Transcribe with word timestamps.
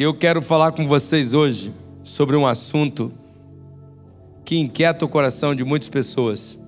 E 0.00 0.02
eu 0.02 0.14
quero 0.14 0.40
falar 0.40 0.72
com 0.72 0.86
vocês 0.86 1.34
hoje 1.34 1.74
sobre 2.02 2.34
um 2.34 2.46
assunto 2.46 3.12
que 4.46 4.56
inquieta 4.56 5.04
o 5.04 5.08
coração 5.10 5.54
de 5.54 5.62
muitas 5.62 5.90
pessoas. 5.90 6.58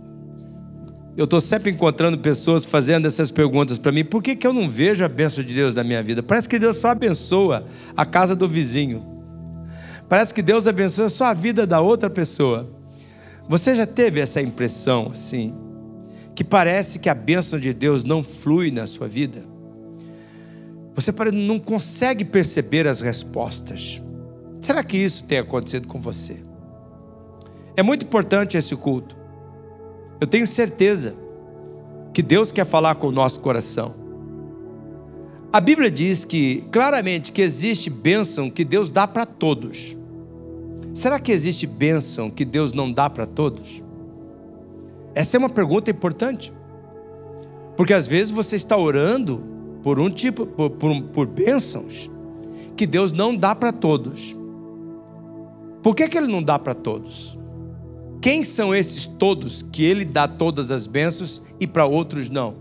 Eu 1.17 1.25
estou 1.25 1.41
sempre 1.41 1.71
encontrando 1.71 2.19
pessoas 2.19 2.67
fazendo 2.67 3.07
essas 3.07 3.31
perguntas 3.31 3.79
para 3.79 3.91
mim: 3.91 4.05
por 4.05 4.23
que, 4.23 4.37
que 4.37 4.47
eu 4.47 4.53
não 4.53 4.69
vejo 4.69 5.03
a 5.03 5.09
bênção 5.09 5.43
de 5.43 5.55
Deus 5.55 5.75
na 5.75 5.83
minha 5.83 6.03
vida? 6.03 6.23
Parece 6.23 6.47
que 6.47 6.59
Deus 6.59 6.77
só 6.77 6.89
abençoa 6.89 7.65
a 7.97 8.05
casa 8.05 8.37
do 8.37 8.47
vizinho. 8.47 9.03
Parece 10.11 10.35
que 10.35 10.43
Deus 10.43 10.69
abençoa 10.69 11.09
só 11.09 11.25
a 11.25 11.33
vida 11.33 11.67
da 11.67 11.81
outra 11.81 12.11
pessoa. 12.11 12.69
Você 13.49 13.75
já 13.75 13.87
teve 13.87 14.21
essa 14.21 14.43
impressão 14.43 15.09
assim? 15.11 15.55
Que 16.35 16.45
parece 16.45 16.99
que 16.99 17.09
a 17.09 17.15
bênção 17.15 17.59
de 17.59 17.73
Deus 17.73 18.05
não 18.05 18.23
flui 18.23 18.71
na 18.71 18.87
sua 18.87 19.09
vida? 19.09 19.52
Você 20.95 21.13
não 21.33 21.59
consegue 21.59 22.25
perceber 22.25 22.87
as 22.87 23.01
respostas. 23.01 24.01
Será 24.61 24.85
que 24.85 24.97
isso 24.97 25.25
tem 25.25 25.39
acontecido 25.39 25.89
com 25.89 26.01
você? 26.01 26.43
É 27.77 27.83
muito 27.83 28.05
importante 28.05 28.57
esse 28.57 28.77
culto. 28.77 29.17
Eu 30.21 30.27
tenho 30.27 30.47
certeza 30.47 31.15
que 32.13 32.23
Deus 32.23 32.53
quer 32.53 32.67
falar 32.67 32.95
com 32.97 33.09
o 33.09 33.13
nosso 33.13 33.41
coração. 33.41 33.95
A 35.53 35.61
Bíblia 35.61 35.91
diz 35.91 36.25
que 36.25 36.65
claramente 36.71 37.33
que 37.33 37.43
existe 37.43 37.91
bênção 37.91 38.51
que 38.51 38.65
Deus 38.65 38.91
dá 38.91 39.07
para 39.07 39.27
todos. 39.27 39.97
Será 40.95 41.19
que 41.19 41.33
existe 41.33 41.67
bênção 41.67 42.31
que 42.31 42.45
Deus 42.45 42.73
não 42.73 42.93
dá 42.93 43.09
para 43.09 43.27
todos? 43.27 43.83
Essa 45.15 45.37
é 45.37 45.39
uma 45.39 45.49
pergunta 45.49 45.91
importante. 45.91 46.53
Porque 47.77 47.95
às 47.95 48.07
vezes 48.07 48.31
você 48.31 48.57
está 48.57 48.77
orando 48.77 49.52
por 49.83 49.99
um 49.99 50.11
tipo, 50.11 50.47
por, 50.47 50.71
por, 50.71 51.03
por 51.03 51.27
bênçãos 51.27 52.11
que 52.77 52.87
Deus 52.87 53.13
não 53.13 53.37
dá 53.37 53.55
para 53.55 53.73
todos. 53.73 54.37
Por 55.83 55.95
que, 55.95 56.09
que 56.09 56.17
Ele 56.17 56.31
não 56.31 56.43
dá 56.43 56.59
para 56.59 56.75
todos? 56.75 57.37
Quem 58.23 58.45
são 58.45 58.73
esses 58.73 59.05
todos 59.05 59.63
que 59.73 59.83
ele 59.83 60.05
dá 60.05 60.29
todas 60.29 60.71
as 60.71 60.87
bênçãos 60.87 61.43
e 61.59 61.67
para 61.67 61.85
outros 61.85 62.31
não? 62.31 62.55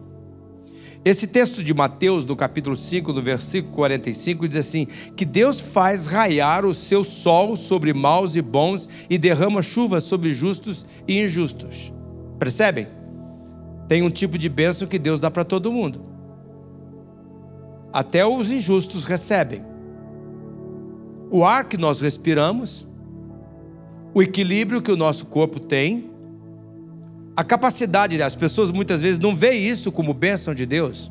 Esse 1.05 1.27
texto 1.27 1.63
de 1.63 1.71
Mateus, 1.71 2.25
no 2.25 2.35
capítulo 2.35 2.75
5, 2.75 3.13
no 3.13 3.21
versículo 3.21 3.71
45, 3.75 4.47
diz 4.47 4.57
assim: 4.57 4.87
Que 5.15 5.23
Deus 5.23 5.61
faz 5.61 6.07
raiar 6.07 6.65
o 6.65 6.73
seu 6.73 7.03
sol 7.03 7.55
sobre 7.55 7.93
maus 7.93 8.35
e 8.35 8.41
bons 8.41 8.89
e 9.07 9.19
derrama 9.19 9.61
chuva 9.61 9.99
sobre 9.99 10.31
justos 10.31 10.83
e 11.07 11.23
injustos. 11.23 11.93
Percebem? 12.39 12.87
Tem 13.87 14.01
um 14.01 14.09
tipo 14.09 14.39
de 14.39 14.49
bênção 14.49 14.87
que 14.87 14.97
Deus 14.97 15.19
dá 15.19 15.29
para 15.29 15.43
todo 15.43 15.71
mundo. 15.71 16.10
Até 17.93 18.25
os 18.25 18.51
injustos 18.51 19.05
recebem. 19.05 19.63
O 21.29 21.43
ar 21.45 21.65
que 21.65 21.77
nós 21.77 22.01
respiramos 22.01 22.87
o 24.13 24.21
equilíbrio 24.21 24.81
que 24.81 24.91
o 24.91 24.97
nosso 24.97 25.25
corpo 25.25 25.59
tem, 25.59 26.11
a 27.35 27.43
capacidade, 27.43 28.21
as 28.21 28.35
pessoas 28.35 28.71
muitas 28.71 29.01
vezes 29.01 29.19
não 29.19 29.35
veem 29.35 29.65
isso 29.65 29.91
como 29.91 30.13
bênção 30.13 30.53
de 30.53 30.65
Deus, 30.65 31.09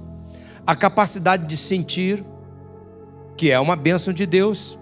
a 0.66 0.76
capacidade 0.76 1.46
de 1.46 1.56
sentir, 1.56 2.22
que 3.36 3.50
é 3.50 3.58
uma 3.58 3.74
bênção 3.74 4.12
de 4.12 4.26
Deus, 4.26 4.78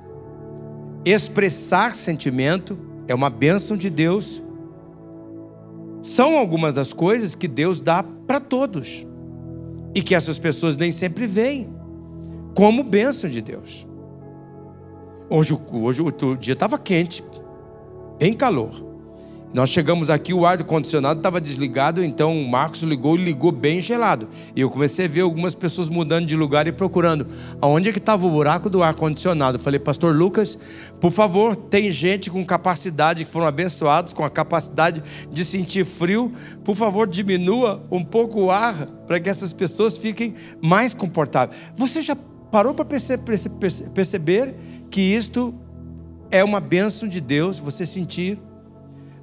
expressar 1.05 1.95
sentimento 1.95 2.77
é 3.07 3.15
uma 3.15 3.31
bênção 3.31 3.77
de 3.77 3.89
Deus, 3.89 4.43
são 6.03 6.37
algumas 6.37 6.75
das 6.75 6.93
coisas 6.93 7.35
que 7.35 7.49
Deus 7.49 7.81
dá 7.81 8.03
para 8.03 8.41
todos 8.41 9.07
e 9.95 10.03
que 10.03 10.15
essas 10.15 10.39
pessoas 10.39 10.77
nem 10.77 10.93
sempre 10.93 11.27
veem 11.27 11.78
como 12.59 12.83
bênção 12.83 13.31
de 13.31 13.41
Deus. 13.41 13.87
Hoje, 15.31 15.57
hoje 15.71 16.03
o 16.03 16.35
dia 16.35 16.55
estava 16.55 16.77
quente, 16.77 17.23
bem 18.19 18.33
calor. 18.35 18.85
Nós 19.55 19.71
chegamos 19.71 20.11
aqui, 20.11 20.35
o 20.35 20.45
ar-condicionado 20.45 21.21
estava 21.21 21.41
desligado, 21.41 22.03
então 22.03 22.37
o 22.37 22.49
Marcos 22.49 22.83
ligou 22.83 23.17
e 23.17 23.23
ligou 23.23 23.53
bem 23.53 23.81
gelado. 23.81 24.29
E 24.57 24.61
eu 24.61 24.69
comecei 24.69 25.05
a 25.05 25.09
ver 25.09 25.21
algumas 25.21 25.55
pessoas 25.55 25.89
mudando 25.89 26.27
de 26.27 26.35
lugar 26.35 26.67
e 26.67 26.73
procurando 26.73 27.29
aonde 27.61 27.91
é 27.91 27.93
que 27.93 27.99
estava 27.99 28.27
o 28.27 28.31
buraco 28.31 28.69
do 28.69 28.83
ar-condicionado. 28.83 29.61
Falei, 29.61 29.79
Pastor 29.79 30.13
Lucas, 30.13 30.59
por 31.01 31.13
favor, 31.13 31.55
tem 31.55 31.93
gente 31.93 32.29
com 32.29 32.45
capacidade, 32.45 33.25
que 33.25 33.31
foram 33.31 33.47
abençoados 33.47 34.13
com 34.13 34.25
a 34.25 34.31
capacidade 34.31 35.01
de 35.31 35.45
sentir 35.45 35.85
frio, 35.85 36.33
por 36.65 36.75
favor, 36.75 37.07
diminua 37.07 37.87
um 37.89 38.03
pouco 38.03 38.41
o 38.41 38.51
ar 38.51 38.75
para 39.07 39.21
que 39.21 39.31
essas 39.31 39.53
pessoas 39.53 39.97
fiquem 39.97 40.35
mais 40.61 40.93
confortáveis. 40.93 41.57
Você 41.77 42.03
já 42.03 42.17
parou 42.51 42.75
para 42.75 42.85
perceber 42.85 44.55
que 44.91 45.01
isto 45.01 45.55
é 46.31 46.43
uma 46.43 46.61
bênção 46.61 47.09
de 47.09 47.21
Deus 47.21 47.59
você 47.59 47.85
sentir, 47.87 48.39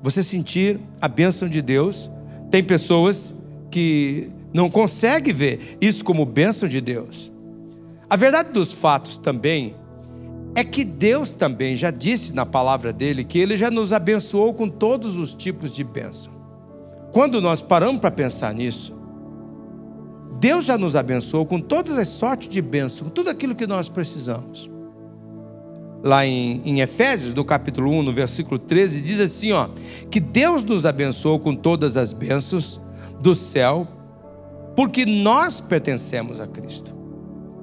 você 0.01 0.23
sentir 0.23 0.79
a 1.01 1.07
bênção 1.07 1.47
de 1.47 1.61
Deus. 1.61 2.11
Tem 2.51 2.63
pessoas 2.63 3.33
que 3.71 4.29
não 4.53 4.69
conseguem 4.69 5.33
ver 5.33 5.77
isso 5.81 6.03
como 6.05 6.25
bênção 6.25 6.69
de 6.69 6.79
Deus. 6.79 7.31
A 8.09 8.15
verdade 8.15 8.51
dos 8.51 8.71
fatos 8.71 9.17
também 9.17 9.75
é 10.55 10.63
que 10.63 10.85
Deus 10.85 11.33
também 11.33 11.75
já 11.75 11.91
disse 11.91 12.33
na 12.33 12.45
palavra 12.45 12.93
dele 12.93 13.25
que 13.25 13.37
ele 13.37 13.57
já 13.57 13.69
nos 13.69 13.91
abençoou 13.91 14.53
com 14.53 14.69
todos 14.69 15.17
os 15.17 15.33
tipos 15.33 15.71
de 15.71 15.83
bênção. 15.83 16.33
Quando 17.11 17.41
nós 17.41 17.61
paramos 17.61 17.99
para 17.99 18.11
pensar 18.11 18.53
nisso, 18.53 18.94
Deus 20.39 20.65
já 20.65 20.77
nos 20.77 20.95
abençoou 20.95 21.45
com 21.45 21.59
todas 21.59 21.97
as 21.97 22.07
sortes 22.07 22.49
de 22.49 22.61
bênção, 22.61 23.07
com 23.07 23.13
tudo 23.13 23.29
aquilo 23.29 23.55
que 23.55 23.65
nós 23.65 23.89
precisamos 23.89 24.69
lá 26.05 26.23
em, 26.23 26.61
em 26.63 26.81
Efésios, 26.81 27.33
do 27.33 27.43
capítulo 27.43 27.89
1, 27.89 28.03
no 28.03 28.13
versículo 28.13 28.59
13, 28.59 29.01
diz 29.01 29.19
assim: 29.19 29.51
ó, 29.51 29.69
que 30.11 30.19
Deus 30.19 30.63
nos 30.63 30.85
abençoou 30.85 31.39
com 31.39 31.55
todas 31.55 31.97
as 31.97 32.13
bênçãos 32.13 32.79
do 33.19 33.33
céu, 33.33 33.87
porque 34.75 35.03
nós 35.03 35.59
pertencemos 35.59 36.39
a 36.39 36.45
Cristo. 36.45 36.95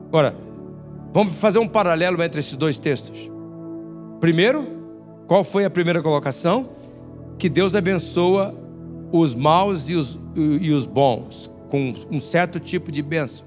Agora, 0.09 0.37
vamos 1.13 1.35
fazer 1.35 1.61
um 1.61 1.69
paralelo 1.69 2.21
entre 2.21 2.41
esses 2.41 2.57
dois 2.57 2.81
textos. 2.81 3.31
Primeiro, 4.19 4.67
qual 5.29 5.45
foi 5.45 5.65
a 5.65 5.71
primeira 5.71 6.03
colocação? 6.03 6.71
Que 7.39 7.49
Deus 7.49 7.77
abençoa 7.77 8.53
os 9.13 9.37
maus 9.37 9.89
e 9.89 9.95
os, 9.95 10.19
e 10.35 10.73
os 10.73 10.85
bons, 10.85 11.49
com 11.73 11.95
um 12.11 12.21
certo 12.21 12.61
tipo 12.61 12.93
de 12.93 13.01
bênção. 13.01 13.47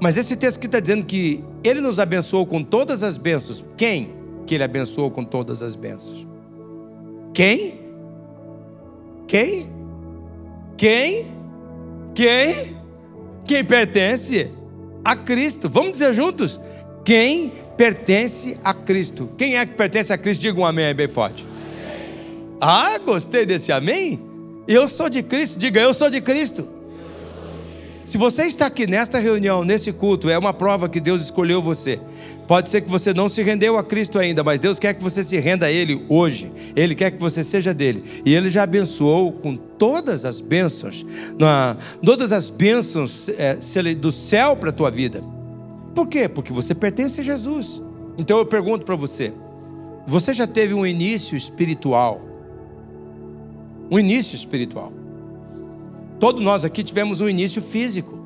Mas 0.00 0.16
esse 0.16 0.34
texto 0.34 0.58
que 0.58 0.66
está 0.66 0.80
dizendo 0.80 1.04
que 1.04 1.44
ele 1.62 1.80
nos 1.80 2.00
abençoou 2.00 2.44
com 2.44 2.64
todas 2.64 3.04
as 3.04 3.16
bênçãos. 3.16 3.64
Quem 3.76 4.10
que 4.44 4.56
ele 4.56 4.64
abençoou 4.64 5.08
com 5.08 5.22
todas 5.22 5.62
as 5.62 5.76
bênçãos? 5.76 6.26
Quem? 7.32 7.78
Quem? 9.28 9.70
Quem? 10.76 11.26
Quem? 12.12 12.76
Quem 13.46 13.64
pertence 13.64 14.50
a 15.04 15.14
Cristo? 15.14 15.70
Vamos 15.70 15.92
dizer 15.92 16.12
juntos? 16.12 16.60
Quem 17.04 17.52
pertence 17.76 18.58
a 18.64 18.74
Cristo? 18.74 19.30
Quem 19.38 19.58
é 19.58 19.64
que 19.64 19.74
pertence 19.74 20.12
a 20.12 20.18
Cristo? 20.18 20.40
Diga 20.40 20.60
um 20.60 20.66
amém 20.66 20.92
bem 20.92 21.08
forte. 21.08 21.46
Ah, 22.60 22.98
gostei 22.98 23.46
desse 23.46 23.70
amém? 23.70 24.33
Eu 24.66 24.88
sou 24.88 25.08
de 25.08 25.22
Cristo. 25.22 25.58
Diga, 25.58 25.80
eu 25.80 25.92
sou 25.92 26.10
de 26.10 26.20
Cristo. 26.20 26.68
Se 28.04 28.18
você 28.18 28.44
está 28.44 28.66
aqui 28.66 28.86
nesta 28.86 29.18
reunião, 29.18 29.64
nesse 29.64 29.90
culto, 29.90 30.28
é 30.28 30.36
uma 30.36 30.52
prova 30.52 30.90
que 30.90 31.00
Deus 31.00 31.22
escolheu 31.22 31.62
você. 31.62 31.98
Pode 32.46 32.68
ser 32.68 32.82
que 32.82 32.90
você 32.90 33.14
não 33.14 33.30
se 33.30 33.42
rendeu 33.42 33.78
a 33.78 33.82
Cristo 33.82 34.18
ainda, 34.18 34.44
mas 34.44 34.60
Deus 34.60 34.78
quer 34.78 34.92
que 34.92 35.02
você 35.02 35.24
se 35.24 35.38
renda 35.38 35.66
a 35.66 35.72
Ele 35.72 36.04
hoje. 36.10 36.52
Ele 36.76 36.94
quer 36.94 37.12
que 37.12 37.18
você 37.18 37.42
seja 37.42 37.72
dele. 37.72 38.04
E 38.24 38.34
Ele 38.34 38.50
já 38.50 38.64
abençoou 38.64 39.32
com 39.32 39.56
todas 39.56 40.26
as 40.26 40.42
bênçãos, 40.42 41.04
na, 41.38 41.78
todas 42.04 42.30
as 42.30 42.50
bênçãos 42.50 43.30
é, 43.30 43.54
do 43.94 44.12
céu 44.12 44.54
para 44.54 44.68
a 44.68 44.72
tua 44.72 44.90
vida. 44.90 45.24
Por 45.94 46.06
quê? 46.06 46.28
Porque 46.28 46.52
você 46.52 46.74
pertence 46.74 47.20
a 47.20 47.24
Jesus. 47.24 47.82
Então 48.18 48.36
eu 48.36 48.44
pergunto 48.44 48.84
para 48.84 48.96
você: 48.96 49.32
você 50.06 50.34
já 50.34 50.46
teve 50.46 50.74
um 50.74 50.84
início 50.84 51.36
espiritual? 51.36 52.20
Um 53.90 53.98
início 53.98 54.34
espiritual. 54.34 54.92
Todos 56.18 56.42
nós 56.42 56.64
aqui 56.64 56.82
tivemos 56.82 57.20
um 57.20 57.28
início 57.28 57.60
físico. 57.60 58.18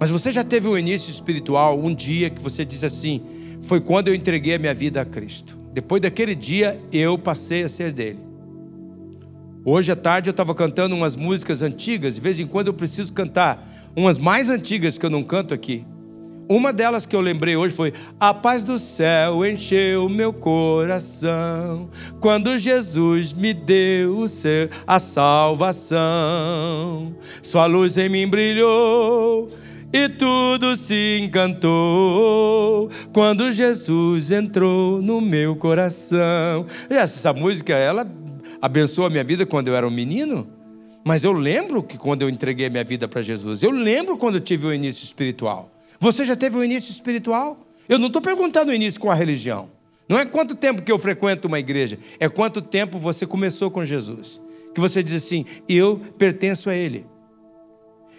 Mas 0.00 0.10
você 0.10 0.30
já 0.30 0.44
teve 0.44 0.68
um 0.68 0.78
início 0.78 1.10
espiritual, 1.10 1.78
um 1.78 1.94
dia 1.94 2.30
que 2.30 2.42
você 2.42 2.64
disse 2.64 2.86
assim: 2.86 3.22
foi 3.62 3.80
quando 3.80 4.08
eu 4.08 4.14
entreguei 4.14 4.54
a 4.54 4.58
minha 4.58 4.74
vida 4.74 5.00
a 5.00 5.04
Cristo. 5.04 5.58
Depois 5.72 6.00
daquele 6.00 6.34
dia, 6.34 6.80
eu 6.92 7.18
passei 7.18 7.62
a 7.62 7.68
ser 7.68 7.92
dele. 7.92 8.18
Hoje 9.64 9.92
à 9.92 9.96
tarde 9.96 10.30
eu 10.30 10.32
estava 10.32 10.54
cantando 10.54 10.94
umas 10.94 11.14
músicas 11.14 11.62
antigas, 11.62 12.14
de 12.14 12.20
vez 12.20 12.40
em 12.40 12.46
quando 12.46 12.68
eu 12.68 12.74
preciso 12.74 13.12
cantar 13.12 13.90
umas 13.94 14.18
mais 14.18 14.48
antigas 14.48 14.96
que 14.96 15.04
eu 15.04 15.10
não 15.10 15.22
canto 15.22 15.52
aqui. 15.52 15.84
Uma 16.48 16.72
delas 16.72 17.04
que 17.04 17.14
eu 17.14 17.20
lembrei 17.20 17.56
hoje 17.56 17.74
foi: 17.74 17.92
A 18.18 18.32
paz 18.32 18.64
do 18.64 18.78
céu 18.78 19.44
encheu 19.44 20.08
meu 20.08 20.32
coração 20.32 21.90
quando 22.20 22.56
Jesus 22.56 23.34
me 23.34 23.52
deu 23.52 24.16
o 24.16 24.26
seu, 24.26 24.70
a 24.86 24.98
salvação. 24.98 25.98
Sua 27.42 27.66
luz 27.66 27.98
em 27.98 28.08
mim 28.08 28.26
brilhou 28.26 29.50
e 29.92 30.08
tudo 30.08 30.74
se 30.74 31.20
encantou 31.22 32.90
quando 33.12 33.52
Jesus 33.52 34.32
entrou 34.32 35.02
no 35.02 35.20
meu 35.20 35.54
coração. 35.54 36.64
Essa 36.88 37.34
música, 37.34 37.74
ela 37.74 38.10
abençoou 38.60 39.06
a 39.06 39.10
minha 39.10 39.24
vida 39.24 39.44
quando 39.44 39.68
eu 39.68 39.76
era 39.76 39.86
um 39.86 39.90
menino, 39.90 40.48
mas 41.04 41.24
eu 41.24 41.32
lembro 41.32 41.82
que 41.82 41.98
quando 41.98 42.22
eu 42.22 42.28
entreguei 42.30 42.70
minha 42.70 42.84
vida 42.84 43.06
para 43.06 43.20
Jesus, 43.20 43.62
eu 43.62 43.70
lembro 43.70 44.16
quando 44.16 44.36
eu 44.36 44.40
tive 44.40 44.66
o 44.66 44.72
início 44.72 45.04
espiritual. 45.04 45.70
Você 46.00 46.24
já 46.24 46.36
teve 46.36 46.56
o 46.56 46.64
início 46.64 46.90
espiritual? 46.92 47.66
Eu 47.88 47.98
não 47.98 48.06
estou 48.06 48.22
perguntando 48.22 48.70
o 48.70 48.74
início 48.74 49.00
com 49.00 49.10
a 49.10 49.14
religião. 49.14 49.70
Não 50.08 50.18
é 50.18 50.24
quanto 50.24 50.54
tempo 50.54 50.82
que 50.82 50.90
eu 50.90 50.98
frequento 50.98 51.48
uma 51.48 51.58
igreja, 51.58 51.98
é 52.18 52.28
quanto 52.28 52.62
tempo 52.62 52.98
você 52.98 53.26
começou 53.26 53.70
com 53.70 53.84
Jesus. 53.84 54.40
Que 54.74 54.80
você 54.80 55.02
diz 55.02 55.24
assim: 55.24 55.44
eu 55.68 56.00
pertenço 56.16 56.70
a 56.70 56.74
Ele. 56.74 57.06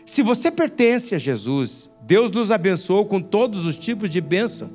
Se 0.05 0.21
você 0.21 0.51
pertence 0.51 1.15
a 1.15 1.17
Jesus, 1.17 1.89
Deus 2.01 2.31
nos 2.31 2.51
abençoou 2.51 3.05
com 3.05 3.21
todos 3.21 3.65
os 3.65 3.75
tipos 3.77 4.09
de 4.09 4.19
bênção. 4.19 4.69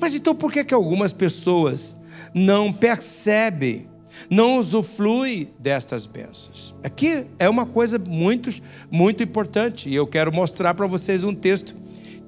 Mas 0.00 0.14
então 0.14 0.34
por 0.34 0.52
que, 0.52 0.64
que 0.64 0.74
algumas 0.74 1.12
pessoas 1.12 1.96
não 2.34 2.72
percebem, 2.72 3.88
não 4.28 4.58
usufruem 4.58 5.50
destas 5.58 6.06
bênçãos? 6.06 6.74
Aqui 6.84 7.24
é 7.38 7.48
uma 7.48 7.64
coisa 7.64 7.98
muito, 7.98 8.50
muito 8.90 9.22
importante 9.22 9.88
e 9.88 9.94
eu 9.94 10.06
quero 10.06 10.30
mostrar 10.30 10.74
para 10.74 10.86
vocês 10.86 11.24
um 11.24 11.34
texto 11.34 11.74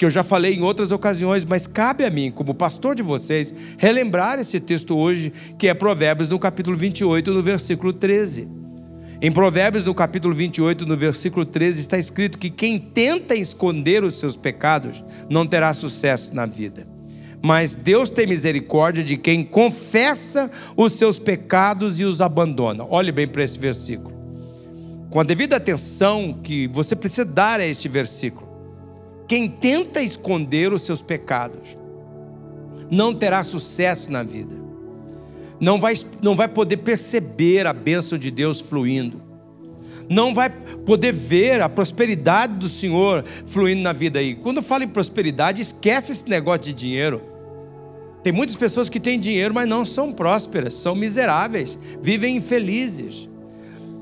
que 0.00 0.06
eu 0.06 0.10
já 0.10 0.24
falei 0.24 0.54
em 0.54 0.62
outras 0.62 0.92
ocasiões, 0.92 1.44
mas 1.44 1.66
cabe 1.66 2.06
a 2.06 2.10
mim, 2.10 2.30
como 2.30 2.54
pastor 2.54 2.94
de 2.94 3.02
vocês, 3.02 3.54
relembrar 3.76 4.38
esse 4.38 4.58
texto 4.58 4.96
hoje, 4.96 5.30
que 5.58 5.68
é 5.68 5.74
Provérbios 5.74 6.26
no 6.26 6.38
capítulo 6.38 6.74
28, 6.74 7.30
no 7.34 7.42
versículo 7.42 7.92
13. 7.92 8.48
Em 9.20 9.30
Provérbios, 9.30 9.84
no 9.84 9.94
capítulo 9.94 10.34
28, 10.34 10.86
no 10.86 10.96
versículo 10.96 11.44
13, 11.44 11.80
está 11.80 11.98
escrito 11.98 12.38
que 12.38 12.48
quem 12.48 12.78
tenta 12.78 13.34
esconder 13.34 14.02
os 14.02 14.18
seus 14.18 14.36
pecados 14.36 15.04
não 15.28 15.46
terá 15.46 15.74
sucesso 15.74 16.34
na 16.34 16.46
vida. 16.46 16.88
Mas 17.42 17.74
Deus 17.74 18.10
tem 18.10 18.26
misericórdia 18.26 19.04
de 19.04 19.18
quem 19.18 19.44
confessa 19.44 20.50
os 20.78 20.94
seus 20.94 21.18
pecados 21.18 22.00
e 22.00 22.04
os 22.04 22.22
abandona. 22.22 22.86
Olhe 22.88 23.12
bem 23.12 23.28
para 23.28 23.44
esse 23.44 23.58
versículo. 23.58 24.14
Com 25.10 25.20
a 25.20 25.24
devida 25.24 25.56
atenção 25.56 26.40
que 26.42 26.68
você 26.68 26.96
precisa 26.96 27.26
dar 27.26 27.60
a 27.60 27.66
este 27.66 27.86
versículo. 27.86 28.49
Quem 29.30 29.46
tenta 29.46 30.02
esconder 30.02 30.72
os 30.72 30.82
seus 30.82 31.02
pecados 31.02 31.78
não 32.90 33.14
terá 33.14 33.44
sucesso 33.44 34.10
na 34.10 34.24
vida 34.24 34.56
não 35.60 35.78
vai, 35.78 35.94
não 36.20 36.34
vai 36.34 36.48
poder 36.48 36.78
perceber 36.78 37.64
a 37.64 37.72
bênção 37.72 38.18
de 38.18 38.28
Deus 38.28 38.60
fluindo, 38.60 39.22
não 40.08 40.34
vai 40.34 40.50
poder 40.50 41.12
ver 41.12 41.62
a 41.62 41.68
prosperidade 41.68 42.54
do 42.54 42.68
Senhor 42.68 43.24
fluindo 43.46 43.82
na 43.82 43.92
vida 43.92 44.18
aí. 44.18 44.34
Quando 44.34 44.56
eu 44.56 44.64
falo 44.64 44.82
em 44.82 44.88
prosperidade, 44.88 45.62
esquece 45.62 46.10
esse 46.10 46.28
negócio 46.28 46.62
de 46.62 46.74
dinheiro. 46.74 47.22
Tem 48.24 48.32
muitas 48.32 48.56
pessoas 48.56 48.88
que 48.88 48.98
têm 48.98 49.20
dinheiro, 49.20 49.54
mas 49.54 49.68
não 49.68 49.84
são 49.84 50.10
prósperas, 50.10 50.74
são 50.74 50.96
miseráveis, 50.96 51.78
vivem 52.02 52.36
infelizes. 52.36 53.28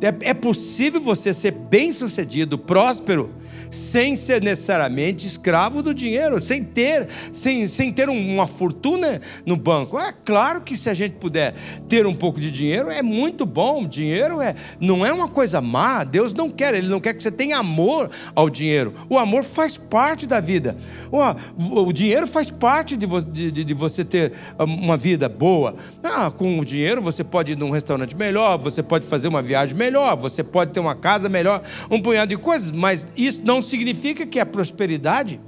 É, 0.01 0.31
é 0.31 0.33
possível 0.33 1.03
você 1.03 1.35
ser 1.35 1.51
bem 1.51 1.93
sucedido, 1.93 2.57
próspero, 2.57 3.31
sem 3.71 4.17
ser 4.17 4.43
necessariamente 4.43 5.27
escravo 5.27 5.83
do 5.83 5.95
dinheiro, 5.95 6.41
sem 6.41 6.63
ter, 6.63 7.09
sem, 7.33 7.67
sem 7.67 7.93
ter 7.93 8.09
uma 8.09 8.47
fortuna 8.47 9.21
no 9.45 9.57
banco. 9.57 9.99
É 9.99 10.13
claro 10.25 10.61
que 10.61 10.77
se 10.77 10.89
a 10.89 10.95
gente 10.95 11.17
puder 11.17 11.55
ter 11.89 12.07
um 12.07 12.15
pouco 12.15 12.41
de 12.41 12.51
dinheiro, 12.51 12.91
é 12.91 13.03
muito 13.03 13.45
bom. 13.45 13.87
Dinheiro 13.87 14.41
é, 14.41 14.55
não 14.81 15.05
é 15.05 15.13
uma 15.13 15.29
coisa 15.29 15.61
má. 15.61 16.05
Deus 16.05 16.33
não 16.33 16.51
quer, 16.51 16.75
Ele 16.75 16.89
não 16.89 17.01
quer 17.01 17.15
que 17.15 17.23
você 17.23 17.31
tenha 17.31 17.59
amor 17.59 18.11
ao 18.35 18.49
dinheiro. 18.49 18.95
O 19.09 19.19
amor 19.19 19.45
faz 19.45 19.77
parte 19.77 20.27
da 20.27 20.41
vida. 20.41 20.77
O, 21.11 21.83
o 21.83 21.93
dinheiro 21.93 22.27
faz 22.27 22.51
parte 22.51 22.97
de, 22.97 23.07
de, 23.51 23.65
de, 23.65 23.75
você 23.75 24.05
ter 24.05 24.33
uma 24.59 24.97
vida 24.97 25.29
boa. 25.29 25.77
Ah, 26.03 26.31
com 26.31 26.59
o 26.59 26.65
dinheiro 26.65 27.03
você 27.03 27.23
pode 27.23 27.53
ir 27.53 27.57
num 27.57 27.71
restaurante 27.71 28.17
melhor, 28.17 28.59
você 28.59 28.83
pode 28.83 29.07
fazer 29.07 29.29
uma 29.29 29.43
viagem 29.43 29.77
melhor, 29.77 30.17
você 30.17 30.43
pode 30.43 30.73
ter 30.73 30.81
uma 30.81 30.95
casa 30.95 31.29
melhor, 31.29 31.63
um 31.91 32.01
punhado 32.01 32.29
de 32.29 32.37
coisas, 32.37 32.71
mas 32.71 33.07
isso 33.17 33.43
não 33.49 33.63
significa 33.63 34.27
que 34.27 34.39
é 34.39 34.45
prosperidade, 34.45 35.41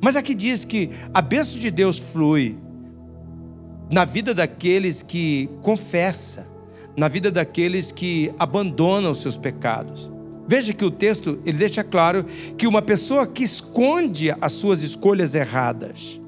mas 0.00 0.16
aqui 0.16 0.34
diz 0.34 0.64
que 0.64 0.90
a 1.14 1.22
bênção 1.22 1.60
de 1.60 1.70
Deus 1.70 1.96
flui 1.96 2.58
na 3.88 4.04
vida 4.04 4.34
daqueles 4.34 5.04
que 5.04 5.48
confessa, 5.62 6.48
na 6.96 7.06
vida 7.06 7.30
daqueles 7.30 7.92
que 7.92 8.32
abandonam 8.40 9.12
os 9.12 9.22
seus 9.22 9.36
pecados. 9.36 10.10
Veja 10.48 10.72
que 10.72 10.84
o 10.84 10.90
texto 10.90 11.38
ele 11.46 11.58
deixa 11.58 11.84
claro 11.84 12.26
que 12.56 12.66
uma 12.66 12.82
pessoa 12.82 13.24
que 13.24 13.44
esconde 13.44 14.34
as 14.40 14.52
suas 14.54 14.82
escolhas 14.82 15.36
erradas, 15.36 16.20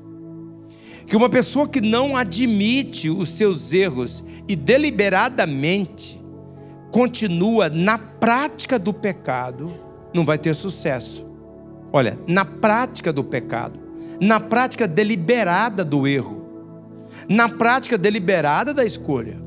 que 1.09 1.17
uma 1.17 1.29
pessoa 1.29 1.69
que 1.69 1.81
não 1.81 2.17
admite 2.17 3.11
os 3.11 3.31
seus 3.31 3.73
erros 3.73 4.23
e 4.47 4.55
deliberadamente 4.55 6.23
continua 6.93 7.69
na 7.69 7.99
prática 7.99 8.79
do 8.79 8.93
pecado, 8.95 9.90
não 10.13 10.25
vai 10.25 10.39
ter 10.39 10.55
sucesso. 10.55 11.27
Olha, 11.93 12.19
na 12.27 12.45
prática 12.45 13.13
do 13.13 13.25
pecado, 13.25 13.79
na 14.21 14.39
prática 14.39 14.87
deliberada 14.87 15.85
do 15.85 16.07
erro, 16.07 16.41
na 17.29 17.49
prática 17.49 17.99
deliberada 17.99 18.73
da 18.73 18.85
escolha. 18.85 19.41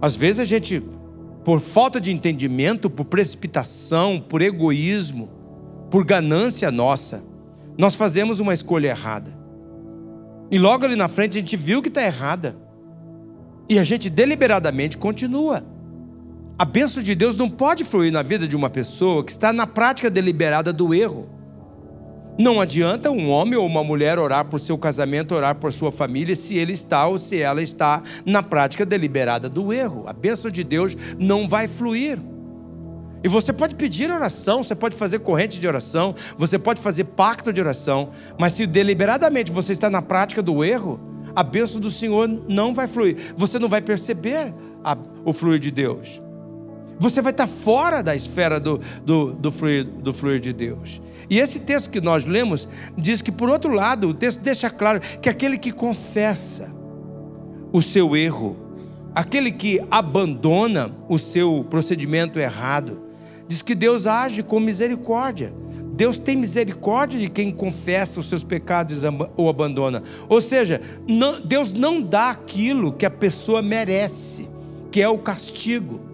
Às 0.00 0.16
vezes 0.16 0.40
a 0.40 0.44
gente, 0.44 0.82
por 1.44 1.60
falta 1.60 2.00
de 2.00 2.10
entendimento, 2.10 2.90
por 2.90 3.04
precipitação, 3.04 4.20
por 4.20 4.42
egoísmo, 4.42 5.28
por 5.90 6.04
ganância 6.04 6.70
nossa, 6.70 7.22
nós 7.78 7.94
fazemos 7.94 8.40
uma 8.40 8.52
escolha 8.52 8.88
errada. 8.88 9.32
E 10.50 10.58
logo 10.58 10.84
ali 10.84 10.96
na 10.96 11.08
frente 11.08 11.38
a 11.38 11.40
gente 11.40 11.56
viu 11.56 11.80
que 11.80 11.88
está 11.88 12.02
errada. 12.02 12.56
E 13.68 13.78
a 13.78 13.84
gente 13.84 14.10
deliberadamente 14.10 14.98
continua. 14.98 15.64
A 16.58 16.64
bênção 16.64 17.02
de 17.02 17.14
Deus 17.14 17.36
não 17.36 17.48
pode 17.48 17.82
fluir 17.82 18.12
na 18.12 18.22
vida 18.22 18.46
de 18.46 18.54
uma 18.54 18.68
pessoa 18.68 19.24
que 19.24 19.30
está 19.30 19.52
na 19.52 19.66
prática 19.66 20.10
deliberada 20.10 20.72
do 20.72 20.94
erro. 20.94 21.28
Não 22.38 22.60
adianta 22.60 23.10
um 23.10 23.30
homem 23.30 23.58
ou 23.58 23.66
uma 23.66 23.82
mulher 23.82 24.18
orar 24.18 24.44
por 24.44 24.60
seu 24.60 24.78
casamento, 24.78 25.34
orar 25.34 25.56
por 25.56 25.72
sua 25.72 25.90
família, 25.90 26.36
se 26.36 26.56
ele 26.56 26.72
está 26.72 27.06
ou 27.06 27.18
se 27.18 27.40
ela 27.40 27.62
está 27.62 28.02
na 28.24 28.42
prática 28.42 28.86
deliberada 28.86 29.48
do 29.48 29.72
erro. 29.72 30.04
A 30.06 30.12
bênção 30.12 30.50
de 30.50 30.62
Deus 30.62 30.96
não 31.18 31.48
vai 31.48 31.66
fluir. 31.66 32.18
E 33.24 33.28
você 33.28 33.52
pode 33.52 33.74
pedir 33.74 34.10
oração, 34.10 34.62
você 34.62 34.74
pode 34.74 34.94
fazer 34.96 35.20
corrente 35.20 35.58
de 35.58 35.66
oração, 35.66 36.14
você 36.36 36.58
pode 36.58 36.80
fazer 36.80 37.04
pacto 37.04 37.52
de 37.52 37.60
oração, 37.60 38.10
mas 38.38 38.52
se 38.52 38.66
deliberadamente 38.66 39.50
você 39.52 39.72
está 39.72 39.88
na 39.88 40.02
prática 40.02 40.42
do 40.42 40.64
erro, 40.64 41.00
a 41.34 41.42
bênção 41.42 41.80
do 41.80 41.90
Senhor 41.90 42.28
não 42.48 42.74
vai 42.74 42.86
fluir. 42.86 43.16
Você 43.36 43.58
não 43.58 43.68
vai 43.68 43.80
perceber 43.80 44.54
a, 44.84 44.96
o 45.24 45.32
fluir 45.32 45.58
de 45.58 45.70
Deus 45.70 46.21
você 46.98 47.20
vai 47.20 47.32
estar 47.32 47.46
fora 47.46 48.02
da 48.02 48.14
esfera 48.14 48.60
do, 48.60 48.80
do, 49.04 49.32
do, 49.32 49.50
fluir, 49.50 49.84
do 49.84 50.12
fluir 50.12 50.40
de 50.40 50.52
Deus. 50.52 51.00
E 51.28 51.38
esse 51.38 51.60
texto 51.60 51.90
que 51.90 52.00
nós 52.00 52.24
lemos 52.24 52.68
diz 52.96 53.22
que, 53.22 53.32
por 53.32 53.48
outro 53.48 53.72
lado, 53.72 54.08
o 54.08 54.14
texto 54.14 54.40
deixa 54.40 54.68
claro 54.68 55.00
que 55.20 55.28
aquele 55.28 55.56
que 55.56 55.72
confessa 55.72 56.72
o 57.72 57.80
seu 57.80 58.14
erro, 58.14 58.56
aquele 59.14 59.50
que 59.50 59.80
abandona 59.90 60.94
o 61.08 61.18
seu 61.18 61.66
procedimento 61.70 62.38
errado, 62.38 63.00
diz 63.48 63.62
que 63.62 63.74
Deus 63.74 64.06
age 64.06 64.42
com 64.42 64.60
misericórdia. 64.60 65.54
Deus 65.94 66.18
tem 66.18 66.36
misericórdia 66.36 67.18
de 67.18 67.28
quem 67.28 67.50
confessa 67.50 68.20
os 68.20 68.28
seus 68.28 68.44
pecados 68.44 69.02
ou 69.36 69.48
abandona. 69.48 70.02
Ou 70.28 70.40
seja, 70.40 70.80
não, 71.06 71.40
Deus 71.40 71.72
não 71.72 72.00
dá 72.00 72.30
aquilo 72.30 72.92
que 72.92 73.04
a 73.04 73.10
pessoa 73.10 73.60
merece, 73.60 74.48
que 74.90 75.00
é 75.02 75.08
o 75.08 75.18
castigo 75.18 76.11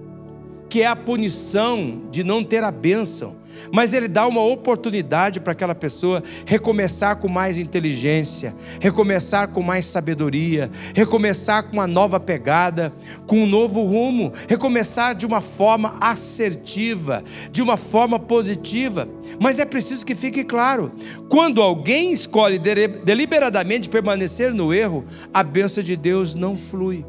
que 0.69 0.83
é 0.83 0.87
a 0.87 0.97
punição 0.97 2.03
de 2.11 2.23
não 2.23 2.45
ter 2.45 2.63
a 2.63 2.71
bênção, 2.71 3.37
mas 3.73 3.93
ele 3.93 4.09
dá 4.09 4.27
uma 4.27 4.43
oportunidade 4.43 5.41
para 5.41 5.53
aquela 5.53 5.75
pessoa 5.75 6.23
recomeçar 6.47 7.17
com 7.17 7.29
mais 7.29 7.59
inteligência, 7.59 8.55
recomeçar 8.81 9.49
com 9.49 9.63
mais 9.63 9.85
sabedoria, 9.85 10.71
recomeçar 10.95 11.65
com 11.65 11.75
uma 11.75 11.87
nova 11.87 12.19
pegada, 12.21 12.93
com 13.27 13.43
um 13.43 13.47
novo 13.47 13.85
rumo, 13.85 14.33
recomeçar 14.49 15.15
de 15.15 15.27
uma 15.27 15.41
forma 15.41 15.97
assertiva, 16.01 17.25
de 17.51 17.63
uma 17.63 17.77
forma 17.77 18.19
positiva. 18.19 19.09
Mas 19.41 19.59
é 19.59 19.65
preciso 19.65 20.07
que 20.07 20.15
fique 20.15 20.45
claro: 20.45 20.93
quando 21.29 21.61
alguém 21.61 22.13
escolhe 22.13 22.59
deliberadamente 22.59 23.89
permanecer 23.89 24.55
no 24.55 24.73
erro, 24.73 25.05
a 25.33 25.43
bênção 25.43 25.83
de 25.83 25.97
Deus 25.97 26.35
não 26.35 26.57
flui. 26.57 27.05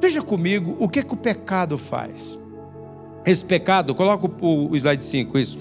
Veja 0.00 0.22
comigo 0.22 0.76
o 0.78 0.88
que, 0.88 1.02
que 1.02 1.14
o 1.14 1.16
pecado 1.16 1.78
faz. 1.78 2.38
Esse 3.24 3.44
pecado, 3.44 3.94
coloca 3.94 4.30
o 4.40 4.76
slide 4.76 5.04
5, 5.04 5.38
isso. 5.38 5.58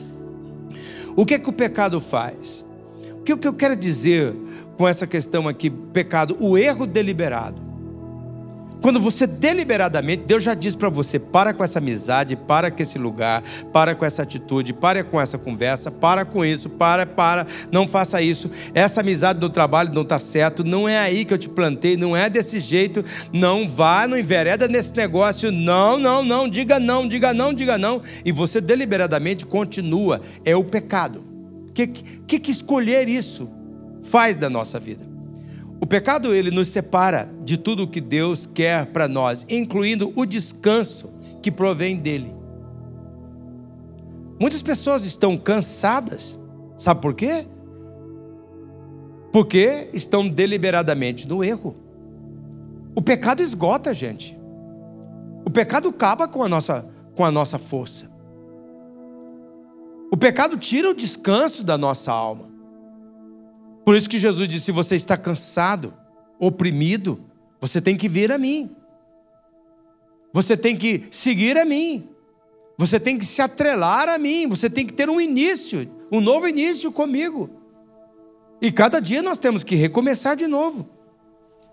O 1.15 1.25
que, 1.25 1.39
que 1.39 1.49
o 1.49 1.53
pecado 1.53 2.01
faz? 2.01 2.65
O 3.19 3.23
que 3.23 3.47
eu 3.47 3.53
quero 3.53 3.75
dizer 3.75 4.35
com 4.77 4.87
essa 4.87 5.07
questão 5.07 5.47
aqui, 5.47 5.69
pecado, 5.69 6.35
o 6.39 6.57
erro 6.57 6.85
deliberado. 6.85 7.72
Quando 8.83 8.99
você 8.99 9.25
deliberadamente, 9.25 10.25
Deus 10.27 10.43
já 10.43 10.53
diz 10.53 10.75
para 10.75 10.89
você: 10.89 11.17
para 11.17 11.53
com 11.53 11.63
essa 11.63 11.79
amizade, 11.79 12.35
para 12.35 12.69
com 12.69 12.81
esse 12.81 12.99
lugar, 12.99 13.41
para 13.71 13.95
com 13.95 14.03
essa 14.03 14.23
atitude, 14.23 14.73
para 14.73 15.05
com 15.05 15.21
essa 15.21 15.37
conversa, 15.37 15.89
para 15.89 16.25
com 16.25 16.43
isso, 16.43 16.69
para, 16.69 17.05
para, 17.05 17.47
não 17.71 17.87
faça 17.87 18.21
isso. 18.21 18.51
Essa 18.73 18.99
amizade 18.99 19.39
no 19.39 19.49
trabalho 19.49 19.93
não 19.93 20.01
está 20.01 20.19
certo, 20.19 20.65
não 20.65 20.87
é 20.87 20.99
aí 20.99 21.23
que 21.23 21.33
eu 21.33 21.37
te 21.37 21.47
plantei, 21.47 21.95
não 21.95 22.13
é 22.13 22.29
desse 22.29 22.59
jeito, 22.59 23.05
não 23.31 23.69
vá, 23.69 24.05
não 24.05 24.17
envereda 24.17 24.67
nesse 24.67 24.93
negócio, 24.93 25.49
não, 25.49 25.97
não, 25.97 26.21
não, 26.21 26.49
diga 26.49 26.77
não, 26.77 27.07
diga 27.07 27.33
não, 27.33 27.53
diga 27.53 27.77
não. 27.77 28.01
E 28.25 28.33
você 28.33 28.59
deliberadamente 28.59 29.45
continua, 29.45 30.19
é 30.43 30.57
o 30.57 30.63
pecado. 30.65 31.23
O 31.69 31.71
que, 31.71 31.87
que, 31.87 32.37
que 32.37 32.51
escolher 32.51 33.07
isso 33.07 33.49
faz 34.03 34.35
da 34.35 34.49
nossa 34.49 34.77
vida? 34.77 35.12
O 35.83 35.85
pecado 35.85 36.33
ele 36.33 36.49
nos 36.49 36.69
separa 36.69 37.29
de 37.43 37.57
tudo 37.57 37.83
o 37.83 37.87
que 37.89 37.99
Deus 37.99 38.45
quer 38.45 38.85
para 38.85 39.05
nós, 39.05 39.45
incluindo 39.49 40.13
o 40.15 40.25
descanso 40.25 41.11
que 41.41 41.51
provém 41.51 41.97
dele. 41.97 42.33
Muitas 44.39 44.63
pessoas 44.63 45.03
estão 45.03 45.37
cansadas. 45.37 46.39
Sabe 46.77 47.01
por 47.01 47.13
quê? 47.13 47.45
Porque 49.33 49.89
estão 49.91 50.25
deliberadamente 50.25 51.27
no 51.27 51.43
erro. 51.43 51.75
O 52.95 53.01
pecado 53.01 53.41
esgota 53.41 53.89
a 53.89 53.93
gente. 53.93 54.39
O 55.45 55.49
pecado 55.49 55.89
acaba 55.89 56.29
com 56.29 56.41
a 56.45 56.47
nossa, 56.47 56.87
com 57.13 57.25
a 57.25 57.29
nossa 57.29 57.59
força. 57.59 58.09
O 60.09 60.15
pecado 60.15 60.55
tira 60.55 60.89
o 60.89 60.93
descanso 60.93 61.61
da 61.61 61.77
nossa 61.77 62.09
alma. 62.09 62.52
Por 63.85 63.95
isso 63.95 64.09
que 64.09 64.17
Jesus 64.17 64.47
disse: 64.47 64.65
se 64.65 64.71
você 64.71 64.95
está 64.95 65.17
cansado, 65.17 65.93
oprimido, 66.39 67.19
você 67.59 67.81
tem 67.81 67.95
que 67.95 68.07
vir 68.07 68.31
a 68.31 68.37
mim. 68.37 68.75
Você 70.33 70.57
tem 70.57 70.75
que 70.75 71.05
seguir 71.11 71.57
a 71.57 71.65
mim. 71.65 72.09
Você 72.77 72.99
tem 72.99 73.17
que 73.17 73.25
se 73.25 73.41
atrelar 73.41 74.09
a 74.09 74.17
mim. 74.17 74.47
Você 74.47 74.69
tem 74.69 74.85
que 74.85 74.93
ter 74.93 75.09
um 75.09 75.21
início, 75.21 75.89
um 76.11 76.19
novo 76.19 76.47
início 76.47 76.91
comigo. 76.91 77.49
E 78.61 78.71
cada 78.71 78.99
dia 78.99 79.21
nós 79.21 79.37
temos 79.37 79.63
que 79.63 79.75
recomeçar 79.75 80.35
de 80.35 80.47
novo. 80.47 80.89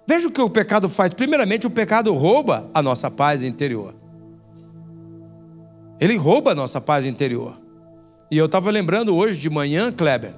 Veja 0.06 0.28
o 0.28 0.30
que 0.30 0.40
o 0.40 0.50
pecado 0.50 0.88
faz. 0.88 1.14
Primeiramente, 1.14 1.66
o 1.66 1.70
pecado 1.70 2.12
rouba 2.12 2.68
a 2.74 2.82
nossa 2.82 3.10
paz 3.10 3.44
interior. 3.44 3.94
Ele 6.00 6.16
rouba 6.16 6.52
a 6.52 6.54
nossa 6.54 6.80
paz 6.80 7.06
interior. 7.06 7.60
E 8.30 8.36
eu 8.36 8.46
estava 8.46 8.70
lembrando 8.70 9.14
hoje 9.14 9.38
de 9.38 9.48
manhã, 9.48 9.92
Kleber, 9.92 10.34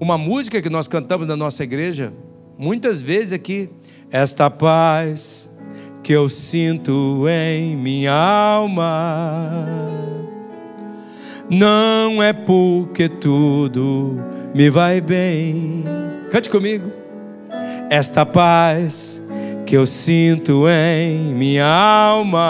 uma 0.00 0.18
música 0.18 0.60
que 0.60 0.68
nós 0.68 0.88
cantamos 0.88 1.26
na 1.26 1.36
nossa 1.36 1.62
igreja, 1.62 2.12
muitas 2.58 3.00
vezes 3.00 3.32
aqui, 3.32 3.70
esta 4.10 4.50
paz 4.50 5.50
que 6.02 6.12
eu 6.12 6.28
sinto 6.28 7.24
em 7.28 7.76
minha 7.76 8.12
alma, 8.12 9.66
não 11.48 12.22
é 12.22 12.32
porque 12.32 13.08
tudo 13.08 14.20
me 14.54 14.70
vai 14.70 15.00
bem. 15.00 15.84
Cante 16.30 16.50
comigo. 16.50 16.90
Esta 17.90 18.24
paz 18.26 19.20
que 19.66 19.76
eu 19.76 19.86
sinto 19.86 20.64
em 20.68 21.34
minha 21.34 21.66
alma 21.66 22.44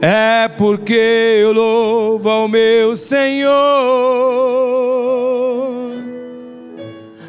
é 0.00 0.48
porque 0.48 0.94
eu 0.94 1.52
louvo 1.52 2.28
ao 2.28 2.48
meu 2.48 2.96
Senhor. 2.96 3.50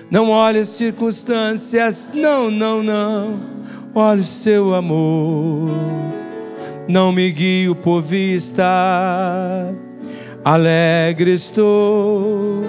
Não 0.09 0.29
olhe 0.29 0.59
as 0.59 0.69
circunstâncias, 0.69 2.09
não, 2.13 2.49
não, 2.49 2.81
não. 2.81 3.39
Olhe 3.93 4.21
o 4.21 4.23
seu 4.23 4.73
amor. 4.73 5.69
Não 6.87 7.11
me 7.11 7.29
guio 7.31 7.75
por 7.75 8.01
vista, 8.01 8.65
alegre 10.43 11.33
estou. 11.33 12.61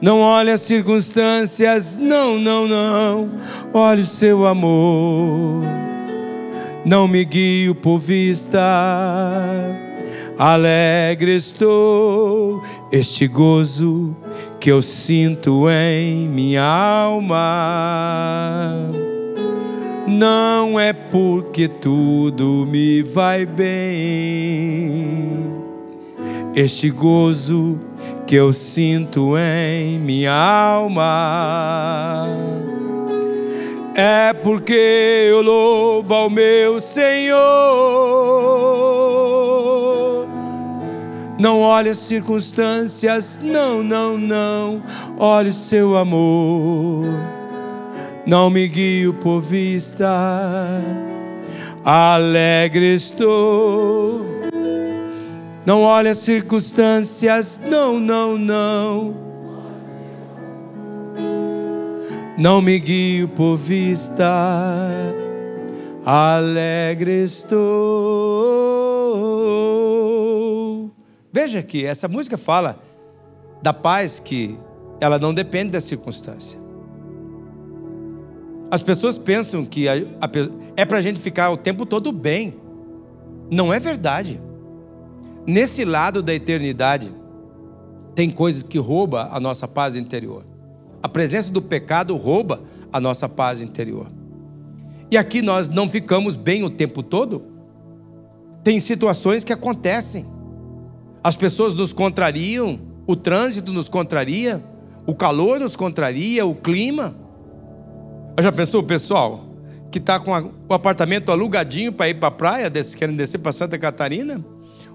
Não 0.00 0.20
olhe 0.20 0.50
as 0.50 0.60
circunstâncias, 0.60 1.96
não, 1.96 2.38
não, 2.38 2.68
não. 2.68 3.30
Olhe 3.72 4.02
o 4.02 4.06
seu 4.06 4.46
amor 4.46 5.87
não 6.88 7.06
me 7.06 7.22
guio 7.22 7.74
por 7.74 7.98
vista. 7.98 8.58
Alegre 10.38 11.36
estou, 11.36 12.62
este 12.90 13.28
gozo 13.28 14.16
que 14.58 14.70
eu 14.70 14.80
sinto 14.80 15.68
em 15.68 16.26
minha 16.26 16.64
alma. 16.64 17.30
Não 20.06 20.80
é 20.80 20.94
porque 20.94 21.68
tudo 21.68 22.66
me 22.66 23.02
vai 23.02 23.44
bem. 23.44 24.88
Este 26.54 26.88
gozo 26.88 27.78
que 28.26 28.34
eu 28.34 28.50
sinto 28.50 29.36
em 29.36 29.98
minha 29.98 30.32
alma 30.32 31.08
é 34.00 34.32
porque 34.32 35.26
eu 35.28 35.42
louvo 35.42 36.14
ao 36.14 36.30
meu 36.30 36.78
Senhor. 36.78 37.36
Não 41.36 41.60
olhe 41.60 41.90
as 41.90 41.98
circunstâncias, 41.98 43.40
não, 43.42 43.82
não, 43.82 44.16
não. 44.16 44.80
Olhe 45.18 45.48
o 45.48 45.52
seu 45.52 45.96
amor. 45.96 47.06
Não 48.24 48.48
me 48.50 48.68
guio 48.68 49.14
por 49.14 49.40
vista. 49.40 50.80
Alegre 51.84 52.94
estou. 52.94 54.24
Não 55.66 55.82
olhe 55.82 56.08
as 56.08 56.18
circunstâncias, 56.18 57.60
não, 57.68 57.98
não, 57.98 58.38
não 58.38 59.27
não 62.38 62.62
me 62.62 62.78
guio 62.78 63.26
por 63.26 63.56
vista, 63.56 64.24
alegre 66.06 67.24
estou. 67.24 67.58
Veja 71.32 71.60
que 71.64 71.84
essa 71.84 72.06
música 72.06 72.38
fala 72.38 72.78
da 73.60 73.72
paz 73.72 74.20
que 74.20 74.56
ela 75.00 75.18
não 75.18 75.34
depende 75.34 75.72
da 75.72 75.80
circunstância. 75.80 76.60
As 78.70 78.84
pessoas 78.84 79.18
pensam 79.18 79.64
que 79.64 79.88
a, 79.88 79.94
a, 79.94 80.30
é 80.76 80.84
para 80.84 80.98
a 80.98 81.02
gente 81.02 81.18
ficar 81.18 81.50
o 81.50 81.56
tempo 81.56 81.84
todo 81.84 82.12
bem. 82.12 82.54
Não 83.50 83.74
é 83.74 83.80
verdade. 83.80 84.40
Nesse 85.44 85.84
lado 85.84 86.22
da 86.22 86.32
eternidade, 86.32 87.12
tem 88.14 88.30
coisas 88.30 88.62
que 88.62 88.78
roubam 88.78 89.26
a 89.28 89.40
nossa 89.40 89.66
paz 89.66 89.96
interior. 89.96 90.44
A 91.02 91.08
presença 91.08 91.52
do 91.52 91.62
pecado 91.62 92.16
rouba 92.16 92.62
a 92.92 93.00
nossa 93.00 93.28
paz 93.28 93.60
interior. 93.60 94.08
E 95.10 95.16
aqui 95.16 95.40
nós 95.40 95.68
não 95.68 95.88
ficamos 95.88 96.36
bem 96.36 96.62
o 96.64 96.70
tempo 96.70 97.02
todo. 97.02 97.42
Tem 98.62 98.78
situações 98.80 99.44
que 99.44 99.52
acontecem. 99.52 100.26
As 101.22 101.36
pessoas 101.36 101.74
nos 101.74 101.92
contrariam, 101.92 102.78
o 103.06 103.16
trânsito 103.16 103.72
nos 103.72 103.88
contraria, 103.88 104.62
o 105.06 105.14
calor 105.14 105.60
nos 105.60 105.76
contraria, 105.76 106.44
o 106.44 106.54
clima. 106.54 107.16
Já 108.40 108.52
pensou, 108.52 108.82
pessoal, 108.82 109.46
que 109.90 109.98
está 109.98 110.20
com 110.20 110.32
o 110.68 110.74
apartamento 110.74 111.32
alugadinho 111.32 111.92
para 111.92 112.08
ir 112.10 112.14
para 112.14 112.28
a 112.28 112.32
praia, 112.32 112.70
querendo 112.96 113.16
descer 113.16 113.38
para 113.38 113.52
Santa 113.52 113.78
Catarina? 113.78 114.44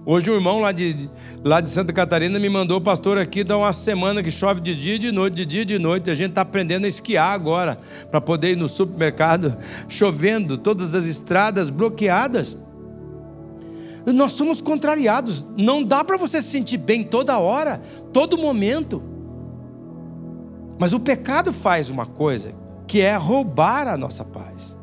Hoje 0.06 0.30
o 0.30 0.34
irmão 0.34 0.60
lá 0.60 0.74
de, 0.74 1.10
lá 1.42 1.62
de 1.62 1.70
Santa 1.70 1.94
Catarina 1.94 2.38
me 2.38 2.50
mandou, 2.50 2.82
pastor, 2.82 3.18
aqui 3.18 3.42
dá 3.42 3.58
uma 3.58 3.72
semana 3.72 4.22
que 4.22 4.30
chove 4.30 4.60
de 4.60 4.76
dia 4.76 4.96
e 4.96 5.00
de 5.00 5.14
noite, 5.14 5.36
de 5.36 5.46
dia 5.46 5.62
e 5.62 5.66
de 5.66 5.80
noite. 5.80 6.10
A 6.10 6.16
gente 6.16 6.32
está 6.32 6.42
aprendendo 6.42 6.84
a 6.84 6.90
esquiar 6.90 7.32
agora, 7.32 7.80
para 8.12 8.20
poder 8.20 8.52
ir 8.52 8.58
no 8.58 8.68
supermercado, 8.68 9.58
chovendo, 9.88 10.58
todas 10.58 10.94
as 10.94 11.06
estradas 11.06 11.70
bloqueadas. 11.70 12.58
Nós 14.06 14.34
somos 14.34 14.60
contrariados. 14.60 15.48
Não 15.56 15.82
dá 15.82 16.04
para 16.04 16.18
você 16.18 16.42
se 16.42 16.50
sentir 16.50 16.78
bem 16.78 17.06
toda 17.06 17.40
hora, 17.40 17.82
todo 18.12 18.38
momento. 18.38 19.02
Mas 20.78 20.92
o 20.92 21.00
pecado 21.00 21.54
faz 21.54 21.90
uma 21.90 22.06
coisa, 22.06 22.54
que 22.86 23.00
é 23.00 23.16
roubar 23.16 23.88
a 23.88 23.96
nossa 23.96 24.26
paz. 24.26 24.76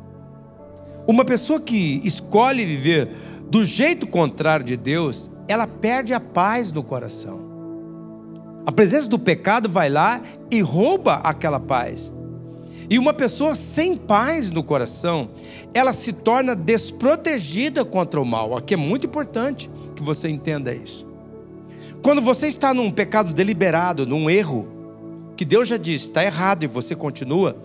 Uma 1.05 1.23
pessoa 1.23 1.59
que 1.59 2.01
escolhe 2.03 2.65
viver 2.65 3.11
do 3.51 3.65
jeito 3.65 4.07
contrário 4.07 4.65
de 4.65 4.77
Deus, 4.77 5.29
ela 5.45 5.67
perde 5.67 6.13
a 6.13 6.21
paz 6.21 6.71
no 6.71 6.81
coração. 6.81 7.51
A 8.65 8.71
presença 8.71 9.09
do 9.09 9.19
pecado 9.19 9.67
vai 9.67 9.89
lá 9.89 10.21
e 10.49 10.61
rouba 10.61 11.15
aquela 11.15 11.59
paz. 11.59 12.13
E 12.89 12.97
uma 12.97 13.13
pessoa 13.13 13.53
sem 13.53 13.97
paz 13.97 14.49
no 14.49 14.63
coração, 14.63 15.31
ela 15.73 15.91
se 15.91 16.13
torna 16.13 16.55
desprotegida 16.55 17.83
contra 17.83 18.21
o 18.21 18.25
mal. 18.25 18.55
Aqui 18.55 18.73
é 18.73 18.77
muito 18.77 19.05
importante 19.05 19.69
que 19.97 20.01
você 20.01 20.29
entenda 20.29 20.73
isso. 20.73 21.05
Quando 22.01 22.21
você 22.21 22.47
está 22.47 22.73
num 22.73 22.89
pecado 22.89 23.33
deliberado, 23.33 24.07
num 24.07 24.29
erro, 24.29 24.65
que 25.35 25.43
Deus 25.43 25.67
já 25.67 25.75
disse, 25.75 26.05
está 26.05 26.23
errado 26.23 26.63
e 26.63 26.67
você 26.67 26.95
continua, 26.95 27.57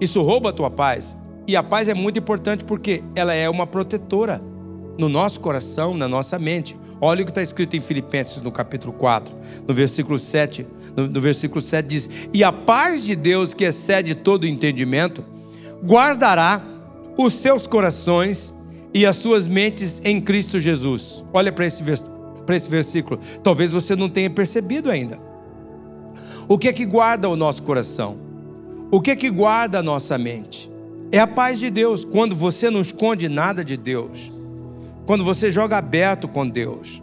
isso 0.00 0.22
rouba 0.22 0.48
a 0.48 0.54
tua 0.54 0.70
paz. 0.70 1.18
E 1.46 1.54
a 1.54 1.62
paz 1.62 1.86
é 1.86 1.92
muito 1.92 2.18
importante 2.18 2.64
porque 2.64 3.04
ela 3.14 3.34
é 3.34 3.50
uma 3.50 3.66
protetora 3.66 4.40
no 4.98 5.08
nosso 5.08 5.40
coração, 5.40 5.96
na 5.96 6.08
nossa 6.08 6.38
mente. 6.38 6.76
Olha 7.00 7.22
o 7.22 7.24
que 7.24 7.30
está 7.30 7.42
escrito 7.42 7.76
em 7.76 7.80
Filipenses 7.80 8.40
no 8.42 8.52
capítulo 8.52 8.92
4, 8.92 9.34
no 9.66 9.74
versículo 9.74 10.18
7. 10.18 10.66
No, 10.96 11.08
no 11.08 11.20
versículo 11.20 11.60
7 11.60 11.86
diz: 11.86 12.10
E 12.32 12.44
a 12.44 12.52
paz 12.52 13.04
de 13.04 13.16
Deus, 13.16 13.54
que 13.54 13.64
excede 13.64 14.14
todo 14.14 14.46
entendimento, 14.46 15.24
guardará 15.84 16.62
os 17.16 17.34
seus 17.34 17.66
corações 17.66 18.54
e 18.94 19.06
as 19.06 19.16
suas 19.16 19.48
mentes 19.48 20.00
em 20.04 20.20
Cristo 20.20 20.60
Jesus. 20.60 21.24
Olha 21.32 21.50
para 21.50 21.66
esse, 21.66 21.82
esse 22.48 22.70
versículo. 22.70 23.20
Talvez 23.42 23.72
você 23.72 23.96
não 23.96 24.08
tenha 24.08 24.30
percebido 24.30 24.90
ainda. 24.90 25.18
O 26.46 26.58
que 26.58 26.68
é 26.68 26.72
que 26.72 26.84
guarda 26.84 27.28
o 27.28 27.36
nosso 27.36 27.62
coração? 27.62 28.16
O 28.90 29.00
que 29.00 29.12
é 29.12 29.16
que 29.16 29.30
guarda 29.30 29.78
a 29.78 29.82
nossa 29.82 30.18
mente? 30.18 30.70
É 31.10 31.18
a 31.18 31.26
paz 31.26 31.58
de 31.58 31.70
Deus. 31.70 32.04
Quando 32.04 32.36
você 32.36 32.68
não 32.68 32.80
esconde 32.80 33.28
nada 33.28 33.64
de 33.64 33.76
Deus, 33.76 34.30
quando 35.06 35.24
você 35.24 35.50
joga 35.50 35.78
aberto 35.78 36.28
com 36.28 36.48
Deus, 36.48 37.02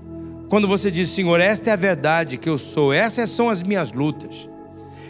quando 0.49 0.67
você 0.67 0.89
diz, 0.89 1.09
Senhor, 1.09 1.39
esta 1.39 1.69
é 1.69 1.73
a 1.73 1.75
verdade 1.75 2.37
que 2.37 2.49
eu 2.49 2.57
sou, 2.57 2.91
essas 2.91 3.29
são 3.29 3.49
as 3.49 3.61
minhas 3.61 3.91
lutas. 3.91 4.49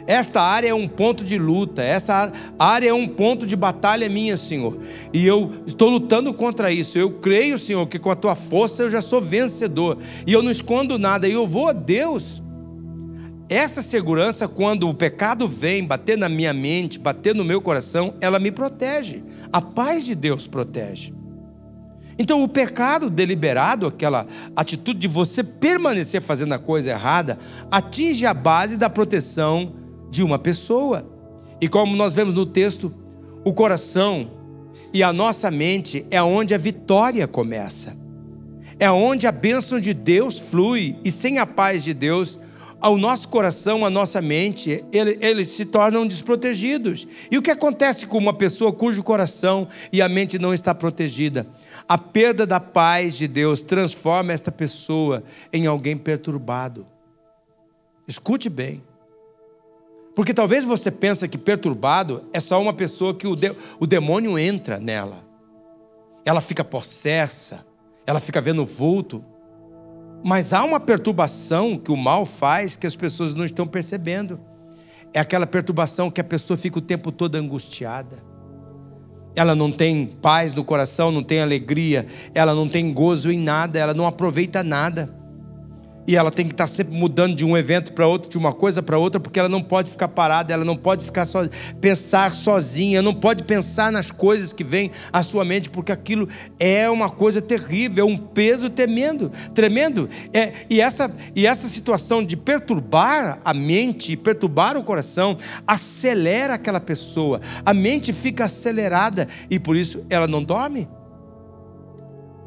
Esta 0.06 0.42
área 0.42 0.70
é 0.70 0.74
um 0.74 0.88
ponto 0.88 1.24
de 1.24 1.38
luta, 1.38 1.84
esta 1.84 2.34
área 2.58 2.90
é 2.90 2.94
um 2.94 3.08
ponto 3.08 3.46
de 3.46 3.56
batalha 3.56 4.10
minha, 4.10 4.36
Senhor. 4.36 4.80
E 5.14 5.26
eu 5.26 5.62
estou 5.68 5.88
lutando 5.88 6.34
contra 6.34 6.72
isso. 6.72 6.98
Eu 6.98 7.12
creio, 7.12 7.60
Senhor, 7.60 7.86
que 7.86 8.00
com 8.00 8.10
a 8.10 8.16
tua 8.16 8.36
força 8.36 8.82
eu 8.82 8.90
já 8.90 9.04
sou 9.04 9.22
vencedor. 9.22 10.00
E 10.26 10.34
eu 10.34 10.42
não 10.42 10.50
escondo 10.50 10.98
nada, 10.98 11.28
e 11.28 11.34
eu 11.34 11.46
vou 11.46 11.68
a 11.68 11.74
Deus. 11.74 12.42
Essa 13.48 13.84
segurança, 13.84 14.48
quando 14.48 14.90
o 14.90 14.96
pecado 14.96 15.48
vem 15.48 15.86
bater 15.86 16.18
na 16.18 16.28
minha 16.28 16.54
mente, 16.54 16.98
bater 16.98 17.36
no 17.36 17.46
meu 17.46 17.62
coração, 17.62 18.16
ela 18.20 18.40
me 18.40 18.52
protege. 18.52 19.24
A 19.54 19.62
paz 19.62 20.06
de 20.06 20.16
Deus 20.16 20.48
protege. 20.48 21.19
Então, 22.22 22.44
o 22.44 22.50
pecado 22.50 23.10
deliberado, 23.10 23.88
aquela 23.88 24.28
atitude 24.54 25.00
de 25.00 25.08
você 25.08 25.42
permanecer 25.42 26.22
fazendo 26.22 26.54
a 26.54 26.60
coisa 26.60 26.90
errada, 26.90 27.40
atinge 27.72 28.26
a 28.26 28.34
base 28.34 28.76
da 28.76 28.90
proteção 28.90 29.72
de 30.12 30.22
uma 30.22 30.38
pessoa. 30.38 31.10
E 31.62 31.70
como 31.70 31.96
nós 31.96 32.14
vemos 32.14 32.36
no 32.36 32.46
texto, 32.46 32.94
o 33.46 33.54
coração 33.54 34.32
e 34.94 35.02
a 35.02 35.14
nossa 35.14 35.50
mente 35.50 36.06
é 36.12 36.22
onde 36.22 36.54
a 36.54 36.58
vitória 36.58 37.26
começa. 37.26 37.96
É 38.78 38.92
onde 38.92 39.26
a 39.26 39.32
bênção 39.32 39.80
de 39.80 39.94
Deus 39.94 40.40
flui, 40.40 40.98
e 41.06 41.12
sem 41.12 41.38
a 41.38 41.46
paz 41.46 41.86
de 41.86 41.94
Deus, 41.94 42.38
ao 42.82 42.98
nosso 42.98 43.28
coração, 43.28 43.86
a 43.86 43.90
nossa 43.90 44.22
mente, 44.22 44.84
eles, 44.92 45.18
eles 45.22 45.48
se 45.50 45.66
tornam 45.66 46.08
desprotegidos. 46.08 47.08
E 47.30 47.38
o 47.38 47.42
que 47.42 47.52
acontece 47.52 48.06
com 48.06 48.18
uma 48.18 48.34
pessoa 48.34 48.72
cujo 48.72 49.04
coração 49.04 49.68
e 49.92 50.02
a 50.02 50.08
mente 50.08 50.40
não 50.40 50.54
está 50.54 50.74
protegida? 50.74 51.46
A 51.90 51.98
perda 51.98 52.46
da 52.46 52.60
paz 52.60 53.16
de 53.16 53.28
Deus 53.28 53.64
transforma 53.64 54.32
esta 54.32 54.52
pessoa 54.52 55.24
em 55.52 55.66
alguém 55.66 55.98
perturbado. 55.98 56.86
Escute 58.08 58.48
bem. 58.48 58.84
Porque 60.16 60.32
talvez 60.32 60.66
você 60.66 60.92
pense 60.92 61.28
que 61.28 61.38
perturbado 61.38 62.26
é 62.32 62.40
só 62.40 62.62
uma 62.62 62.74
pessoa 62.74 63.16
que 63.16 63.26
o, 63.26 63.36
de, 63.36 63.56
o 63.80 63.88
demônio 63.88 64.38
entra 64.38 64.80
nela. 64.80 65.26
Ela 66.24 66.42
fica 66.42 66.64
possessa, 66.64 67.66
ela 68.06 68.20
fica 68.20 68.40
vendo 68.40 68.64
vulto. 68.64 69.26
Mas 70.24 70.54
há 70.54 70.64
uma 70.64 70.80
perturbação 70.80 71.76
que 71.76 71.92
o 71.92 71.98
mal 71.98 72.24
faz 72.24 72.78
que 72.78 72.86
as 72.86 72.96
pessoas 72.96 73.34
não 73.34 73.46
estão 73.46 73.66
percebendo. 73.66 74.40
É 75.12 75.20
aquela 75.20 75.48
perturbação 75.48 76.12
que 76.12 76.22
a 76.22 76.24
pessoa 76.24 76.56
fica 76.56 76.78
o 76.78 76.84
tempo 76.84 77.12
todo 77.12 77.34
angustiada. 77.34 78.29
Ela 79.36 79.56
não 79.56 79.72
tem 79.72 80.06
paz 80.06 80.54
no 80.54 80.64
coração, 80.64 81.12
não 81.12 81.24
tem 81.24 81.42
alegria, 81.42 82.08
ela 82.34 82.54
não 82.54 82.68
tem 82.68 82.92
gozo 82.92 83.32
em 83.32 83.40
nada, 83.40 83.80
ela 83.80 83.94
não 83.94 84.06
aproveita 84.06 84.64
nada 84.64 85.19
e 86.10 86.16
ela 86.16 86.32
tem 86.32 86.48
que 86.48 86.54
estar 86.56 86.66
sempre 86.66 86.92
mudando 86.92 87.36
de 87.36 87.46
um 87.46 87.56
evento 87.56 87.94
para 87.94 88.08
outro, 88.08 88.32
de 88.32 88.36
uma 88.36 88.52
coisa 88.52 88.82
para 88.82 88.98
outra, 88.98 89.20
porque 89.20 89.40
ela 89.40 89.48
não 89.48 89.62
pode 89.62 89.92
ficar 89.92 90.08
parada, 90.08 90.52
ela 90.52 90.66
não 90.66 90.76
pode 90.76 91.06
ficar 91.06 91.24
só, 91.24 91.48
pensar 91.80 92.34
sozinha, 92.34 93.00
não 93.00 93.14
pode 93.14 93.44
pensar 93.44 93.92
nas 93.92 94.10
coisas 94.10 94.52
que 94.52 94.64
vêm 94.64 94.90
à 95.14 95.22
sua 95.22 95.46
mente, 95.46 95.70
porque 95.70 95.92
aquilo 95.92 96.28
é 96.60 96.90
uma 96.90 97.12
coisa 97.12 97.44
terrível, 97.44 98.08
é 98.08 98.12
um 98.12 98.18
peso 98.18 98.72
tremendo, 98.72 99.32
tremendo. 99.54 100.10
É, 100.34 100.52
e, 100.68 100.82
essa, 100.82 101.12
e 101.36 101.46
essa 101.46 101.68
situação 101.68 102.26
de 102.26 102.36
perturbar 102.36 103.40
a 103.46 103.54
mente, 103.54 104.18
perturbar 104.18 104.76
o 104.78 104.84
coração, 104.84 105.38
acelera 105.68 106.56
aquela 106.56 106.80
pessoa. 106.80 107.40
A 107.64 107.72
mente 107.72 108.12
fica 108.12 108.46
acelerada 108.46 109.28
e 109.48 109.60
por 109.60 109.76
isso 109.76 110.04
ela 110.10 110.26
não 110.26 110.44
dorme. 110.44 110.88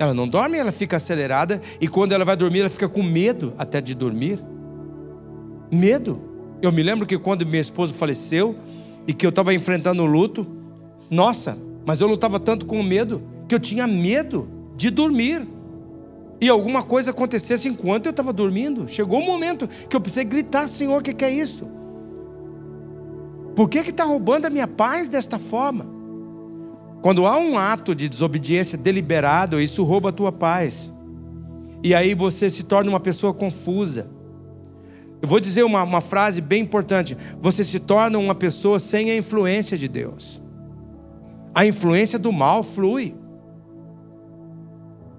Ela 0.03 0.12
não 0.12 0.27
dorme, 0.27 0.59
ela 0.59 0.73
fica 0.73 0.97
acelerada 0.97 1.62
e 1.81 1.87
quando 1.87 2.11
ela 2.11 2.25
vai 2.25 2.37
dormir, 2.37 2.59
ela 2.59 2.69
fica 2.69 2.88
com 2.88 3.05
medo 3.05 3.55
até 3.57 3.81
de 3.81 3.95
dormir. 3.95 4.43
Medo. 5.71 6.21
Eu 6.61 6.73
me 6.73 6.83
lembro 6.83 7.07
que 7.07 7.17
quando 7.17 7.47
minha 7.47 7.61
esposa 7.61 7.95
faleceu 7.95 8.57
e 9.07 9.15
que 9.15 9.25
eu 9.25 9.31
estava 9.31 9.55
enfrentando 9.55 10.03
o 10.03 10.07
luto, 10.07 10.45
nossa, 11.09 11.57
mas 11.87 12.01
eu 12.01 12.09
lutava 12.09 12.41
tanto 12.41 12.67
com 12.67 12.83
medo 12.83 13.23
que 13.49 13.55
eu 13.55 13.61
tinha 13.61 13.87
medo 13.87 14.49
de 14.77 14.91
dormir. 14.91 15.47
E 16.41 16.49
alguma 16.49 16.83
coisa 16.83 17.12
acontecesse 17.12 17.69
enquanto 17.69 18.07
eu 18.07 18.11
estava 18.11 18.33
dormindo. 18.33 18.88
Chegou 18.88 19.21
um 19.21 19.25
momento 19.25 19.69
que 19.88 19.95
eu 19.95 20.01
precisei 20.01 20.25
gritar, 20.25 20.67
Senhor, 20.67 20.99
o 20.99 21.03
que, 21.03 21.15
que 21.15 21.25
é 21.25 21.31
isso? 21.31 21.65
Por 23.55 23.69
que 23.69 23.79
está 23.79 24.03
roubando 24.03 24.47
a 24.47 24.51
minha 24.51 24.67
paz 24.67 25.09
desta 25.09 25.38
forma? 25.38 26.02
Quando 27.03 27.27
há 27.27 27.37
um 27.37 27.59
ato 27.59 27.97
de 27.97 28.09
desobediência 28.09 28.79
deliberado, 28.79 29.61
isso 29.61 29.83
rouba 29.83 30.11
a 30.11 30.12
tua 30.12 30.31
paz. 30.31 30.95
E 31.83 31.97
aí 31.97 32.15
você 32.15 32.49
se 32.49 32.62
torna 32.62 32.88
uma 32.88 33.01
pessoa 33.01 33.35
confusa. 33.35 34.09
Eu 35.21 35.27
vou 35.27 35.41
dizer 35.41 35.65
uma, 35.65 35.83
uma 35.83 36.01
frase 36.01 36.41
bem 36.41 36.62
importante: 36.62 37.19
você 37.41 37.65
se 37.65 37.81
torna 37.81 38.19
uma 38.19 38.37
pessoa 38.37 38.79
sem 38.79 39.11
a 39.11 39.17
influência 39.17 39.77
de 39.77 39.88
Deus. 39.88 40.41
A 41.53 41.67
influência 41.67 42.21
do 42.21 42.31
mal 42.31 42.62
flui. 42.62 43.17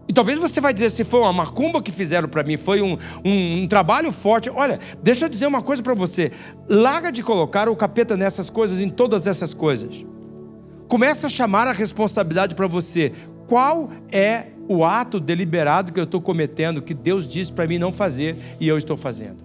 E 0.08 0.14
talvez 0.14 0.40
você 0.40 0.62
vai 0.62 0.74
dizer 0.74 0.90
se 0.90 1.04
foi 1.04 1.20
uma 1.20 1.34
macumba 1.34 1.82
que 1.82 1.92
fizeram 1.92 2.30
para 2.30 2.44
mim, 2.44 2.56
foi 2.56 2.82
um, 2.82 2.98
um, 3.26 3.64
um, 3.64 3.68
trabalho 3.68 4.12
forte. 4.12 4.50
Olha, 4.50 4.80
deixa 5.02 5.26
eu 5.26 5.30
dizer 5.30 5.48
uma 5.48 5.62
coisa 5.62 5.84
para 5.84 5.94
você: 5.94 6.32
larga 6.70 7.12
de 7.12 7.22
colocar 7.22 7.68
o 7.68 7.76
capeta 7.76 8.16
nessas 8.16 8.50
coisas, 8.50 8.80
em 8.80 8.90
todas 8.90 9.28
essas 9.28 9.54
coisas. 9.54 10.06
Começa 10.94 11.26
a 11.26 11.30
chamar 11.30 11.68
a 11.68 11.72
responsabilidade 11.72 12.54
para 12.54 12.68
você. 12.68 13.14
Qual 13.48 13.90
é 14.12 14.50
o 14.68 14.86
ato 14.86 15.20
deliberado 15.20 15.92
que 15.92 16.00
eu 16.00 16.04
estou 16.04 16.22
cometendo, 16.22 16.84
que 16.84 16.94
Deus 16.94 17.28
disse 17.28 17.52
para 17.52 17.66
mim 17.66 17.80
não 17.80 17.92
fazer 17.92 18.38
e 18.60 18.68
eu 18.68 18.78
estou 18.78 18.96
fazendo? 18.96 19.44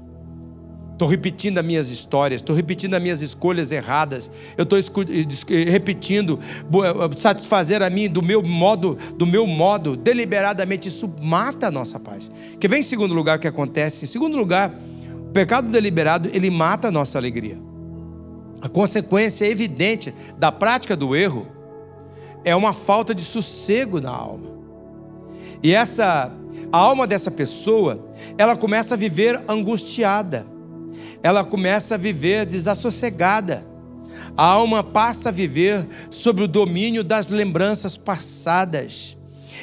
Estou 0.93 1.09
repetindo 1.09 1.57
as 1.57 1.65
minhas 1.65 1.89
histórias, 1.89 2.43
estou 2.43 2.55
repetindo 2.55 2.93
as 2.93 3.01
minhas 3.01 3.23
escolhas 3.23 3.73
erradas, 3.73 4.31
eu 4.59 4.65
estou 4.65 4.79
repetindo 5.49 6.39
satisfazer 7.17 7.83
a 7.83 7.89
mim 7.89 8.11
do 8.11 8.21
meu 8.21 8.43
modo, 8.43 8.99
do 9.17 9.27
meu 9.27 9.47
modo, 9.47 9.97
deliberadamente. 9.97 10.89
Isso 10.89 11.11
mata 11.23 11.69
a 11.69 11.71
nossa 11.71 11.99
paz. 11.99 12.31
Que 12.61 12.69
vem 12.69 12.81
em 12.81 12.83
segundo 12.83 13.15
lugar 13.15 13.39
o 13.39 13.41
que 13.41 13.49
acontece? 13.49 14.05
Em 14.05 14.09
segundo 14.09 14.37
lugar, 14.37 14.71
o 15.15 15.33
pecado 15.33 15.71
deliberado 15.71 16.29
ele 16.31 16.51
mata 16.51 16.89
a 16.89 16.91
nossa 16.91 17.17
alegria. 17.17 17.68
A 18.61 18.69
consequência 18.69 19.47
evidente 19.47 20.15
da 20.37 20.51
prática 20.51 20.97
do 20.97 21.15
erro 21.15 21.47
é 22.45 22.55
uma 22.55 22.73
falta 22.73 23.15
de 23.15 23.23
sossego 23.23 24.01
na 24.01 24.11
alma. 24.11 24.59
E 25.63 25.75
essa 25.75 26.33
a 26.73 26.79
alma 26.79 27.07
dessa 27.07 27.31
pessoa, 27.31 28.05
ela 28.37 28.57
começa 28.57 28.95
a 28.95 28.97
viver 28.97 29.43
angustiada. 29.49 30.47
Ela 31.23 31.45
começa 31.45 31.95
a 31.95 31.99
viver 31.99 32.47
desassossegada. 32.47 33.67
A 34.37 34.45
alma 34.45 34.85
passa 34.85 35.31
a 35.31 35.33
viver 35.33 35.87
sob 36.11 36.43
o 36.43 36.49
domínio 36.49 37.03
das 37.03 37.29
lembranças 37.29 37.97
passadas 37.97 39.18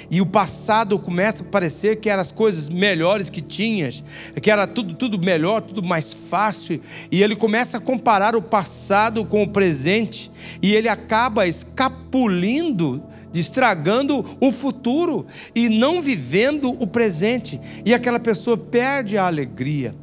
e 0.10 0.22
o 0.22 0.26
passado 0.26 0.98
começa 1.00 1.44
a 1.44 1.48
parecer 1.48 1.98
que 1.98 2.10
eram 2.10 2.22
as 2.22 2.32
coisas 2.32 2.70
melhores 2.70 3.30
que 3.30 3.42
tinhas, 3.42 4.04
que 4.42 4.52
era 4.52 4.68
tudo, 4.68 4.94
tudo 4.94 5.20
melhor, 5.20 5.62
tudo 5.62 5.84
mais 5.84 6.14
fácil, 6.14 6.82
e 7.12 7.22
ele 7.22 7.36
começa 7.36 7.78
a 7.78 7.82
comparar 7.82 8.36
o 8.36 8.42
passado 8.42 9.26
com 9.26 9.44
o 9.44 9.50
presente, 9.50 10.32
e 10.62 10.74
ele 10.74 10.90
acaba 10.90 11.48
escapulindo 11.48 13.04
estragando 13.34 14.38
o 14.40 14.50
futuro 14.50 15.26
e 15.54 15.68
não 15.68 16.02
vivendo 16.02 16.70
o 16.70 16.88
presente, 16.88 17.60
e 17.84 17.94
aquela 17.94 18.18
pessoa 18.18 18.58
perde 18.58 19.18
a 19.18 19.28
alegria 19.28 19.94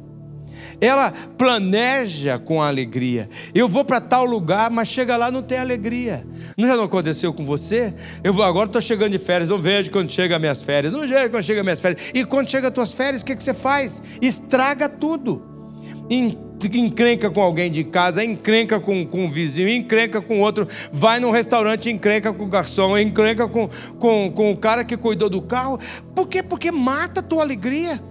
ela 0.79 1.11
planeja 1.37 2.37
com 2.39 2.61
alegria. 2.61 3.29
Eu 3.53 3.67
vou 3.67 3.83
para 3.85 4.01
tal 4.01 4.25
lugar, 4.25 4.69
mas 4.69 4.87
chega 4.87 5.17
lá 5.17 5.31
não 5.31 5.41
tem 5.41 5.57
alegria. 5.57 6.25
Não 6.57 6.67
já 6.67 6.75
não 6.75 6.83
aconteceu 6.83 7.33
com 7.33 7.45
você? 7.45 7.93
Eu 8.23 8.33
vou 8.33 8.43
agora 8.43 8.67
estou 8.67 8.81
chegando 8.81 9.11
de 9.11 9.17
férias, 9.17 9.49
não 9.49 9.59
vejo 9.59 9.91
quando 9.91 10.11
chega 10.11 10.37
minhas 10.39 10.61
férias, 10.61 10.91
não 10.91 11.01
vejo 11.01 11.29
quando 11.29 11.43
chega 11.43 11.63
minhas 11.63 11.79
férias. 11.79 12.01
E 12.13 12.25
quando 12.25 12.49
chega 12.49 12.67
as 12.67 12.73
tuas 12.73 12.93
férias, 12.93 13.21
o 13.21 13.25
que, 13.25 13.35
que 13.35 13.43
você 13.43 13.53
faz? 13.53 14.01
Estraga 14.21 14.89
tudo. 14.89 15.41
Encrenca 16.09 17.29
com 17.29 17.41
alguém 17.41 17.71
de 17.71 17.83
casa, 17.83 18.23
encrenca 18.23 18.79
com, 18.79 19.05
com 19.05 19.29
vizinho, 19.29 19.69
encrenca 19.69 20.21
com 20.21 20.39
outro, 20.39 20.67
vai 20.91 21.19
num 21.19 21.31
restaurante, 21.31 21.89
encrenca 21.89 22.33
com 22.33 22.43
o 22.43 22.47
garçom, 22.47 22.97
encrenca 22.97 23.47
com, 23.47 23.69
com, 23.99 24.31
com 24.31 24.51
o 24.51 24.57
cara 24.57 24.83
que 24.83 24.95
cuidou 24.95 25.29
do 25.29 25.41
carro. 25.41 25.79
Por 26.15 26.27
quê? 26.27 26.43
Porque 26.43 26.71
mata 26.71 27.19
a 27.19 27.23
tua 27.23 27.41
alegria. 27.41 28.01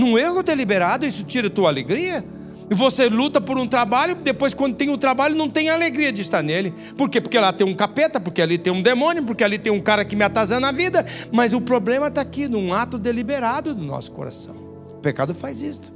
Num 0.00 0.16
erro 0.16 0.42
deliberado, 0.42 1.04
isso 1.04 1.24
tira 1.24 1.48
a 1.48 1.50
tua 1.50 1.68
alegria. 1.68 2.24
E 2.70 2.74
você 2.74 3.06
luta 3.06 3.38
por 3.38 3.58
um 3.58 3.66
trabalho, 3.66 4.14
depois, 4.14 4.54
quando 4.54 4.74
tem 4.74 4.88
o 4.88 4.96
trabalho, 4.96 5.34
não 5.34 5.46
tem 5.46 5.68
alegria 5.68 6.10
de 6.10 6.22
estar 6.22 6.42
nele. 6.42 6.72
Por 6.96 7.10
quê? 7.10 7.20
Porque 7.20 7.38
lá 7.38 7.52
tem 7.52 7.66
um 7.66 7.74
capeta, 7.74 8.18
porque 8.18 8.40
ali 8.40 8.56
tem 8.56 8.72
um 8.72 8.80
demônio, 8.80 9.22
porque 9.24 9.44
ali 9.44 9.58
tem 9.58 9.70
um 9.70 9.78
cara 9.80 10.02
que 10.02 10.16
me 10.16 10.24
atazana 10.24 10.68
a 10.68 10.72
vida. 10.72 11.04
Mas 11.30 11.52
o 11.52 11.60
problema 11.60 12.06
está 12.06 12.22
aqui, 12.22 12.48
num 12.48 12.72
ato 12.72 12.96
deliberado 12.96 13.74
do 13.74 13.84
nosso 13.84 14.10
coração. 14.12 14.54
O 14.88 15.00
pecado 15.02 15.34
faz 15.34 15.60
isso. 15.60 15.92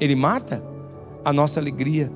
Ele 0.00 0.16
mata 0.16 0.60
a 1.24 1.32
nossa 1.32 1.60
alegria. 1.60 2.10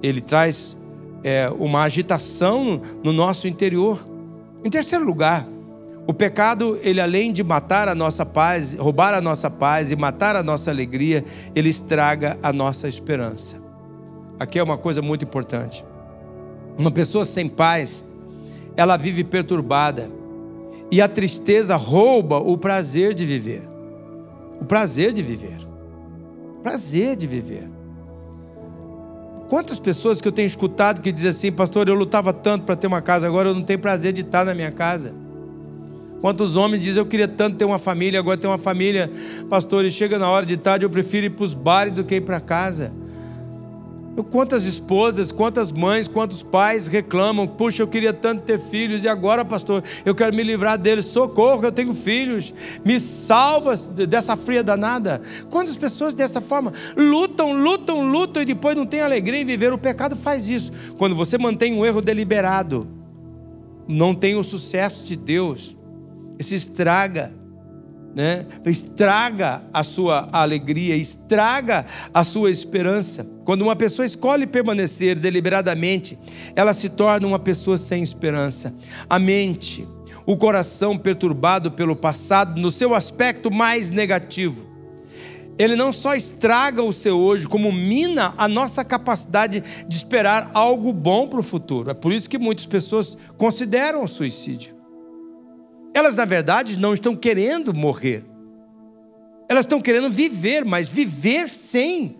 Ele 0.00 0.20
traz 0.20 0.78
é, 1.24 1.50
uma 1.58 1.82
agitação 1.82 2.80
no 3.02 3.12
nosso 3.12 3.48
interior. 3.48 4.06
Em 4.64 4.70
terceiro 4.70 5.04
lugar, 5.04 5.48
o 6.08 6.14
pecado, 6.14 6.80
ele 6.82 7.02
além 7.02 7.30
de 7.34 7.44
matar 7.44 7.86
a 7.86 7.94
nossa 7.94 8.24
paz, 8.24 8.74
roubar 8.74 9.12
a 9.12 9.20
nossa 9.20 9.50
paz 9.50 9.92
e 9.92 9.96
matar 9.96 10.36
a 10.36 10.42
nossa 10.42 10.70
alegria, 10.70 11.22
ele 11.54 11.68
estraga 11.68 12.38
a 12.42 12.50
nossa 12.50 12.88
esperança. 12.88 13.56
Aqui 14.40 14.58
é 14.58 14.62
uma 14.62 14.78
coisa 14.78 15.02
muito 15.02 15.26
importante. 15.26 15.84
Uma 16.78 16.90
pessoa 16.90 17.26
sem 17.26 17.46
paz, 17.46 18.06
ela 18.74 18.96
vive 18.96 19.22
perturbada. 19.22 20.10
E 20.90 21.02
a 21.02 21.08
tristeza 21.08 21.76
rouba 21.76 22.38
o 22.38 22.56
prazer 22.56 23.12
de 23.12 23.26
viver. 23.26 23.68
O 24.62 24.64
prazer 24.64 25.12
de 25.12 25.22
viver. 25.22 25.58
Prazer 26.62 27.16
de 27.16 27.26
viver. 27.26 27.68
Quantas 29.50 29.78
pessoas 29.78 30.22
que 30.22 30.28
eu 30.28 30.32
tenho 30.32 30.46
escutado 30.46 31.02
que 31.02 31.12
dizem 31.12 31.28
assim, 31.28 31.52
pastor, 31.52 31.86
eu 31.86 31.94
lutava 31.94 32.32
tanto 32.32 32.64
para 32.64 32.76
ter 32.76 32.86
uma 32.86 33.02
casa, 33.02 33.26
agora 33.26 33.50
eu 33.50 33.54
não 33.54 33.62
tenho 33.62 33.78
prazer 33.78 34.14
de 34.14 34.22
estar 34.22 34.42
na 34.42 34.54
minha 34.54 34.70
casa. 34.70 35.27
Quantos 36.20 36.56
homens 36.56 36.82
dizem, 36.82 37.00
eu 37.00 37.06
queria 37.06 37.28
tanto 37.28 37.56
ter 37.56 37.64
uma 37.64 37.78
família, 37.78 38.18
agora 38.18 38.36
ter 38.36 38.46
uma 38.46 38.58
família, 38.58 39.10
pastor, 39.48 39.84
e 39.84 39.90
chega 39.90 40.18
na 40.18 40.28
hora 40.28 40.44
de 40.44 40.56
tarde, 40.56 40.84
eu 40.84 40.90
prefiro 40.90 41.26
ir 41.26 41.30
para 41.30 41.44
os 41.44 41.54
bares 41.54 41.92
do 41.92 42.02
que 42.02 42.16
ir 42.16 42.22
para 42.22 42.40
casa. 42.40 42.92
Quantas 44.32 44.66
esposas, 44.66 45.30
quantas 45.30 45.70
mães, 45.70 46.08
quantos 46.08 46.42
pais 46.42 46.88
reclamam, 46.88 47.46
puxa, 47.46 47.84
eu 47.84 47.86
queria 47.86 48.12
tanto 48.12 48.42
ter 48.42 48.58
filhos, 48.58 49.04
e 49.04 49.08
agora, 49.08 49.44
pastor, 49.44 49.84
eu 50.04 50.12
quero 50.12 50.34
me 50.34 50.42
livrar 50.42 50.76
deles, 50.76 51.04
socorro, 51.04 51.64
eu 51.64 51.70
tenho 51.70 51.94
filhos, 51.94 52.52
me 52.84 52.98
salva 52.98 53.76
dessa 53.76 54.36
fria 54.36 54.60
danada. 54.60 55.22
Quantas 55.48 55.76
pessoas 55.76 56.14
dessa 56.14 56.40
forma 56.40 56.72
lutam, 56.96 57.52
lutam, 57.52 58.10
lutam, 58.10 58.42
e 58.42 58.46
depois 58.46 58.76
não 58.76 58.84
tem 58.84 59.02
alegria 59.02 59.40
em 59.40 59.44
viver, 59.44 59.72
o 59.72 59.78
pecado 59.78 60.16
faz 60.16 60.48
isso. 60.48 60.72
Quando 60.98 61.14
você 61.14 61.38
mantém 61.38 61.72
um 61.72 61.86
erro 61.86 62.02
deliberado, 62.02 62.88
não 63.86 64.16
tem 64.16 64.34
o 64.34 64.42
sucesso 64.42 65.04
de 65.04 65.14
Deus, 65.14 65.77
isso 66.38 66.54
estraga, 66.54 67.32
né? 68.14 68.46
estraga 68.66 69.64
a 69.72 69.82
sua 69.82 70.28
alegria, 70.32 70.96
estraga 70.96 71.84
a 72.12 72.24
sua 72.24 72.50
esperança. 72.50 73.26
Quando 73.44 73.62
uma 73.62 73.76
pessoa 73.76 74.06
escolhe 74.06 74.46
permanecer 74.46 75.18
deliberadamente, 75.18 76.18
ela 76.54 76.72
se 76.72 76.88
torna 76.88 77.26
uma 77.26 77.38
pessoa 77.38 77.76
sem 77.76 78.02
esperança. 78.02 78.74
A 79.08 79.18
mente, 79.18 79.86
o 80.24 80.36
coração 80.36 80.96
perturbado 80.96 81.72
pelo 81.72 81.96
passado, 81.96 82.60
no 82.60 82.70
seu 82.70 82.94
aspecto 82.94 83.50
mais 83.50 83.90
negativo, 83.90 84.68
ele 85.58 85.74
não 85.74 85.92
só 85.92 86.14
estraga 86.14 86.82
o 86.84 86.92
seu 86.92 87.18
hoje, 87.18 87.48
como 87.48 87.72
mina 87.72 88.32
a 88.38 88.46
nossa 88.46 88.84
capacidade 88.84 89.64
de 89.88 89.96
esperar 89.96 90.52
algo 90.54 90.92
bom 90.92 91.26
para 91.26 91.40
o 91.40 91.42
futuro. 91.42 91.90
É 91.90 91.94
por 91.94 92.12
isso 92.12 92.30
que 92.30 92.38
muitas 92.38 92.64
pessoas 92.64 93.18
consideram 93.36 94.04
o 94.04 94.08
suicídio. 94.08 94.77
Elas, 95.98 96.14
na 96.14 96.24
verdade, 96.24 96.78
não 96.78 96.94
estão 96.94 97.16
querendo 97.16 97.74
morrer. 97.74 98.24
Elas 99.48 99.64
estão 99.64 99.80
querendo 99.80 100.08
viver, 100.08 100.64
mas 100.64 100.86
viver 100.86 101.48
sem 101.48 102.18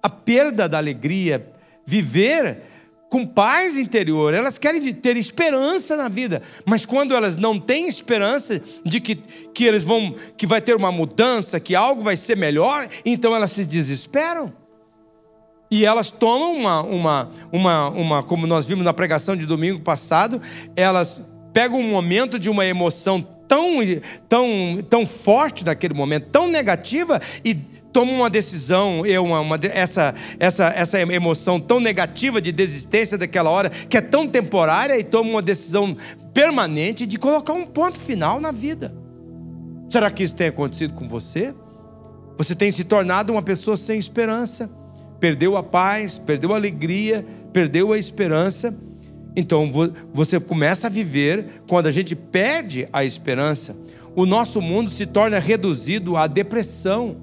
a 0.00 0.08
perda 0.08 0.68
da 0.68 0.78
alegria, 0.78 1.50
viver 1.84 2.62
com 3.10 3.26
paz 3.26 3.76
interior. 3.76 4.32
Elas 4.32 4.56
querem 4.56 4.94
ter 4.94 5.16
esperança 5.16 5.96
na 5.96 6.08
vida, 6.08 6.42
mas 6.64 6.86
quando 6.86 7.12
elas 7.12 7.36
não 7.36 7.58
têm 7.58 7.88
esperança 7.88 8.62
de 8.84 9.00
que, 9.00 9.16
que 9.52 9.64
eles 9.64 9.82
vão, 9.82 10.14
que 10.36 10.46
vai 10.46 10.60
ter 10.60 10.76
uma 10.76 10.92
mudança, 10.92 11.58
que 11.58 11.74
algo 11.74 12.02
vai 12.02 12.16
ser 12.16 12.36
melhor, 12.36 12.88
então 13.04 13.34
elas 13.34 13.50
se 13.50 13.66
desesperam. 13.66 14.52
E 15.68 15.84
elas 15.84 16.08
tomam 16.08 16.54
uma, 16.54 16.82
uma, 16.82 17.30
uma, 17.50 17.88
uma, 17.88 18.22
como 18.22 18.46
nós 18.46 18.64
vimos 18.64 18.84
na 18.84 18.92
pregação 18.92 19.34
de 19.34 19.44
domingo 19.44 19.80
passado, 19.80 20.40
elas 20.76 21.20
pega 21.52 21.74
um 21.74 21.88
momento 21.88 22.38
de 22.38 22.48
uma 22.48 22.64
emoção 22.64 23.22
tão, 23.46 23.76
tão, 24.28 24.78
tão 24.88 25.06
forte 25.06 25.64
naquele 25.64 25.94
momento, 25.94 26.28
tão 26.30 26.48
negativa, 26.48 27.20
e 27.44 27.54
toma 27.54 28.10
uma 28.10 28.30
decisão, 28.30 29.02
uma, 29.22 29.40
uma, 29.40 29.60
essa, 29.62 30.14
essa, 30.38 30.68
essa 30.68 31.00
emoção 31.00 31.60
tão 31.60 31.78
negativa 31.78 32.40
de 32.40 32.50
desistência 32.50 33.18
daquela 33.18 33.50
hora, 33.50 33.68
que 33.68 33.96
é 33.96 34.00
tão 34.00 34.26
temporária, 34.26 34.98
e 34.98 35.04
toma 35.04 35.28
uma 35.28 35.42
decisão 35.42 35.96
permanente 36.32 37.06
de 37.06 37.18
colocar 37.18 37.52
um 37.52 37.66
ponto 37.66 38.00
final 38.00 38.40
na 38.40 38.50
vida. 38.50 38.94
Será 39.90 40.10
que 40.10 40.22
isso 40.22 40.34
tem 40.34 40.46
acontecido 40.46 40.94
com 40.94 41.06
você? 41.06 41.54
Você 42.38 42.54
tem 42.54 42.72
se 42.72 42.84
tornado 42.84 43.30
uma 43.30 43.42
pessoa 43.42 43.76
sem 43.76 43.98
esperança, 43.98 44.70
perdeu 45.20 45.58
a 45.58 45.62
paz, 45.62 46.18
perdeu 46.18 46.54
a 46.54 46.56
alegria, 46.56 47.26
perdeu 47.52 47.92
a 47.92 47.98
esperança 47.98 48.74
então 49.34 49.70
você 50.12 50.38
começa 50.38 50.86
a 50.86 50.90
viver, 50.90 51.62
quando 51.66 51.86
a 51.86 51.90
gente 51.90 52.14
perde 52.14 52.88
a 52.92 53.04
esperança, 53.04 53.76
o 54.14 54.26
nosso 54.26 54.60
mundo 54.60 54.90
se 54.90 55.06
torna 55.06 55.38
reduzido 55.38 56.16
à 56.16 56.26
depressão, 56.26 57.16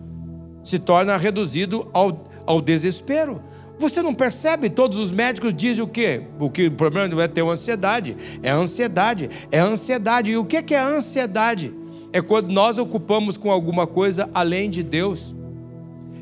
se 0.63 0.79
torna 0.79 1.15
reduzido 1.17 1.87
ao, 1.93 2.25
ao 2.45 2.61
desespero. 2.61 3.41
Você 3.77 4.01
não 4.01 4.13
percebe? 4.13 4.69
Todos 4.69 4.97
os 4.97 5.11
médicos 5.11 5.53
dizem 5.53 5.83
o 5.83 5.87
quê? 5.87 6.23
O 6.39 6.49
que 6.49 6.67
o 6.67 6.71
problema 6.71 7.07
não 7.07 7.21
é 7.21 7.27
ter 7.27 7.45
ansiedade, 7.45 8.17
é 8.41 8.49
ansiedade, 8.49 9.29
é 9.51 9.59
ansiedade. 9.59 10.31
E 10.31 10.37
o 10.37 10.43
que 10.43 10.73
é 10.73 10.79
ansiedade? 10.79 11.73
É 12.11 12.21
quando 12.21 12.51
nós 12.51 12.79
ocupamos 12.79 13.37
com 13.37 13.51
alguma 13.51 13.85
coisa 13.85 14.29
além 14.33 14.69
de 14.69 14.81
Deus 14.81 15.33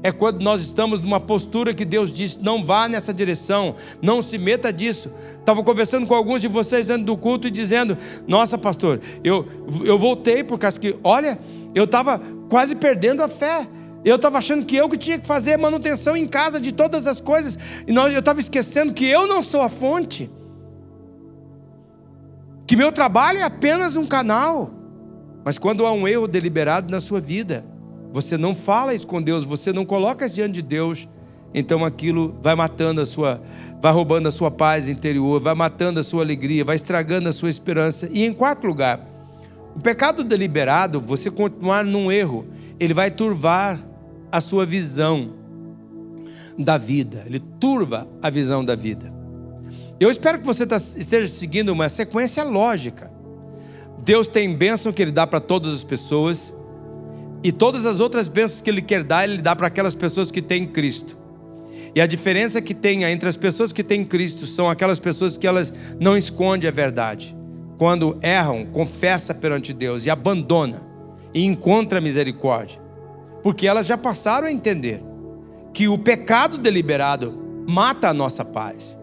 é 0.04 0.12
quando 0.12 0.42
nós 0.42 0.62
estamos 0.62 1.02
numa 1.02 1.20
postura 1.20 1.74
que 1.74 1.86
Deus 1.86 2.12
diz: 2.12 2.38
não 2.38 2.64
vá 2.64 2.88
nessa 2.88 3.14
direção, 3.14 3.76
não 4.02 4.22
se 4.22 4.38
meta 4.38 4.72
disso. 4.72 5.12
Estava 5.40 5.64
conversando 5.64 6.06
com 6.06 6.14
alguns 6.14 6.42
de 6.42 6.48
vocês 6.48 6.90
antes 6.90 7.06
do 7.06 7.18
culto 7.18 7.48
e 7.48 7.52
dizendo: 7.52 7.98
Nossa, 8.28 8.58
pastor, 8.58 9.02
eu, 9.24 9.48
eu 9.84 9.98
voltei 9.98 10.44
por 10.44 10.58
causa 10.58 10.80
que, 10.80 10.96
olha, 11.04 11.40
eu 11.74 11.86
estava 11.86 12.22
quase 12.50 12.76
perdendo 12.76 13.24
a 13.24 13.28
fé. 13.28 13.68
Eu 14.06 14.16
estava 14.16 14.38
achando 14.38 14.66
que 14.66 14.76
eu 14.76 14.88
que 14.88 14.98
tinha 14.98 15.20
que 15.20 15.28
fazer 15.28 15.58
manutenção 15.58 16.16
em 16.16 16.28
casa 16.28 16.62
de 16.62 16.72
todas 16.72 17.08
as 17.08 17.20
coisas, 17.20 17.60
e 17.86 17.94
eu 17.94 18.20
estava 18.20 18.40
esquecendo 18.40 18.94
que 18.94 19.06
eu 19.06 19.28
não 19.28 19.44
sou 19.44 19.62
a 19.62 19.68
fonte, 19.68 20.30
que 22.66 22.76
meu 22.76 22.92
trabalho 22.92 23.40
é 23.40 23.44
apenas 23.44 23.98
um 23.98 24.06
canal. 24.06 24.72
Mas 25.44 25.58
quando 25.58 25.86
há 25.86 25.92
um 25.92 26.08
erro 26.08 26.28
deliberado 26.28 26.92
na 26.92 27.02
sua 27.02 27.20
vida, 27.20 27.66
você 28.12 28.38
não 28.38 28.56
fala 28.56 28.94
isso 28.94 29.08
com 29.08 29.22
Deus, 29.22 29.44
você 29.44 29.72
não 29.72 29.86
coloca 29.86 30.26
isso 30.26 30.36
diante 30.36 30.54
de 30.54 30.62
Deus, 30.62 31.08
então 31.54 31.86
aquilo 31.86 32.36
vai 32.42 32.56
matando 32.56 33.02
a 33.02 33.06
sua, 33.06 33.42
vai 33.82 33.92
roubando 33.92 34.28
a 34.28 34.32
sua 34.32 34.52
paz 34.52 34.90
interior, 34.90 35.40
vai 35.40 35.54
matando 35.54 36.00
a 36.00 36.04
sua 36.04 36.24
alegria, 36.24 36.64
vai 36.64 36.76
estragando 36.76 37.30
a 37.30 37.32
sua 37.32 37.50
esperança. 37.50 38.10
E 38.12 38.26
em 38.26 38.34
quarto 38.34 38.68
lugar, 38.68 39.08
o 39.76 39.80
pecado 39.80 40.24
deliberado, 40.24 41.00
você 41.00 41.30
continuar 41.32 41.84
num 41.84 42.12
erro, 42.12 42.46
ele 42.80 42.94
vai 42.94 43.12
turvar 43.12 43.80
a 44.32 44.42
sua 44.42 44.66
visão 44.66 45.34
da 46.58 46.78
vida, 46.78 47.24
ele 47.26 47.40
turva 47.40 48.08
a 48.22 48.30
visão 48.30 48.64
da 48.64 48.76
vida. 48.76 49.18
Eu 50.00 50.12
espero 50.12 50.40
que 50.40 50.46
você 50.46 50.66
tá, 50.66 50.78
esteja 50.78 51.28
seguindo 51.28 51.70
uma 51.70 51.90
sequência 51.90 52.44
lógica. 52.44 53.12
Deus 54.00 54.28
tem 54.28 54.56
bênção 54.56 54.94
que 54.94 55.02
Ele 55.02 55.12
dá 55.12 55.26
para 55.26 55.40
todas 55.40 55.74
as 55.74 55.84
pessoas, 55.84 56.54
e 57.48 57.52
todas 57.54 57.86
as 57.86 58.02
outras 58.02 58.28
bênçãos 58.28 58.62
que 58.62 58.70
Ele 58.70 58.82
quer 58.82 59.06
dar, 59.06 59.24
Ele 59.24 59.42
dá 59.42 59.56
para 59.56 59.68
aquelas 59.68 59.96
pessoas 59.96 60.30
que 60.30 60.42
têm 60.42 60.66
Cristo. 60.66 61.18
E 61.96 62.02
a 62.02 62.06
diferença 62.06 62.62
que 62.62 62.74
tem 62.74 63.06
entre 63.06 63.30
as 63.30 63.38
pessoas 63.38 63.72
que 63.72 63.86
têm 63.86 64.04
Cristo 64.04 64.46
são 64.46 64.70
aquelas 64.70 65.00
pessoas 65.00 65.38
que 65.38 65.48
elas 65.48 65.74
não 65.98 66.18
escondem 66.18 66.68
a 66.68 66.74
verdade. 66.74 67.34
Quando 67.78 68.20
erram, 68.22 68.66
confessa 68.66 69.34
perante 69.34 69.72
Deus 69.72 70.06
e 70.06 70.10
abandona 70.10 70.82
e 71.34 71.46
encontra 71.46 72.02
misericórdia. 72.02 72.82
Porque 73.42 73.66
elas 73.66 73.88
já 73.88 73.98
passaram 73.98 74.48
a 74.48 74.52
entender 74.52 75.02
que 75.74 75.88
o 75.88 75.98
pecado 75.98 76.58
deliberado 76.58 77.64
mata 77.66 78.10
a 78.10 78.14
nossa 78.14 78.44
paz. 78.44 79.00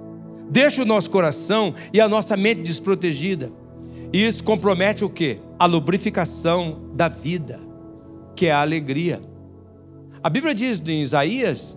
Deixa 0.50 0.82
o 0.82 0.84
nosso 0.84 1.10
coração 1.10 1.74
e 1.94 1.98
a 1.98 2.06
nossa 2.06 2.36
mente 2.36 2.60
desprotegida. 2.60 3.50
E 4.12 4.22
isso 4.22 4.44
compromete 4.44 5.02
o 5.02 5.08
que? 5.08 5.38
A 5.58 5.64
lubrificação 5.64 6.90
da 6.92 7.08
vida 7.08 7.72
que 8.34 8.46
é 8.46 8.52
a 8.52 8.60
alegria. 8.60 9.20
A 10.22 10.30
Bíblia 10.30 10.54
diz 10.54 10.80
em 10.86 11.02
Isaías, 11.02 11.76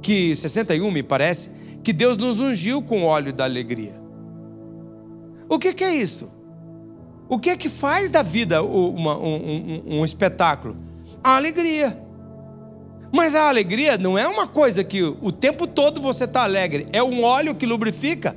que 0.00 0.34
61 0.36 0.90
me 0.90 1.02
parece, 1.02 1.50
que 1.82 1.92
Deus 1.92 2.16
nos 2.16 2.38
ungiu 2.38 2.82
com 2.82 3.04
óleo 3.04 3.32
da 3.32 3.44
alegria. 3.44 4.00
O 5.48 5.58
que, 5.58 5.72
que 5.72 5.84
é 5.84 5.94
isso? 5.94 6.30
O 7.28 7.38
que 7.38 7.50
é 7.50 7.56
que 7.56 7.68
faz 7.68 8.10
da 8.10 8.22
vida 8.22 8.62
uma, 8.62 9.16
um, 9.16 9.82
um, 9.86 9.98
um 9.98 10.04
espetáculo? 10.04 10.76
A 11.22 11.36
alegria. 11.36 11.98
Mas 13.12 13.34
a 13.34 13.48
alegria 13.48 13.98
não 13.98 14.18
é 14.18 14.26
uma 14.26 14.46
coisa 14.46 14.82
que 14.82 15.02
o 15.02 15.30
tempo 15.30 15.66
todo 15.66 16.00
você 16.00 16.24
está 16.24 16.42
alegre, 16.42 16.88
é 16.92 17.02
um 17.02 17.22
óleo 17.22 17.54
que 17.54 17.66
lubrifica. 17.66 18.36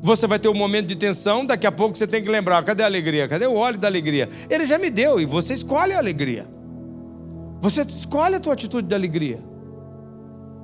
Você 0.00 0.26
vai 0.26 0.38
ter 0.38 0.48
um 0.48 0.54
momento 0.54 0.88
de 0.88 0.96
tensão, 0.96 1.46
daqui 1.46 1.66
a 1.66 1.70
pouco 1.70 1.96
você 1.96 2.06
tem 2.06 2.22
que 2.22 2.28
lembrar: 2.28 2.62
cadê 2.64 2.82
a 2.82 2.86
alegria? 2.86 3.28
Cadê 3.28 3.46
o 3.46 3.54
óleo 3.54 3.78
da 3.78 3.86
alegria? 3.86 4.28
Ele 4.50 4.66
já 4.66 4.76
me 4.78 4.90
deu 4.90 5.20
e 5.20 5.24
você 5.24 5.54
escolhe 5.54 5.92
a 5.92 5.98
alegria. 5.98 6.46
Você 7.62 7.82
escolhe 7.82 8.34
a 8.34 8.40
tua 8.40 8.54
atitude 8.54 8.88
de 8.88 8.94
alegria. 8.94 9.38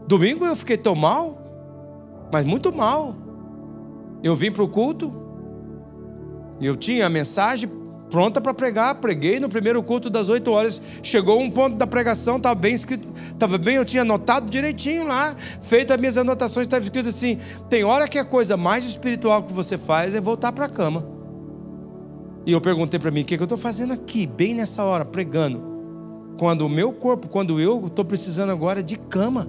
Domingo 0.09 0.45
eu 0.45 0.57
fiquei 0.57 0.77
tão 0.77 0.97
mal, 0.97 1.39
mas 2.33 2.45
muito 2.45 2.73
mal. 2.73 3.15
Eu 4.21 4.35
vim 4.35 4.51
para 4.51 4.65
o 4.65 4.69
culto, 4.69 5.13
eu 6.61 6.77
tinha 6.77 7.07
a 7.07 7.09
mensagem 7.09 7.71
pronta 8.11 8.41
para 8.41 8.53
pregar, 8.53 8.97
preguei 8.97 9.39
no 9.39 9.49
primeiro 9.49 9.81
culto 9.81 10.11
das 10.11 10.29
8 10.29 10.51
horas. 10.51 10.83
Chegou 11.01 11.41
um 11.41 11.49
ponto 11.49 11.77
da 11.77 11.87
pregação, 11.87 12.37
estava 12.37 12.57
bem 12.57 12.75
escrito, 12.75 13.07
estava 13.33 13.57
bem, 13.59 13.77
eu 13.77 13.85
tinha 13.85 14.03
anotado 14.03 14.51
direitinho 14.51 15.07
lá, 15.07 15.37
feito 15.61 15.93
as 15.93 16.01
minhas 16.01 16.17
anotações, 16.19 16.67
estava 16.67 16.83
escrito 16.83 17.11
assim: 17.11 17.39
tem 17.71 17.85
hora 17.85 18.09
que 18.09 18.19
a 18.19 18.25
coisa 18.25 18.57
mais 18.57 18.85
espiritual 18.85 19.45
que 19.45 19.53
você 19.53 19.79
faz 19.79 20.17
é 20.17 20.21
voltar 20.21 20.51
para 20.51 20.65
a 20.65 20.69
cama. 20.69 21.07
E 22.45 22.51
eu 22.51 22.61
perguntei 22.61 22.99
para 22.99 23.13
mim: 23.13 23.21
o 23.21 23.25
que, 23.25 23.37
que 23.37 23.43
eu 23.43 23.45
estou 23.45 23.57
fazendo 23.57 23.93
aqui, 23.93 24.27
bem 24.27 24.53
nessa 24.53 24.83
hora, 24.83 25.05
pregando? 25.05 25.78
Quando 26.39 26.63
o 26.63 26.69
meu 26.69 26.93
corpo, 26.93 27.27
quando 27.27 27.61
eu 27.61 27.87
estou 27.89 28.05
precisando 28.05 28.51
agora 28.51 28.81
de 28.81 28.97
cama, 28.97 29.49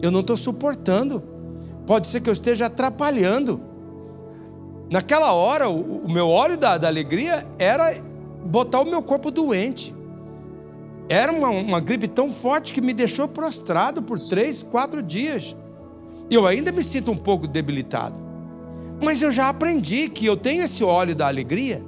eu 0.00 0.10
não 0.10 0.20
estou 0.20 0.36
suportando. 0.36 1.20
Pode 1.84 2.06
ser 2.06 2.20
que 2.20 2.30
eu 2.30 2.32
esteja 2.32 2.66
atrapalhando. 2.66 3.60
Naquela 4.88 5.32
hora, 5.32 5.68
o, 5.68 6.04
o 6.04 6.10
meu 6.10 6.28
óleo 6.28 6.56
da, 6.56 6.78
da, 6.78 6.86
alegria 6.86 7.44
era 7.58 7.92
botar 8.44 8.80
o 8.80 8.84
meu 8.84 9.02
corpo 9.02 9.32
doente. 9.32 9.92
Era 11.08 11.32
uma, 11.32 11.48
uma 11.48 11.80
gripe 11.80 12.06
tão 12.06 12.30
forte 12.30 12.72
que 12.72 12.80
me 12.80 12.94
deixou 12.94 13.26
prostrado 13.26 14.00
por 14.00 14.20
três, 14.28 14.62
quatro 14.62 15.02
dias. 15.02 15.56
Eu 16.30 16.46
ainda 16.46 16.70
me 16.70 16.84
sinto 16.84 17.10
um 17.10 17.16
pouco 17.16 17.48
debilitado. 17.48 18.14
Mas 19.02 19.22
eu 19.22 19.32
já 19.32 19.48
aprendi 19.48 20.08
que 20.08 20.24
eu 20.24 20.36
tenho 20.36 20.62
esse 20.62 20.84
óleo 20.84 21.16
da 21.16 21.26
alegria. 21.26 21.84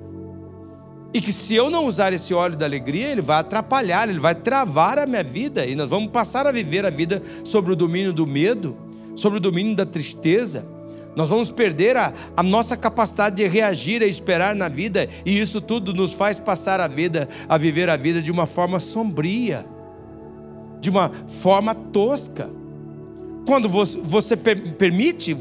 E 1.12 1.20
que 1.20 1.32
se 1.32 1.54
eu 1.54 1.70
não 1.70 1.86
usar 1.86 2.12
esse 2.12 2.32
óleo 2.32 2.56
da 2.56 2.66
alegria, 2.66 3.08
ele 3.08 3.20
vai 3.20 3.40
atrapalhar, 3.40 4.08
ele 4.08 4.20
vai 4.20 4.34
travar 4.34 4.98
a 4.98 5.06
minha 5.06 5.24
vida. 5.24 5.66
E 5.66 5.74
nós 5.74 5.90
vamos 5.90 6.10
passar 6.10 6.46
a 6.46 6.52
viver 6.52 6.86
a 6.86 6.90
vida 6.90 7.22
sobre 7.44 7.72
o 7.72 7.76
domínio 7.76 8.12
do 8.12 8.26
medo, 8.26 8.76
sobre 9.16 9.38
o 9.38 9.40
domínio 9.40 9.74
da 9.74 9.84
tristeza 9.84 10.64
nós 11.14 11.28
vamos 11.28 11.50
perder 11.50 11.96
a, 11.96 12.12
a 12.36 12.42
nossa 12.42 12.76
capacidade 12.76 13.36
de 13.36 13.46
reagir 13.46 14.02
e 14.02 14.08
esperar 14.08 14.54
na 14.54 14.68
vida, 14.68 15.08
e 15.24 15.38
isso 15.38 15.60
tudo 15.60 15.92
nos 15.92 16.12
faz 16.12 16.38
passar 16.38 16.80
a 16.80 16.86
vida, 16.86 17.28
a 17.48 17.58
viver 17.58 17.90
a 17.90 17.96
vida 17.96 18.22
de 18.22 18.30
uma 18.30 18.46
forma 18.46 18.78
sombria, 18.78 19.66
de 20.80 20.88
uma 20.88 21.10
forma 21.26 21.74
tosca. 21.74 22.48
Quando 23.44 23.68
você, 23.68 23.98
você 23.98 24.36
permite, 24.36 25.36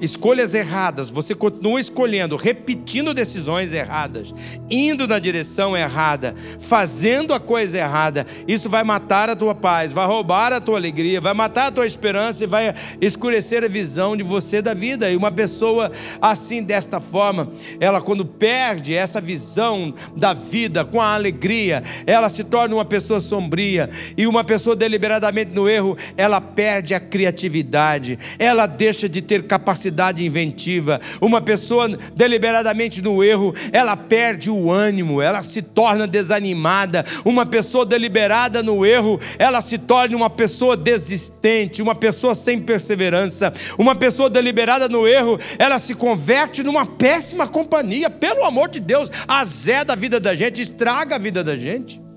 escolhas 0.00 0.54
erradas, 0.54 1.10
você 1.10 1.34
continua 1.34 1.80
escolhendo, 1.80 2.36
repetindo 2.36 3.12
decisões 3.12 3.72
erradas, 3.72 4.32
indo 4.70 5.06
na 5.06 5.18
direção 5.18 5.76
errada, 5.76 6.34
fazendo 6.60 7.34
a 7.34 7.40
coisa 7.40 7.78
errada, 7.78 8.26
isso 8.46 8.68
vai 8.68 8.84
matar 8.84 9.28
a 9.28 9.36
tua 9.36 9.54
paz, 9.54 9.92
vai 9.92 10.06
roubar 10.06 10.52
a 10.52 10.60
tua 10.60 10.76
alegria, 10.76 11.20
vai 11.20 11.34
matar 11.34 11.66
a 11.66 11.72
tua 11.72 11.86
esperança 11.86 12.44
e 12.44 12.46
vai 12.46 12.74
escurecer 13.00 13.64
a 13.64 13.68
visão 13.68 14.16
de 14.16 14.22
você 14.22 14.62
da 14.62 14.74
vida. 14.74 15.10
E 15.10 15.16
uma 15.16 15.30
pessoa 15.30 15.90
assim, 16.20 16.62
desta 16.62 17.00
forma, 17.00 17.50
ela 17.80 18.00
quando 18.00 18.24
perde 18.24 18.94
essa 18.94 19.20
visão 19.20 19.92
da 20.16 20.32
vida 20.32 20.84
com 20.84 21.00
a 21.00 21.14
alegria, 21.14 21.82
ela 22.06 22.28
se 22.28 22.44
torna 22.44 22.74
uma 22.74 22.84
pessoa 22.84 23.20
sombria, 23.20 23.90
e 24.16 24.26
uma 24.26 24.44
pessoa 24.44 24.76
deliberadamente 24.76 25.50
no 25.52 25.68
erro, 25.68 25.96
ela 26.16 26.40
perde 26.40 26.94
a 26.94 27.00
criatividade, 27.00 28.18
ela 28.38 28.66
deixa 28.66 29.08
de 29.08 29.20
ter 29.20 29.42
capacidade 29.44 29.87
capacidade 29.88 30.24
inventiva. 30.24 31.00
Uma 31.20 31.40
pessoa 31.40 31.88
deliberadamente 32.14 33.02
no 33.02 33.24
erro, 33.24 33.54
ela 33.72 33.96
perde 33.96 34.50
o 34.50 34.70
ânimo, 34.70 35.20
ela 35.20 35.42
se 35.42 35.62
torna 35.62 36.06
desanimada. 36.06 37.04
Uma 37.24 37.46
pessoa 37.46 37.84
deliberada 37.84 38.62
no 38.62 38.84
erro, 38.84 39.20
ela 39.38 39.60
se 39.60 39.78
torna 39.78 40.16
uma 40.16 40.30
pessoa 40.30 40.76
desistente, 40.76 41.82
uma 41.82 41.94
pessoa 41.94 42.34
sem 42.34 42.60
perseverança. 42.60 43.52
Uma 43.78 43.94
pessoa 43.94 44.28
deliberada 44.28 44.88
no 44.88 45.06
erro, 45.06 45.38
ela 45.58 45.78
se 45.78 45.94
converte 45.94 46.62
numa 46.62 46.84
péssima 46.84 47.48
companhia. 47.48 48.10
Pelo 48.10 48.44
amor 48.44 48.68
de 48.68 48.80
Deus, 48.80 49.10
azeda 49.26 49.94
a 49.94 49.96
vida 49.96 50.20
da 50.20 50.34
gente, 50.34 50.62
estraga 50.62 51.16
a 51.16 51.18
vida 51.18 51.42
da 51.42 51.56
gente. 51.56 52.07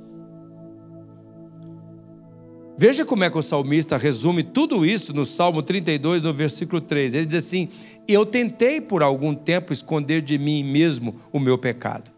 Veja 2.82 3.06
como 3.06 3.24
é 3.24 3.30
que 3.30 3.38
o 3.38 3.44
salmista 3.44 3.96
resume 3.96 4.42
tudo 4.42 4.84
isso 4.84 5.14
no 5.14 5.24
Salmo 5.24 5.62
32, 5.62 6.24
no 6.24 6.34
versículo 6.34 6.82
3. 6.82 7.14
Ele 7.14 7.28
diz 7.28 7.46
assim: 7.46 7.70
Eu 8.08 8.26
tentei 8.26 8.82
por 8.82 9.04
algum 9.04 9.36
tempo 9.36 9.72
esconder 9.72 10.20
de 10.20 10.36
mim 10.40 10.64
mesmo 10.64 11.22
o 11.32 11.40
meu 11.40 11.60
pecado. 11.60 12.10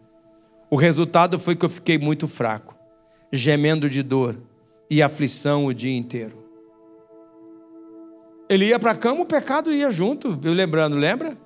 O 0.70 0.76
resultado 0.76 1.38
foi 1.38 1.54
que 1.54 1.66
eu 1.66 1.68
fiquei 1.68 1.98
muito 1.98 2.26
fraco, 2.26 2.74
gemendo 3.30 3.90
de 3.90 4.02
dor 4.02 4.38
e 4.90 5.02
aflição 5.02 5.66
o 5.66 5.74
dia 5.74 5.94
inteiro. 5.94 6.42
Ele 8.48 8.68
ia 8.68 8.78
para 8.78 8.92
a 8.92 8.96
cama, 8.96 9.20
o 9.20 9.26
pecado 9.26 9.70
ia 9.70 9.90
junto, 9.90 10.40
eu 10.42 10.54
lembrando, 10.54 10.96
lembra? 10.96 11.36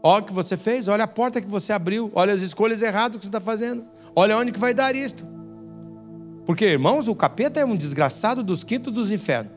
Olha 0.00 0.22
o 0.22 0.26
que 0.26 0.32
você 0.32 0.56
fez, 0.56 0.86
olha 0.86 1.02
a 1.02 1.08
porta 1.08 1.40
que 1.40 1.48
você 1.48 1.72
abriu, 1.72 2.08
olha 2.14 2.32
as 2.32 2.40
escolhas 2.40 2.82
erradas 2.82 3.16
que 3.16 3.24
você 3.24 3.30
está 3.30 3.40
fazendo, 3.40 3.84
olha 4.14 4.38
onde 4.38 4.52
que 4.52 4.60
vai 4.60 4.72
dar 4.72 4.94
isto. 4.94 5.39
Porque, 6.46 6.64
irmãos, 6.64 7.08
o 7.08 7.14
capeta 7.14 7.60
é 7.60 7.64
um 7.64 7.76
desgraçado 7.76 8.42
dos 8.42 8.64
quintos 8.64 8.92
dos 8.92 9.12
infernos. 9.12 9.52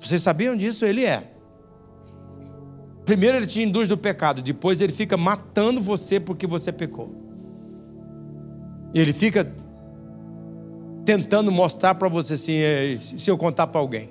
Vocês 0.00 0.22
sabiam 0.22 0.56
disso? 0.56 0.84
Ele 0.84 1.04
é. 1.04 1.32
Primeiro 3.04 3.36
ele 3.36 3.46
te 3.46 3.62
induz 3.62 3.88
do 3.88 3.98
pecado, 3.98 4.42
depois 4.42 4.80
ele 4.80 4.92
fica 4.92 5.16
matando 5.16 5.80
você 5.80 6.20
porque 6.20 6.46
você 6.46 6.70
pecou. 6.72 7.14
Ele 8.94 9.12
fica 9.12 9.52
tentando 11.04 11.50
mostrar 11.50 11.96
para 11.96 12.08
você 12.08 12.34
assim, 12.34 13.18
se 13.18 13.28
eu 13.28 13.36
contar 13.36 13.66
para 13.66 13.80
alguém, 13.80 14.10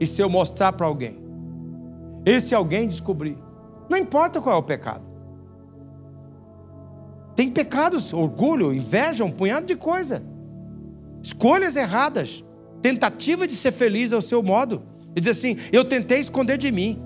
e 0.00 0.06
se 0.06 0.20
eu 0.20 0.28
mostrar 0.28 0.72
para 0.72 0.86
alguém, 0.86 1.18
esse 2.24 2.54
alguém 2.54 2.88
descobrir, 2.88 3.38
não 3.88 3.96
importa 3.96 4.40
qual 4.40 4.56
é 4.56 4.58
o 4.58 4.62
pecado. 4.62 5.04
Tem 7.36 7.50
pecados, 7.50 8.12
orgulho, 8.12 8.72
inveja, 8.72 9.24
um 9.24 9.30
punhado 9.30 9.66
de 9.66 9.76
coisa 9.76 10.22
escolhas 11.26 11.74
erradas, 11.74 12.44
tentativa 12.80 13.46
de 13.46 13.56
ser 13.56 13.72
feliz 13.72 14.12
ao 14.12 14.20
seu 14.20 14.42
modo. 14.42 14.82
E 15.14 15.20
diz 15.20 15.36
assim: 15.36 15.56
Eu 15.72 15.84
tentei 15.84 16.20
esconder 16.20 16.56
de 16.56 16.70
mim. 16.70 17.02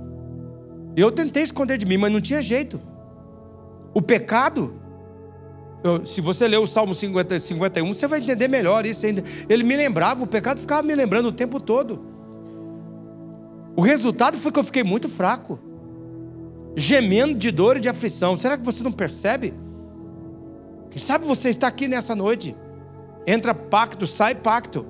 Eu 0.94 1.10
tentei 1.10 1.42
esconder 1.42 1.78
de 1.78 1.86
mim, 1.86 1.96
mas 1.96 2.12
não 2.12 2.20
tinha 2.20 2.42
jeito. 2.42 2.80
O 3.94 4.02
pecado, 4.02 4.74
eu, 5.82 6.04
se 6.04 6.20
você 6.20 6.46
ler 6.46 6.58
o 6.58 6.66
Salmo 6.66 6.92
50, 6.92 7.38
51, 7.38 7.94
você 7.94 8.06
vai 8.06 8.20
entender 8.20 8.46
melhor 8.46 8.84
isso 8.84 9.06
ainda. 9.06 9.24
Ele 9.48 9.62
me 9.62 9.76
lembrava, 9.76 10.22
o 10.22 10.26
pecado 10.26 10.60
ficava 10.60 10.82
me 10.82 10.94
lembrando 10.94 11.26
o 11.26 11.32
tempo 11.32 11.58
todo. 11.58 12.04
O 13.74 13.80
resultado 13.80 14.36
foi 14.36 14.52
que 14.52 14.58
eu 14.58 14.64
fiquei 14.64 14.84
muito 14.84 15.08
fraco, 15.08 15.58
gemendo 16.76 17.34
de 17.34 17.50
dor 17.50 17.78
e 17.78 17.80
de 17.80 17.88
aflição. 17.88 18.36
Será 18.36 18.58
que 18.58 18.64
você 18.64 18.82
não 18.82 18.92
percebe? 18.92 19.54
Quem 20.90 21.00
sabe 21.00 21.24
você 21.24 21.48
está 21.48 21.68
aqui 21.68 21.88
nessa 21.88 22.14
noite 22.14 22.54
Entra 23.26 23.54
pacto, 23.54 24.06
sai 24.06 24.34
pacto. 24.34 24.86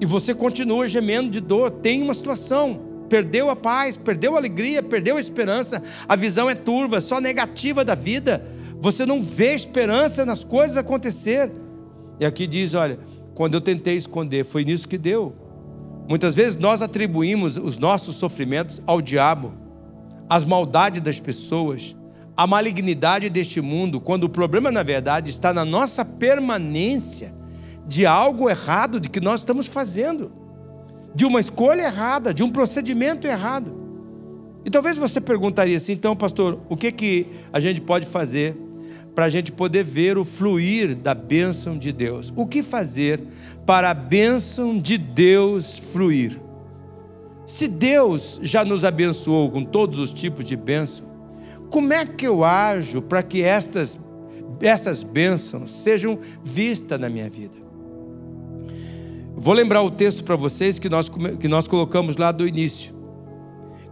E 0.00 0.06
você 0.06 0.34
continua 0.34 0.86
gemendo 0.86 1.30
de 1.30 1.40
dor. 1.40 1.70
Tem 1.70 2.02
uma 2.02 2.14
situação. 2.14 2.80
Perdeu 3.08 3.50
a 3.50 3.56
paz, 3.56 3.96
perdeu 3.96 4.34
a 4.34 4.38
alegria, 4.38 4.82
perdeu 4.82 5.16
a 5.16 5.20
esperança. 5.20 5.82
A 6.08 6.14
visão 6.16 6.48
é 6.48 6.54
turva, 6.54 7.00
só 7.00 7.20
negativa 7.20 7.84
da 7.84 7.94
vida. 7.94 8.44
Você 8.78 9.04
não 9.04 9.20
vê 9.20 9.54
esperança 9.54 10.24
nas 10.24 10.44
coisas 10.44 10.76
acontecer. 10.76 11.50
E 12.18 12.24
aqui 12.24 12.46
diz: 12.46 12.72
olha, 12.74 12.98
quando 13.34 13.54
eu 13.54 13.60
tentei 13.60 13.96
esconder, 13.96 14.44
foi 14.44 14.64
nisso 14.64 14.88
que 14.88 14.96
deu. 14.96 15.34
Muitas 16.08 16.34
vezes 16.34 16.56
nós 16.56 16.82
atribuímos 16.82 17.56
os 17.56 17.78
nossos 17.78 18.16
sofrimentos 18.16 18.82
ao 18.86 19.00
diabo, 19.00 19.54
as 20.28 20.44
maldades 20.44 21.00
das 21.00 21.20
pessoas, 21.20 21.96
a 22.36 22.46
malignidade 22.46 23.28
deste 23.28 23.60
mundo, 23.60 24.00
quando 24.00 24.24
o 24.24 24.28
problema, 24.28 24.70
na 24.70 24.82
verdade, 24.82 25.30
está 25.30 25.52
na 25.52 25.64
nossa 25.64 26.04
permanência 26.04 27.34
de 27.86 28.06
algo 28.06 28.48
errado 28.48 29.00
de 29.00 29.08
que 29.08 29.20
nós 29.20 29.40
estamos 29.40 29.66
fazendo, 29.66 30.32
de 31.14 31.24
uma 31.24 31.40
escolha 31.40 31.82
errada, 31.82 32.32
de 32.32 32.42
um 32.42 32.50
procedimento 32.50 33.26
errado. 33.26 33.78
E 34.64 34.70
talvez 34.70 34.96
você 34.96 35.20
perguntaria 35.20 35.76
assim, 35.76 35.92
então, 35.92 36.14
pastor, 36.14 36.60
o 36.68 36.76
que, 36.76 36.92
que 36.92 37.26
a 37.52 37.58
gente 37.58 37.80
pode 37.80 38.06
fazer 38.06 38.56
para 39.14 39.24
a 39.24 39.28
gente 39.28 39.52
poder 39.52 39.84
ver 39.84 40.16
o 40.16 40.24
fluir 40.24 40.94
da 40.94 41.14
bênção 41.14 41.76
de 41.76 41.92
Deus. 41.92 42.32
O 42.36 42.46
que 42.46 42.62
fazer 42.62 43.20
para 43.66 43.90
a 43.90 43.94
bênção 43.94 44.78
de 44.78 44.96
Deus 44.96 45.78
fluir? 45.78 46.40
Se 47.46 47.66
Deus 47.66 48.38
já 48.42 48.64
nos 48.64 48.84
abençoou 48.84 49.50
com 49.50 49.64
todos 49.64 49.98
os 49.98 50.12
tipos 50.12 50.44
de 50.44 50.56
bênção, 50.56 51.09
como 51.70 51.92
é 51.92 52.04
que 52.04 52.26
eu 52.26 52.44
ajo 52.44 53.00
para 53.00 53.22
que 53.22 53.42
estas, 53.42 53.98
essas 54.60 55.02
bênçãos 55.02 55.70
sejam 55.70 56.18
vistas 56.44 56.98
na 57.00 57.08
minha 57.08 57.30
vida? 57.30 57.54
Vou 59.36 59.54
lembrar 59.54 59.82
o 59.82 59.90
texto 59.90 60.24
para 60.24 60.36
vocês 60.36 60.78
que 60.78 60.88
nós, 60.88 61.08
que 61.08 61.48
nós 61.48 61.66
colocamos 61.66 62.16
lá 62.16 62.32
do 62.32 62.46
início. 62.46 62.94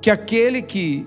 Que 0.00 0.10
aquele 0.10 0.60
que 0.60 1.06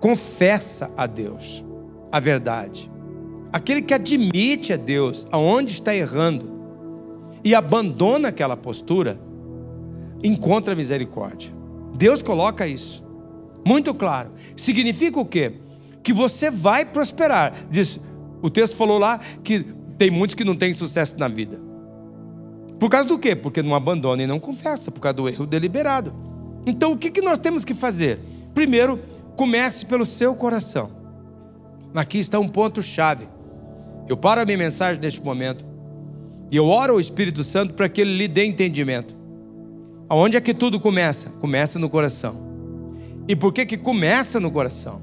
confessa 0.00 0.92
a 0.96 1.06
Deus 1.06 1.64
a 2.12 2.20
verdade, 2.20 2.90
aquele 3.52 3.80
que 3.80 3.94
admite 3.94 4.72
a 4.72 4.76
Deus 4.76 5.26
aonde 5.32 5.72
está 5.72 5.94
errando 5.94 6.52
e 7.42 7.54
abandona 7.54 8.28
aquela 8.28 8.56
postura, 8.56 9.18
encontra 10.22 10.74
misericórdia. 10.74 11.52
Deus 11.96 12.22
coloca 12.22 12.66
isso. 12.66 13.03
Muito 13.66 13.94
claro. 13.94 14.30
Significa 14.56 15.18
o 15.18 15.24
quê? 15.24 15.52
Que 16.02 16.12
você 16.12 16.50
vai 16.50 16.84
prosperar. 16.84 17.54
Diz, 17.70 17.98
o 18.42 18.50
texto 18.50 18.76
falou 18.76 18.98
lá 18.98 19.18
que 19.42 19.64
tem 19.96 20.10
muitos 20.10 20.34
que 20.34 20.44
não 20.44 20.54
têm 20.54 20.72
sucesso 20.72 21.18
na 21.18 21.28
vida. 21.28 21.60
Por 22.78 22.90
causa 22.90 23.08
do 23.08 23.18
quê? 23.18 23.34
Porque 23.34 23.62
não 23.62 23.74
abandona 23.74 24.22
e 24.22 24.26
não 24.26 24.38
confessa, 24.38 24.90
por 24.90 25.00
causa 25.00 25.14
do 25.14 25.28
erro 25.28 25.46
deliberado. 25.46 26.12
Então 26.66 26.92
o 26.92 26.98
que, 26.98 27.20
nós 27.20 27.38
temos 27.38 27.64
que 27.64 27.74
fazer? 27.74 28.18
Primeiro, 28.52 29.00
comece 29.36 29.86
pelo 29.86 30.04
seu 30.04 30.34
coração. 30.34 30.90
Aqui 31.94 32.18
está 32.18 32.38
um 32.38 32.48
ponto-chave. 32.48 33.28
Eu 34.08 34.16
paro 34.16 34.40
a 34.40 34.44
minha 34.44 34.58
mensagem 34.58 35.00
neste 35.00 35.22
momento 35.22 35.64
e 36.50 36.56
eu 36.56 36.66
oro 36.66 36.94
ao 36.94 37.00
Espírito 37.00 37.42
Santo 37.42 37.74
para 37.74 37.88
que 37.88 38.00
ele 38.00 38.16
lhe 38.16 38.28
dê 38.28 38.44
entendimento. 38.44 39.16
Aonde 40.08 40.36
é 40.36 40.40
que 40.40 40.52
tudo 40.52 40.78
começa? 40.78 41.30
Começa 41.40 41.78
no 41.78 41.88
coração. 41.88 42.53
E 43.26 43.34
por 43.34 43.52
que 43.52 43.64
que 43.64 43.76
começa 43.76 44.38
no 44.38 44.50
coração? 44.50 45.00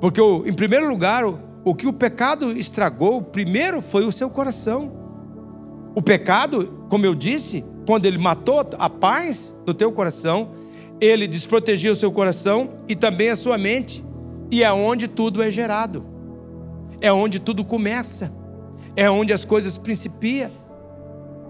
Porque, 0.00 0.20
em 0.20 0.52
primeiro 0.52 0.88
lugar, 0.88 1.24
o, 1.24 1.38
o 1.64 1.74
que 1.74 1.86
o 1.86 1.92
pecado 1.92 2.52
estragou, 2.52 3.20
primeiro 3.20 3.82
foi 3.82 4.04
o 4.04 4.12
seu 4.12 4.30
coração. 4.30 4.92
O 5.94 6.00
pecado, 6.00 6.86
como 6.88 7.04
eu 7.04 7.14
disse, 7.14 7.64
quando 7.86 8.06
ele 8.06 8.18
matou 8.18 8.60
a 8.78 8.88
paz 8.88 9.54
no 9.66 9.74
teu 9.74 9.90
coração, 9.90 10.50
ele 11.00 11.26
desprotegia 11.26 11.90
o 11.90 11.96
seu 11.96 12.12
coração 12.12 12.74
e 12.88 12.94
também 12.94 13.30
a 13.30 13.36
sua 13.36 13.58
mente. 13.58 14.04
E 14.50 14.62
é 14.62 14.72
onde 14.72 15.08
tudo 15.08 15.42
é 15.42 15.50
gerado. 15.50 16.04
É 17.00 17.12
onde 17.12 17.40
tudo 17.40 17.64
começa. 17.64 18.32
É 18.94 19.10
onde 19.10 19.32
as 19.32 19.44
coisas 19.44 19.76
principiam. 19.76 20.50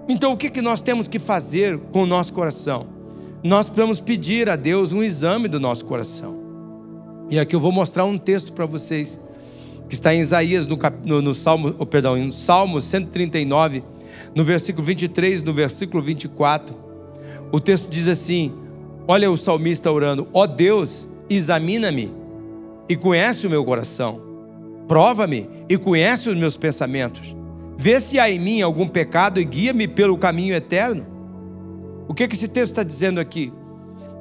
Então, 0.09 0.33
o 0.33 0.37
que, 0.37 0.49
que 0.49 0.63
nós 0.63 0.81
temos 0.81 1.07
que 1.07 1.19
fazer 1.19 1.79
com 1.93 2.03
o 2.03 2.07
nosso 2.07 2.33
coração? 2.33 2.98
Nós 3.43 3.69
precisamos 3.69 4.01
pedir 4.01 4.49
a 4.49 4.57
Deus 4.57 4.93
um 4.93 5.03
exame 5.03 5.49
do 5.49 5.61
nosso 5.61 5.85
coração. 5.85 6.37
E 7.31 7.39
aqui 7.39 7.55
eu 7.55 7.61
vou 7.61 7.71
mostrar 7.71 8.05
um 8.05 8.19
texto 8.19 8.53
para 8.53 8.67
vocês, 8.67 9.21
que 9.89 9.95
está 9.95 10.15
em 10.15 10.21
Isaías, 10.21 10.67
no, 10.67 10.79
no, 11.05 11.23
no 11.23 11.35
Salmo, 11.35 11.75
oh, 11.79 11.87
perdão, 11.87 12.33
Salmo 12.33 12.81
139, 12.81 13.83
no 14.35 14.45
versículo 14.45 14.85
23, 14.85 15.43
no 15.43 15.53
versículo 15.53 16.03
24. 16.03 16.75
O 17.53 17.61
texto 17.61 17.89
diz 17.89 18.09
assim: 18.09 18.53
Olha 19.07 19.31
o 19.31 19.37
salmista 19.37 19.91
orando: 19.91 20.27
Ó 20.33 20.43
oh 20.43 20.47
Deus, 20.47 21.09
examina-me 21.29 22.13
e 22.89 22.97
conhece 22.97 23.47
o 23.47 23.51
meu 23.51 23.65
coração, 23.65 24.21
prova-me 24.87 25.49
e 25.69 25.77
conhece 25.77 26.29
os 26.29 26.37
meus 26.37 26.57
pensamentos 26.57 27.39
Vê 27.81 28.01
se 28.01 28.19
há 28.19 28.29
em 28.29 28.41
mim 28.41 28.61
algum 28.61 28.89
pecado 28.89 29.41
e 29.41 29.45
guia-me 29.45 29.87
pelo 29.87 30.19
caminho 30.19 30.53
eterno. 30.53 31.07
O 32.09 32.15
que, 32.15 32.27
que 32.27 32.35
esse 32.35 32.49
texto 32.49 32.73
está 32.73 32.83
dizendo 32.83 33.21
aqui? 33.21 33.53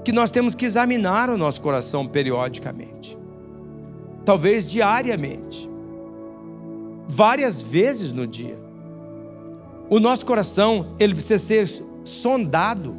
Que 0.05 0.11
nós 0.11 0.29
temos 0.29 0.53
que 0.53 0.65
examinar 0.65 1.29
o 1.29 1.37
nosso 1.37 1.61
coração 1.61 2.07
periodicamente, 2.07 3.17
talvez 4.23 4.69
diariamente, 4.69 5.69
várias 7.07 7.61
vezes 7.61 8.11
no 8.11 8.27
dia. 8.27 8.59
O 9.89 9.99
nosso 9.99 10.25
coração 10.25 10.93
ele 10.99 11.15
precisa 11.15 11.39
ser 11.39 11.67
sondado, 12.03 12.95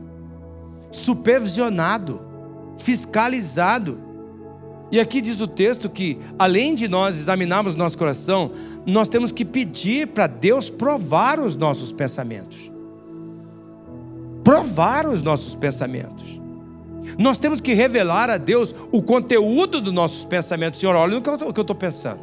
supervisionado, 0.90 2.20
fiscalizado 2.78 4.08
e 4.90 4.98
aqui 4.98 5.20
diz 5.20 5.40
o 5.40 5.46
texto 5.46 5.90
que, 5.90 6.18
além 6.38 6.74
de 6.74 6.88
nós 6.88 7.16
examinarmos 7.16 7.74
nosso 7.74 7.98
coração, 7.98 8.52
nós 8.86 9.06
temos 9.06 9.30
que 9.30 9.44
pedir 9.44 10.08
para 10.08 10.26
Deus 10.26 10.70
provar 10.70 11.38
os 11.38 11.54
nossos 11.54 11.92
pensamentos. 11.92 12.72
Provar 14.48 15.06
os 15.06 15.20
nossos 15.20 15.54
pensamentos. 15.54 16.40
Nós 17.18 17.38
temos 17.38 17.60
que 17.60 17.74
revelar 17.74 18.30
a 18.30 18.38
Deus 18.38 18.74
o 18.90 19.02
conteúdo 19.02 19.78
dos 19.78 19.92
nossos 19.92 20.24
pensamentos. 20.24 20.80
Senhor, 20.80 20.96
olha 20.96 21.18
o 21.18 21.20
que 21.20 21.28
eu 21.28 21.60
estou 21.60 21.76
pensando. 21.76 22.20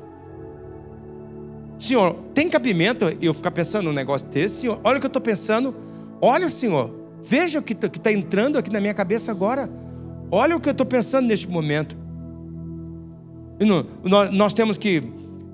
Senhor, 1.78 2.16
tem 2.34 2.50
cabimento 2.50 3.06
eu 3.22 3.32
ficar 3.32 3.52
pensando 3.52 3.86
num 3.86 3.94
negócio 3.94 4.28
desse? 4.28 4.62
Senhor, 4.62 4.80
olha 4.84 4.98
o 4.98 5.00
que 5.00 5.06
eu 5.06 5.10
estou 5.10 5.22
pensando. 5.22 5.76
Olha, 6.20 6.50
Senhor, 6.50 6.90
veja 7.22 7.60
o 7.60 7.62
que 7.62 7.74
está 7.74 8.12
entrando 8.12 8.58
aqui 8.58 8.72
na 8.72 8.82
minha 8.82 8.94
cabeça 8.96 9.30
agora. 9.30 9.70
Olha 10.32 10.56
o 10.56 10.60
que 10.60 10.68
eu 10.68 10.72
estou 10.72 10.86
pensando 10.86 11.28
neste 11.28 11.48
momento. 11.48 11.96
Nós 14.32 14.52
temos 14.52 14.80
que 14.80 15.04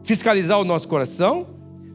fiscalizar 0.04 0.58
o 0.58 0.64
nosso 0.64 0.88
coração, 0.88 1.48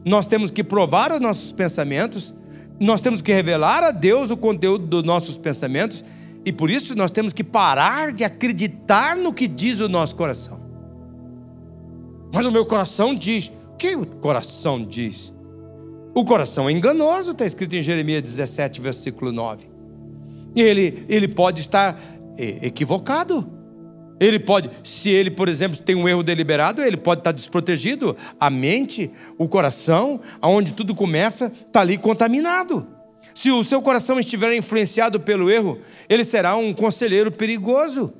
nós 0.05 0.27
temos 0.27 0.51
que 0.51 0.63
provar 0.63 1.11
os 1.11 1.19
nossos 1.19 1.51
pensamentos, 1.51 2.31
nós 2.79 3.01
temos 3.01 3.21
que 3.21 3.33
revelar 3.33 3.83
a 3.83 3.91
Deus 3.91 4.31
o 4.31 4.37
conteúdo 4.37 4.85
dos 4.85 5.03
nossos 5.03 5.37
pensamentos, 5.37 6.03
e 6.45 6.51
por 6.51 6.69
isso 6.69 6.95
nós 6.95 7.11
temos 7.11 7.33
que 7.33 7.43
parar 7.43 8.13
de 8.13 8.23
acreditar 8.23 9.15
no 9.17 9.33
que 9.33 9.47
diz 9.47 9.79
o 9.79 9.89
nosso 9.89 10.15
coração. 10.15 10.59
Mas 12.33 12.45
o 12.45 12.51
meu 12.51 12.65
coração 12.65 13.15
diz. 13.15 13.51
O 13.73 13.77
que 13.77 13.95
o 13.95 14.05
coração 14.05 14.81
diz? 14.81 15.33
O 16.13 16.25
coração 16.25 16.67
é 16.67 16.71
enganoso, 16.71 17.31
está 17.31 17.45
escrito 17.45 17.75
em 17.75 17.81
Jeremias 17.81 18.23
17, 18.23 18.81
versículo 18.81 19.31
9. 19.31 19.67
E 20.55 20.61
ele, 20.61 21.05
ele 21.07 21.27
pode 21.27 21.61
estar 21.61 21.99
equivocado. 22.37 23.56
Ele 24.19 24.39
pode, 24.39 24.69
se 24.83 25.09
ele, 25.09 25.29
por 25.29 25.47
exemplo, 25.47 25.79
tem 25.79 25.95
um 25.95 26.07
erro 26.07 26.23
deliberado, 26.23 26.81
ele 26.81 26.97
pode 26.97 27.21
estar 27.21 27.31
desprotegido. 27.31 28.17
A 28.39 28.49
mente, 28.49 29.11
o 29.37 29.47
coração, 29.47 30.19
aonde 30.41 30.73
tudo 30.73 30.95
começa, 30.95 31.51
está 31.67 31.81
ali 31.81 31.97
contaminado. 31.97 32.87
Se 33.35 33.51
o 33.51 33.63
seu 33.63 33.81
coração 33.81 34.19
estiver 34.19 34.55
influenciado 34.55 35.19
pelo 35.19 35.51
erro, 35.51 35.79
ele 36.09 36.23
será 36.23 36.55
um 36.55 36.73
conselheiro 36.73 37.31
perigoso. 37.31 38.13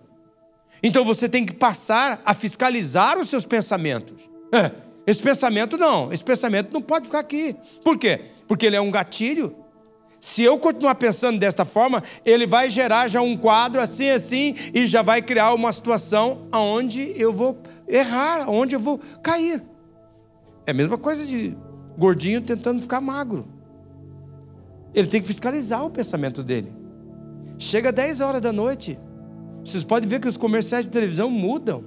Então 0.84 1.04
você 1.04 1.28
tem 1.28 1.44
que 1.44 1.56
passar 1.56 2.22
a 2.24 2.36
fiscalizar 2.36 3.18
os 3.18 3.28
seus 3.28 3.44
pensamentos. 3.44 4.30
É, 4.54 4.72
esse 5.08 5.24
pensamento 5.24 5.78
não, 5.78 6.14
esse 6.14 6.24
pensamento 6.24 6.72
não 6.72 6.82
pode 6.82 7.06
ficar 7.08 7.20
aqui. 7.20 7.56
Por 7.84 7.98
quê? 7.98 8.26
Porque 8.48 8.66
ele 8.66 8.76
é 8.76 8.82
um 8.82 8.92
gatilho 8.92 9.56
se 10.20 10.44
eu 10.44 10.58
continuar 10.58 10.96
pensando 10.96 11.40
desta 11.40 11.64
forma, 11.64 12.04
ele 12.26 12.48
vai 12.48 12.70
gerar 12.70 13.08
já 13.08 13.22
um 13.22 13.38
quadro 13.38 13.80
assim, 13.80 14.10
assim, 14.10 14.56
e 14.74 14.86
já 14.86 15.02
vai 15.02 15.22
criar 15.22 15.54
uma 15.54 15.72
situação 15.72 16.48
onde 16.54 17.14
eu 17.16 17.32
vou 17.32 17.58
errar, 17.88 18.50
onde 18.50 18.76
eu 18.76 18.80
vou 18.80 19.00
cair. 19.22 19.64
É 20.66 20.72
a 20.72 20.74
mesma 20.74 20.98
coisa 20.98 21.26
de 21.26 21.56
gordinho 21.98 22.42
tentando 22.42 22.82
ficar 22.82 23.00
magro. 23.00 23.48
Ele 24.94 25.08
tem 25.08 25.22
que 25.22 25.28
fiscalizar 25.28 25.86
o 25.86 25.90
pensamento 25.90 26.44
dele. 26.44 26.74
Chega 27.58 27.92
10 27.92 28.22
horas 28.22 28.42
da 28.42 28.52
noite. 28.52 29.00
Vocês 29.64 29.84
podem 29.84 30.10
ver 30.10 30.20
que 30.20 30.28
os 30.28 30.38
comerciais 30.38 30.86
de 30.86 30.92
televisão 30.92 31.30
mudam. 31.30 31.84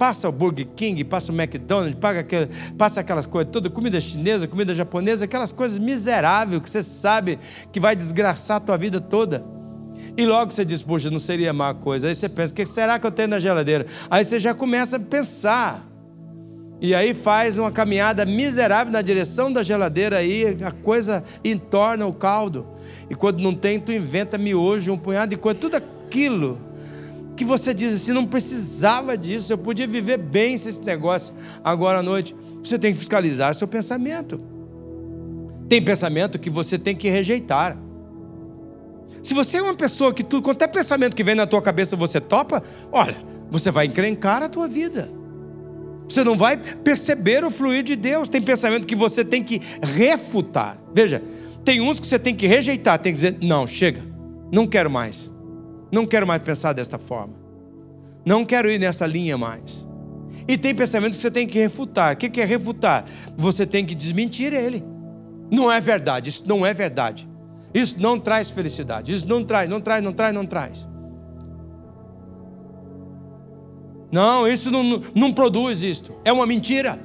Passa 0.00 0.30
o 0.30 0.32
Burger 0.32 0.66
King, 0.74 1.04
passa 1.04 1.30
o 1.30 1.38
McDonald's, 1.38 1.94
paga 2.00 2.20
aquele, 2.20 2.48
passa 2.78 3.02
aquelas 3.02 3.26
coisas, 3.26 3.52
toda 3.52 3.68
comida 3.68 4.00
chinesa, 4.00 4.48
comida 4.48 4.74
japonesa, 4.74 5.26
aquelas 5.26 5.52
coisas 5.52 5.78
miseráveis 5.78 6.62
que 6.62 6.70
você 6.70 6.82
sabe 6.82 7.38
que 7.70 7.78
vai 7.78 7.94
desgraçar 7.94 8.56
a 8.56 8.60
tua 8.60 8.78
vida 8.78 8.98
toda. 8.98 9.44
E 10.16 10.24
logo 10.24 10.52
você 10.52 10.64
diz, 10.64 10.82
puxa, 10.82 11.10
não 11.10 11.20
seria 11.20 11.52
má 11.52 11.74
coisa. 11.74 12.08
Aí 12.08 12.14
você 12.14 12.30
pensa, 12.30 12.50
o 12.50 12.56
que 12.56 12.64
será 12.64 12.98
que 12.98 13.06
eu 13.06 13.10
tenho 13.10 13.28
na 13.28 13.38
geladeira? 13.38 13.84
Aí 14.10 14.24
você 14.24 14.40
já 14.40 14.54
começa 14.54 14.96
a 14.96 14.98
pensar. 14.98 15.86
E 16.80 16.94
aí 16.94 17.12
faz 17.12 17.58
uma 17.58 17.70
caminhada 17.70 18.24
miserável 18.24 18.90
na 18.90 19.02
direção 19.02 19.52
da 19.52 19.62
geladeira 19.62 20.16
aí, 20.16 20.56
a 20.64 20.72
coisa 20.72 21.22
entorna 21.44 22.06
o 22.06 22.14
caldo. 22.14 22.66
E 23.10 23.14
quando 23.14 23.42
não 23.42 23.54
tem, 23.54 23.78
tu 23.78 23.92
inventa 23.92 24.38
miojo, 24.38 24.94
um 24.94 24.96
punhado 24.96 25.28
de 25.28 25.36
coisa, 25.36 25.60
tudo 25.60 25.74
aquilo 25.76 26.69
que 27.40 27.44
você 27.44 27.72
diz 27.72 27.94
assim, 27.94 28.12
não 28.12 28.26
precisava 28.26 29.16
disso, 29.16 29.50
eu 29.50 29.56
podia 29.56 29.86
viver 29.86 30.18
bem 30.18 30.58
sem 30.58 30.68
esse 30.68 30.82
negócio. 30.82 31.34
Agora 31.64 32.00
à 32.00 32.02
noite, 32.02 32.36
você 32.62 32.78
tem 32.78 32.92
que 32.92 32.98
fiscalizar 32.98 33.54
seu 33.54 33.66
pensamento. 33.66 34.38
Tem 35.66 35.82
pensamento 35.82 36.38
que 36.38 36.50
você 36.50 36.78
tem 36.78 36.94
que 36.94 37.08
rejeitar. 37.08 37.78
Se 39.22 39.32
você 39.32 39.56
é 39.56 39.62
uma 39.62 39.74
pessoa 39.74 40.12
que 40.12 40.22
tudo, 40.22 40.42
qualquer 40.42 40.66
pensamento 40.66 41.16
que 41.16 41.24
vem 41.24 41.34
na 41.34 41.46
tua 41.46 41.62
cabeça 41.62 41.96
você 41.96 42.20
topa, 42.20 42.62
olha, 42.92 43.16
você 43.50 43.70
vai 43.70 43.86
encrencar 43.86 44.42
a 44.42 44.48
tua 44.50 44.68
vida. 44.68 45.10
Você 46.06 46.22
não 46.22 46.36
vai 46.36 46.58
perceber 46.58 47.42
o 47.42 47.50
fluir 47.50 47.82
de 47.82 47.96
Deus. 47.96 48.28
Tem 48.28 48.42
pensamento 48.42 48.86
que 48.86 48.94
você 48.94 49.24
tem 49.24 49.42
que 49.42 49.62
refutar. 49.80 50.78
Veja, 50.94 51.22
tem 51.64 51.80
uns 51.80 51.98
que 51.98 52.06
você 52.06 52.18
tem 52.18 52.34
que 52.34 52.46
rejeitar, 52.46 52.98
tem 52.98 53.14
que 53.14 53.18
dizer: 53.18 53.38
não, 53.40 53.66
chega, 53.66 54.02
não 54.52 54.66
quero 54.66 54.90
mais. 54.90 55.30
Não 55.90 56.06
quero 56.06 56.26
mais 56.26 56.42
pensar 56.42 56.72
desta 56.72 56.98
forma. 56.98 57.34
Não 58.24 58.44
quero 58.44 58.70
ir 58.70 58.78
nessa 58.78 59.06
linha 59.06 59.36
mais. 59.36 59.86
E 60.46 60.58
tem 60.58 60.74
pensamentos 60.74 61.16
que 61.16 61.22
você 61.22 61.30
tem 61.30 61.46
que 61.46 61.58
refutar. 61.58 62.14
O 62.14 62.16
que 62.16 62.40
é 62.40 62.44
refutar? 62.44 63.04
Você 63.36 63.66
tem 63.66 63.84
que 63.84 63.94
desmentir 63.94 64.52
ele. 64.52 64.84
Não 65.50 65.70
é 65.70 65.80
verdade, 65.80 66.30
isso 66.30 66.44
não 66.46 66.64
é 66.64 66.72
verdade. 66.72 67.28
Isso 67.72 68.00
não 68.00 68.18
traz 68.18 68.50
felicidade. 68.50 69.12
Isso 69.12 69.26
não 69.26 69.44
traz, 69.44 69.68
não 69.68 69.80
traz, 69.80 70.02
não 70.02 70.12
traz, 70.12 70.34
não 70.34 70.46
traz. 70.46 70.88
Não, 74.10 74.46
isso 74.46 74.70
não, 74.70 75.02
não 75.14 75.32
produz 75.32 75.82
isto. 75.82 76.12
É 76.24 76.32
uma 76.32 76.46
mentira. 76.46 76.98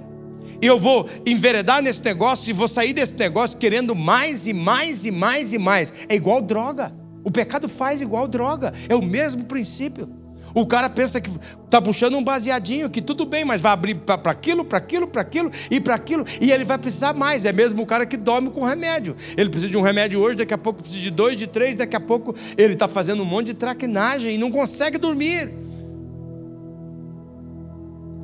Eu 0.61 0.79
vou 0.79 1.07
enveredar 1.25 1.81
nesse 1.81 2.03
negócio 2.03 2.49
e 2.49 2.53
vou 2.53 2.67
sair 2.67 2.93
desse 2.93 3.15
negócio 3.15 3.57
querendo 3.57 3.93
mais 3.93 4.47
e 4.47 4.53
mais 4.53 5.05
e 5.05 5.11
mais 5.11 5.53
e 5.53 5.57
mais. 5.57 5.93
É 6.09 6.15
igual 6.15 6.41
droga. 6.41 6.93
O 7.25 7.31
pecado 7.31 7.67
faz 7.67 8.01
igual 8.01 8.27
droga. 8.27 8.71
É 8.87 8.95
o 8.95 9.01
mesmo 9.01 9.43
princípio. 9.43 10.07
O 10.53 10.65
cara 10.65 10.89
pensa 10.89 11.19
que 11.19 11.29
está 11.65 11.81
puxando 11.81 12.15
um 12.15 12.23
baseadinho, 12.23 12.89
que 12.89 13.01
tudo 13.01 13.25
bem, 13.25 13.43
mas 13.43 13.59
vai 13.59 13.73
abrir 13.73 13.95
para 13.95 14.31
aquilo, 14.31 14.63
para 14.63 14.77
aquilo, 14.77 15.05
para 15.05 15.21
aquilo 15.21 15.51
e 15.69 15.81
para 15.81 15.95
aquilo, 15.95 16.25
e 16.39 16.49
ele 16.49 16.63
vai 16.63 16.77
precisar 16.77 17.11
mais. 17.11 17.43
É 17.43 17.51
mesmo 17.51 17.81
o 17.81 17.85
cara 17.85 18.05
que 18.05 18.15
dorme 18.15 18.49
com 18.49 18.63
remédio. 18.63 19.17
Ele 19.35 19.49
precisa 19.49 19.69
de 19.69 19.77
um 19.77 19.81
remédio 19.81 20.21
hoje, 20.21 20.37
daqui 20.37 20.53
a 20.53 20.57
pouco 20.57 20.81
precisa 20.81 21.01
de 21.01 21.11
dois, 21.11 21.37
de 21.37 21.45
três, 21.45 21.75
daqui 21.75 21.97
a 21.97 21.99
pouco 21.99 22.33
ele 22.57 22.71
está 22.71 22.87
fazendo 22.87 23.21
um 23.21 23.25
monte 23.25 23.47
de 23.47 23.55
traquinagem 23.55 24.35
e 24.35 24.37
não 24.37 24.49
consegue 24.49 24.97
dormir. 24.97 25.51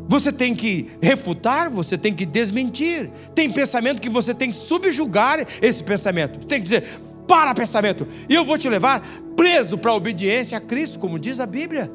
Você 0.07 0.31
tem 0.31 0.55
que 0.55 0.89
refutar, 1.01 1.69
você 1.69 1.97
tem 1.97 2.13
que 2.13 2.25
desmentir. 2.25 3.09
Tem 3.35 3.51
pensamento 3.51 4.01
que 4.01 4.09
você 4.09 4.33
tem 4.33 4.49
que 4.49 4.55
subjugar 4.55 5.45
esse 5.61 5.83
pensamento. 5.83 6.45
Tem 6.45 6.59
que 6.59 6.63
dizer, 6.63 7.01
para 7.27 7.53
pensamento, 7.53 8.07
e 8.27 8.35
eu 8.35 8.43
vou 8.43 8.57
te 8.57 8.69
levar 8.69 9.01
preso 9.35 9.77
para 9.77 9.91
a 9.91 9.95
obediência 9.95 10.57
a 10.57 10.61
Cristo, 10.61 10.99
como 10.99 11.17
diz 11.17 11.39
a 11.39 11.45
Bíblia. 11.45 11.91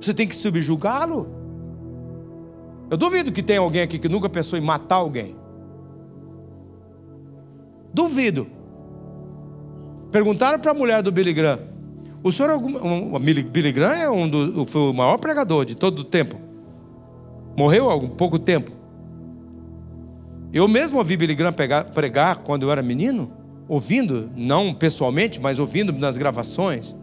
Você 0.00 0.14
tem 0.14 0.26
que 0.26 0.34
subjugá-lo. 0.36 1.28
Eu 2.90 2.96
duvido 2.96 3.30
que 3.30 3.42
tenha 3.42 3.60
alguém 3.60 3.82
aqui 3.82 3.98
que 3.98 4.08
nunca 4.08 4.28
pensou 4.28 4.58
em 4.58 4.62
matar 4.62 4.96
alguém. 4.96 5.36
Duvido. 7.92 8.46
Perguntaram 10.10 10.58
para 10.58 10.72
a 10.72 10.74
mulher 10.74 11.02
do 11.02 11.12
Billy 11.12 11.32
Graham. 11.32 11.60
O 12.22 12.30
senhor, 12.30 12.52
o 12.52 13.18
Billy 13.18 13.72
Graham 13.72 13.94
é 13.94 14.10
um 14.10 14.28
do, 14.28 14.64
foi 14.66 14.82
o 14.82 14.92
maior 14.92 15.18
pregador 15.18 15.64
de 15.64 15.74
todo 15.74 16.00
o 16.00 16.04
tempo. 16.04 16.36
Morreu 17.56 17.88
há 17.88 17.92
algum 17.92 18.08
pouco 18.08 18.38
tempo. 18.38 18.72
Eu 20.52 20.66
mesmo 20.66 20.98
ouvi 20.98 21.16
Billy 21.16 21.34
Graham 21.34 21.54
pregar 21.94 22.36
quando 22.38 22.64
eu 22.64 22.72
era 22.72 22.82
menino, 22.82 23.30
ouvindo, 23.70 24.28
não 24.34 24.74
pessoalmente, 24.74 25.40
mas 25.40 25.60
ouvindo 25.60 25.92
nas 25.92 26.18
gravações. 26.18 26.96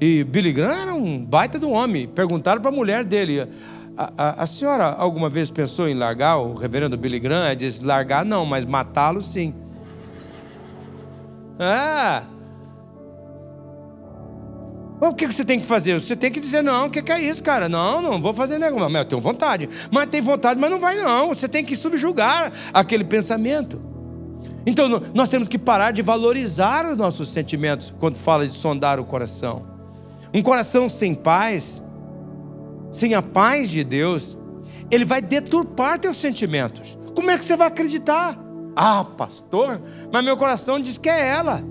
E 0.00 0.24
Billy 0.24 0.52
Graham 0.52 0.82
era 0.82 0.94
um 0.94 1.24
baita 1.24 1.60
do 1.60 1.70
homem. 1.70 2.08
Perguntaram 2.08 2.60
para 2.60 2.70
a 2.70 2.74
mulher 2.74 3.04
dele: 3.04 3.48
a, 3.96 4.12
a, 4.16 4.42
a, 4.42 4.46
senhora 4.46 4.86
alguma 4.86 5.30
vez 5.30 5.48
pensou 5.48 5.88
em 5.88 5.94
largar 5.94 6.38
o 6.38 6.54
reverendo 6.54 6.96
Billy 6.96 7.20
Graham? 7.20 7.44
Ela 7.44 7.54
disse: 7.54 7.84
largar 7.84 8.24
não, 8.24 8.44
mas 8.44 8.64
matá-lo 8.64 9.22
sim. 9.22 9.54
Ah! 11.58 12.24
O 15.00 15.14
que 15.14 15.28
você 15.28 15.44
tem 15.44 15.60
que 15.60 15.66
fazer? 15.66 16.00
Você 16.00 16.16
tem 16.16 16.28
que 16.28 16.40
dizer, 16.40 16.60
não, 16.60 16.86
o 16.86 16.90
que 16.90 17.12
é 17.12 17.20
isso, 17.20 17.42
cara? 17.44 17.68
Não, 17.68 18.02
não 18.02 18.20
vou 18.20 18.32
fazer 18.32 18.58
negócio. 18.58 18.90
Mas 18.90 19.02
eu 19.02 19.08
tenho 19.08 19.22
vontade. 19.22 19.68
Mas 19.92 20.10
tem 20.10 20.20
vontade, 20.20 20.58
mas 20.58 20.68
não 20.68 20.80
vai, 20.80 20.96
não. 20.96 21.28
Você 21.28 21.46
tem 21.46 21.64
que 21.64 21.76
subjugar 21.76 22.52
aquele 22.74 23.04
pensamento. 23.04 23.80
Então, 24.68 25.02
nós 25.14 25.30
temos 25.30 25.48
que 25.48 25.58
parar 25.58 25.92
de 25.92 26.02
valorizar 26.02 26.84
os 26.84 26.94
nossos 26.94 27.28
sentimentos 27.30 27.90
quando 27.98 28.18
fala 28.18 28.46
de 28.46 28.52
sondar 28.52 29.00
o 29.00 29.04
coração. 29.04 29.66
Um 30.32 30.42
coração 30.42 30.90
sem 30.90 31.14
paz, 31.14 31.82
sem 32.92 33.14
a 33.14 33.22
paz 33.22 33.70
de 33.70 33.82
Deus, 33.82 34.36
ele 34.90 35.06
vai 35.06 35.22
deturpar 35.22 35.98
teus 35.98 36.18
sentimentos. 36.18 36.98
Como 37.14 37.30
é 37.30 37.38
que 37.38 37.46
você 37.46 37.56
vai 37.56 37.68
acreditar? 37.68 38.38
Ah, 38.76 39.06
pastor, 39.06 39.80
mas 40.12 40.22
meu 40.22 40.36
coração 40.36 40.78
diz 40.78 40.98
que 40.98 41.08
é 41.08 41.26
ela. 41.28 41.64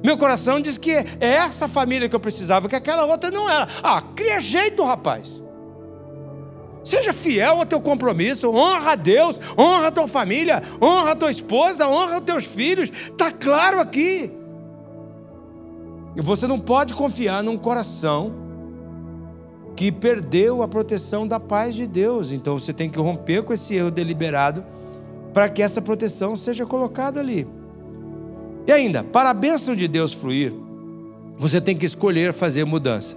Meu 0.00 0.16
coração 0.16 0.60
diz 0.60 0.78
que 0.78 0.92
é 0.92 1.06
essa 1.20 1.66
família 1.66 2.08
que 2.08 2.14
eu 2.14 2.20
precisava, 2.20 2.68
que 2.68 2.76
aquela 2.76 3.04
outra 3.06 3.32
não 3.32 3.50
era. 3.50 3.66
Ah, 3.82 4.00
cria 4.14 4.38
jeito, 4.38 4.84
rapaz. 4.84 5.42
Seja 6.82 7.12
fiel 7.12 7.58
ao 7.58 7.66
teu 7.66 7.80
compromisso, 7.80 8.50
honra 8.50 8.92
a 8.92 8.96
Deus, 8.96 9.38
honra 9.58 9.88
a 9.88 9.90
tua 9.90 10.08
família, 10.08 10.62
honra 10.80 11.12
a 11.12 11.16
tua 11.16 11.30
esposa, 11.30 11.86
honra 11.86 12.18
os 12.18 12.24
teus 12.24 12.44
filhos. 12.44 12.90
Está 12.90 13.30
claro 13.30 13.80
aqui. 13.80 14.30
E 16.16 16.20
você 16.20 16.46
não 16.46 16.58
pode 16.58 16.94
confiar 16.94 17.42
num 17.42 17.58
coração 17.58 18.32
que 19.76 19.92
perdeu 19.92 20.62
a 20.62 20.68
proteção 20.68 21.26
da 21.26 21.38
paz 21.38 21.74
de 21.74 21.86
Deus. 21.86 22.32
Então 22.32 22.58
você 22.58 22.72
tem 22.72 22.88
que 22.88 22.98
romper 22.98 23.42
com 23.42 23.52
esse 23.52 23.74
erro 23.74 23.90
deliberado 23.90 24.64
para 25.32 25.48
que 25.48 25.62
essa 25.62 25.80
proteção 25.80 26.34
seja 26.34 26.66
colocada 26.66 27.20
ali. 27.20 27.46
E 28.66 28.72
ainda, 28.72 29.04
para 29.04 29.30
a 29.30 29.34
bênção 29.34 29.74
de 29.74 29.86
Deus 29.86 30.12
fluir, 30.12 30.52
você 31.38 31.60
tem 31.60 31.76
que 31.76 31.86
escolher 31.86 32.32
fazer 32.32 32.64
mudança. 32.64 33.16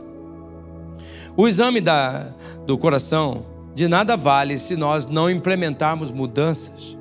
O 1.35 1.47
exame 1.47 1.81
da, 1.81 2.29
do 2.65 2.77
coração 2.77 3.52
de 3.73 3.87
nada 3.87 4.15
vale 4.15 4.57
se 4.57 4.75
nós 4.75 5.07
não 5.07 5.29
implementarmos 5.29 6.11
mudanças. 6.11 6.97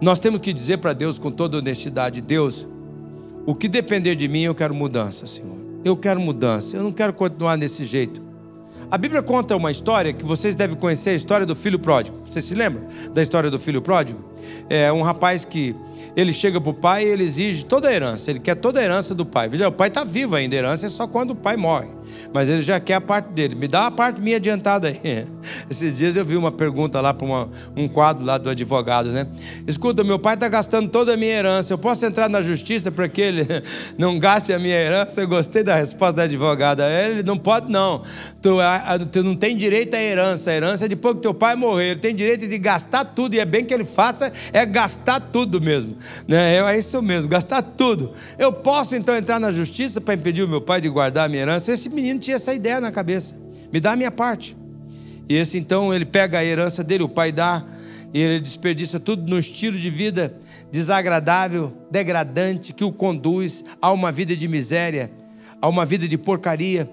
Nós 0.00 0.20
temos 0.20 0.40
que 0.40 0.52
dizer 0.52 0.78
para 0.78 0.92
Deus 0.92 1.18
com 1.18 1.30
toda 1.30 1.58
honestidade: 1.58 2.20
Deus, 2.20 2.68
o 3.44 3.54
que 3.54 3.68
depender 3.68 4.14
de 4.14 4.28
mim, 4.28 4.42
eu 4.42 4.54
quero 4.54 4.74
mudança, 4.74 5.26
Senhor. 5.26 5.56
Eu 5.84 5.96
quero 5.96 6.20
mudança. 6.20 6.76
Eu 6.76 6.82
não 6.82 6.92
quero 6.92 7.12
continuar 7.12 7.56
desse 7.56 7.84
jeito. 7.84 8.20
A 8.90 8.96
Bíblia 8.96 9.22
conta 9.22 9.56
uma 9.56 9.70
história 9.70 10.12
que 10.12 10.24
vocês 10.24 10.54
devem 10.54 10.76
conhecer, 10.76 11.10
a 11.10 11.14
história 11.14 11.44
do 11.44 11.56
filho 11.56 11.78
pródigo. 11.78 12.18
Vocês 12.24 12.44
se 12.44 12.54
lembram 12.54 12.84
da 13.12 13.22
história 13.22 13.50
do 13.50 13.58
filho 13.58 13.82
pródigo? 13.82 14.20
É 14.68 14.92
um 14.92 15.02
rapaz 15.02 15.44
que 15.44 15.74
ele 16.16 16.32
chega 16.32 16.60
para 16.60 16.70
o 16.70 16.74
pai 16.74 17.04
e 17.04 17.08
ele 17.08 17.24
exige 17.24 17.64
toda 17.64 17.88
a 17.88 17.94
herança. 17.94 18.30
Ele 18.30 18.40
quer 18.40 18.54
toda 18.54 18.80
a 18.80 18.84
herança 18.84 19.14
do 19.14 19.26
pai. 19.26 19.48
Veja, 19.48 19.68
o 19.68 19.72
pai 19.72 19.88
está 19.88 20.04
vivo 20.04 20.34
ainda, 20.34 20.56
a 20.56 20.58
herança 20.58 20.86
é 20.86 20.88
só 20.88 21.06
quando 21.06 21.30
o 21.30 21.36
pai 21.36 21.56
morre 21.56 21.88
mas 22.32 22.48
ele 22.48 22.62
já 22.62 22.78
quer 22.78 22.94
a 22.94 23.00
parte 23.00 23.32
dele. 23.32 23.54
Me 23.54 23.68
dá 23.68 23.86
a 23.86 23.90
parte 23.90 24.20
minha 24.20 24.36
adiantada 24.36 24.88
aí. 24.88 25.26
Esses 25.70 25.96
dias 25.96 26.16
eu 26.16 26.24
vi 26.24 26.36
uma 26.36 26.52
pergunta 26.52 27.00
lá 27.00 27.14
para 27.14 27.26
um 27.76 27.88
quadro 27.88 28.24
lá 28.24 28.38
do 28.38 28.50
advogado, 28.50 29.10
né? 29.10 29.26
Escuta, 29.66 30.04
meu 30.04 30.18
pai 30.18 30.34
está 30.34 30.48
gastando 30.48 30.88
toda 30.88 31.14
a 31.14 31.16
minha 31.16 31.32
herança. 31.32 31.72
Eu 31.72 31.78
posso 31.78 32.04
entrar 32.04 32.28
na 32.28 32.42
justiça 32.42 32.90
para 32.90 33.08
que 33.08 33.20
ele 33.20 33.46
não 33.96 34.18
gaste 34.18 34.52
a 34.52 34.58
minha 34.58 34.76
herança? 34.76 35.20
Eu 35.20 35.28
gostei 35.28 35.62
da 35.62 35.76
resposta 35.76 36.16
da 36.16 36.22
advogada. 36.24 36.88
Ele 36.88 37.22
não 37.22 37.38
pode, 37.38 37.70
não. 37.70 38.02
Tu, 38.42 38.50
tu 39.10 39.22
não 39.22 39.34
tem 39.34 39.56
direito 39.56 39.94
à 39.94 40.02
herança. 40.02 40.50
A 40.50 40.54
herança 40.54 40.84
é 40.84 40.88
depois 40.88 41.16
que 41.16 41.22
teu 41.22 41.34
pai 41.34 41.56
morrer. 41.56 41.92
Ele 41.92 42.00
tem 42.00 42.14
direito 42.14 42.46
de 42.46 42.58
gastar 42.58 43.04
tudo. 43.04 43.34
E 43.34 43.40
é 43.40 43.44
bem 43.44 43.64
que 43.64 43.72
ele 43.72 43.84
faça, 43.84 44.32
é 44.52 44.64
gastar 44.64 45.20
tudo 45.20 45.60
mesmo. 45.60 45.96
Né? 46.26 46.56
É 46.56 46.78
isso 46.78 47.00
mesmo, 47.02 47.28
gastar 47.28 47.62
tudo. 47.62 48.12
Eu 48.38 48.52
posso 48.52 48.96
então 48.96 49.14
entrar 49.14 49.38
na 49.38 49.52
justiça 49.52 50.00
para 50.00 50.14
impedir 50.14 50.42
o 50.42 50.48
meu 50.48 50.60
pai 50.60 50.80
de 50.80 50.88
guardar 50.88 51.26
a 51.26 51.28
minha 51.28 51.42
herança? 51.42 51.72
Esse 51.72 51.88
menino 51.88 52.06
menino 52.06 52.20
tinha 52.20 52.36
essa 52.36 52.54
ideia 52.54 52.80
na 52.80 52.90
cabeça. 52.90 53.34
Me 53.72 53.80
dá 53.80 53.92
a 53.92 53.96
minha 53.96 54.10
parte. 54.10 54.56
E 55.28 55.34
esse 55.34 55.58
então 55.58 55.92
ele 55.92 56.04
pega 56.04 56.38
a 56.38 56.44
herança 56.44 56.84
dele, 56.84 57.02
o 57.02 57.08
pai 57.08 57.32
dá, 57.32 57.64
e 58.14 58.20
ele 58.20 58.40
desperdiça 58.40 59.00
tudo 59.00 59.28
no 59.28 59.38
estilo 59.38 59.78
de 59.78 59.90
vida 59.90 60.34
desagradável, 60.70 61.72
degradante, 61.90 62.72
que 62.72 62.84
o 62.84 62.92
conduz 62.92 63.64
a 63.80 63.90
uma 63.92 64.12
vida 64.12 64.36
de 64.36 64.46
miséria, 64.46 65.10
a 65.60 65.68
uma 65.68 65.84
vida 65.84 66.06
de 66.06 66.16
porcaria. 66.16 66.88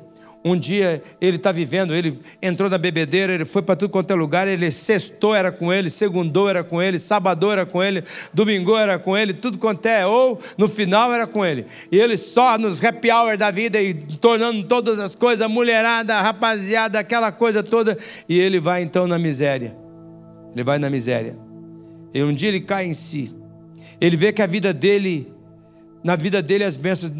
Um 0.45 0.57
dia 0.57 1.01
ele 1.21 1.37
está 1.37 1.53
vivendo, 1.53 1.95
ele 1.95 2.19
entrou 2.41 2.69
na 2.69 2.77
bebedeira, 2.77 3.33
ele 3.33 3.45
foi 3.45 3.61
para 3.61 3.77
tudo 3.77 3.89
quanto 3.89 4.11
é 4.11 4.15
lugar, 4.15 4.45
ele 4.45 4.69
sextou 4.71 5.33
era 5.33 5.53
com 5.53 5.71
ele, 5.71 5.89
segundou 5.89 6.49
era 6.49 6.65
com 6.65 6.81
ele, 6.81 6.99
sabadou 6.99 7.53
era 7.53 7.65
com 7.65 7.81
ele, 7.81 8.03
domingo 8.33 8.75
era 8.75 8.99
com 8.99 9.17
ele, 9.17 9.33
tudo 9.33 9.57
quanto 9.57 9.85
é, 9.85 10.05
ou 10.05 10.41
no 10.57 10.67
final 10.67 11.13
era 11.13 11.25
com 11.25 11.45
ele. 11.45 11.65
E 11.89 11.97
ele 11.97 12.17
só 12.17 12.57
nos 12.57 12.83
happy 12.83 13.09
hour 13.09 13.37
da 13.37 13.51
vida 13.51 13.81
e 13.81 13.93
tornando 13.93 14.63
todas 14.65 14.99
as 14.99 15.15
coisas, 15.15 15.49
mulherada, 15.49 16.19
rapaziada, 16.19 16.99
aquela 16.99 17.31
coisa 17.31 17.63
toda, 17.63 17.97
e 18.27 18.37
ele 18.37 18.59
vai 18.59 18.83
então 18.83 19.07
na 19.07 19.17
miséria. 19.17 19.73
Ele 20.53 20.63
vai 20.63 20.77
na 20.77 20.89
miséria. 20.89 21.37
E 22.13 22.21
um 22.21 22.33
dia 22.33 22.49
ele 22.49 22.59
cai 22.59 22.85
em 22.85 22.93
si. 22.93 23.33
Ele 23.99 24.17
vê 24.17 24.33
que 24.33 24.41
a 24.41 24.45
vida 24.45 24.73
dele, 24.73 25.33
na 26.03 26.17
vida 26.17 26.41
dele 26.41 26.65
as 26.65 26.75
bênçãos 26.75 27.13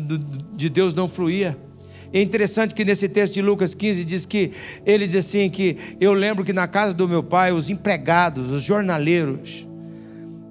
de 0.54 0.68
Deus 0.68 0.94
não 0.94 1.08
fluía. 1.08 1.58
É 2.14 2.22
interessante 2.22 2.76
que 2.76 2.86
nesse 2.86 3.10
texto 3.10 3.34
de 3.34 3.42
Lucas 3.42 3.74
15 3.74 4.06
diz 4.06 4.24
que 4.24 4.52
ele 4.86 5.08
diz 5.08 5.16
assim 5.16 5.50
que 5.50 5.76
eu 6.00 6.14
lembro 6.14 6.46
que 6.46 6.54
na 6.54 6.68
casa 6.68 6.94
do 6.94 7.10
meu 7.10 7.24
pai 7.24 7.52
os 7.52 7.72
empregados, 7.72 8.52
os 8.52 8.64
jornaleiros 8.64 9.68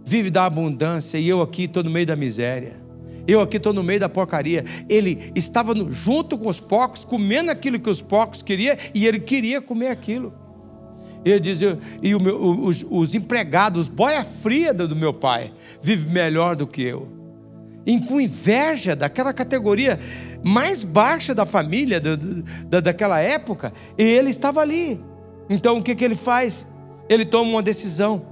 vivem 0.05 0.33
da 0.33 0.45
abundância 0.45 1.19
e 1.19 1.29
eu 1.29 1.41
aqui 1.41 1.65
estou 1.65 1.85
no 1.85 1.91
meio 1.91 2.05
da 2.05 2.17
miséria. 2.17 2.83
Eu 3.29 3.41
aqui 3.41 3.57
estou 3.57 3.73
no 3.73 3.85
meio 3.85 4.01
da 4.01 4.09
porcaria. 4.09 4.65
Ele 4.89 5.31
estava 5.37 5.73
no, 5.73 5.93
junto 5.93 6.37
com 6.37 6.49
os 6.49 6.59
porcos, 6.59 7.05
comendo 7.05 7.53
aquilo 7.53 7.79
que 7.79 7.89
os 7.89 8.03
porcos 8.03 8.43
queriam, 8.43 8.77
e 8.93 9.07
ele 9.07 9.21
queria 9.21 9.61
comer 9.61 9.89
aquilo. 9.89 10.35
Ele 11.25 11.39
diz, 11.39 11.61
e 11.63 12.19
meu, 12.19 12.61
os, 12.65 12.85
os, 12.91 13.15
empregados, 13.15 13.89
boia 13.89 14.25
fria 14.25 14.75
do 14.75 14.97
meu 14.97 15.15
pai, 15.15 15.53
vive 15.81 16.11
melhor 16.11 16.57
do 16.57 16.67
que 16.67 16.83
eu. 16.83 17.09
E 17.87 18.01
com 18.01 18.21
inveja 18.21 18.97
daquela 18.97 19.33
categoria 19.33 20.01
mais 20.43 20.84
baixa 20.84 21.34
da 21.34 21.47
família, 21.47 22.01
do, 22.01 22.16
da, 22.66 22.80
daquela 22.80 23.20
época, 23.20 23.72
e 23.97 24.03
ele 24.03 24.30
estava 24.30 24.61
ali. 24.61 25.01
Então 25.49 25.78
o 25.78 25.82
que, 25.82 25.95
que 25.95 26.05
ele 26.05 26.14
faz? 26.14 26.66
Ele 27.09 27.24
toma 27.24 27.51
uma 27.51 27.62
decisão, 27.62 28.22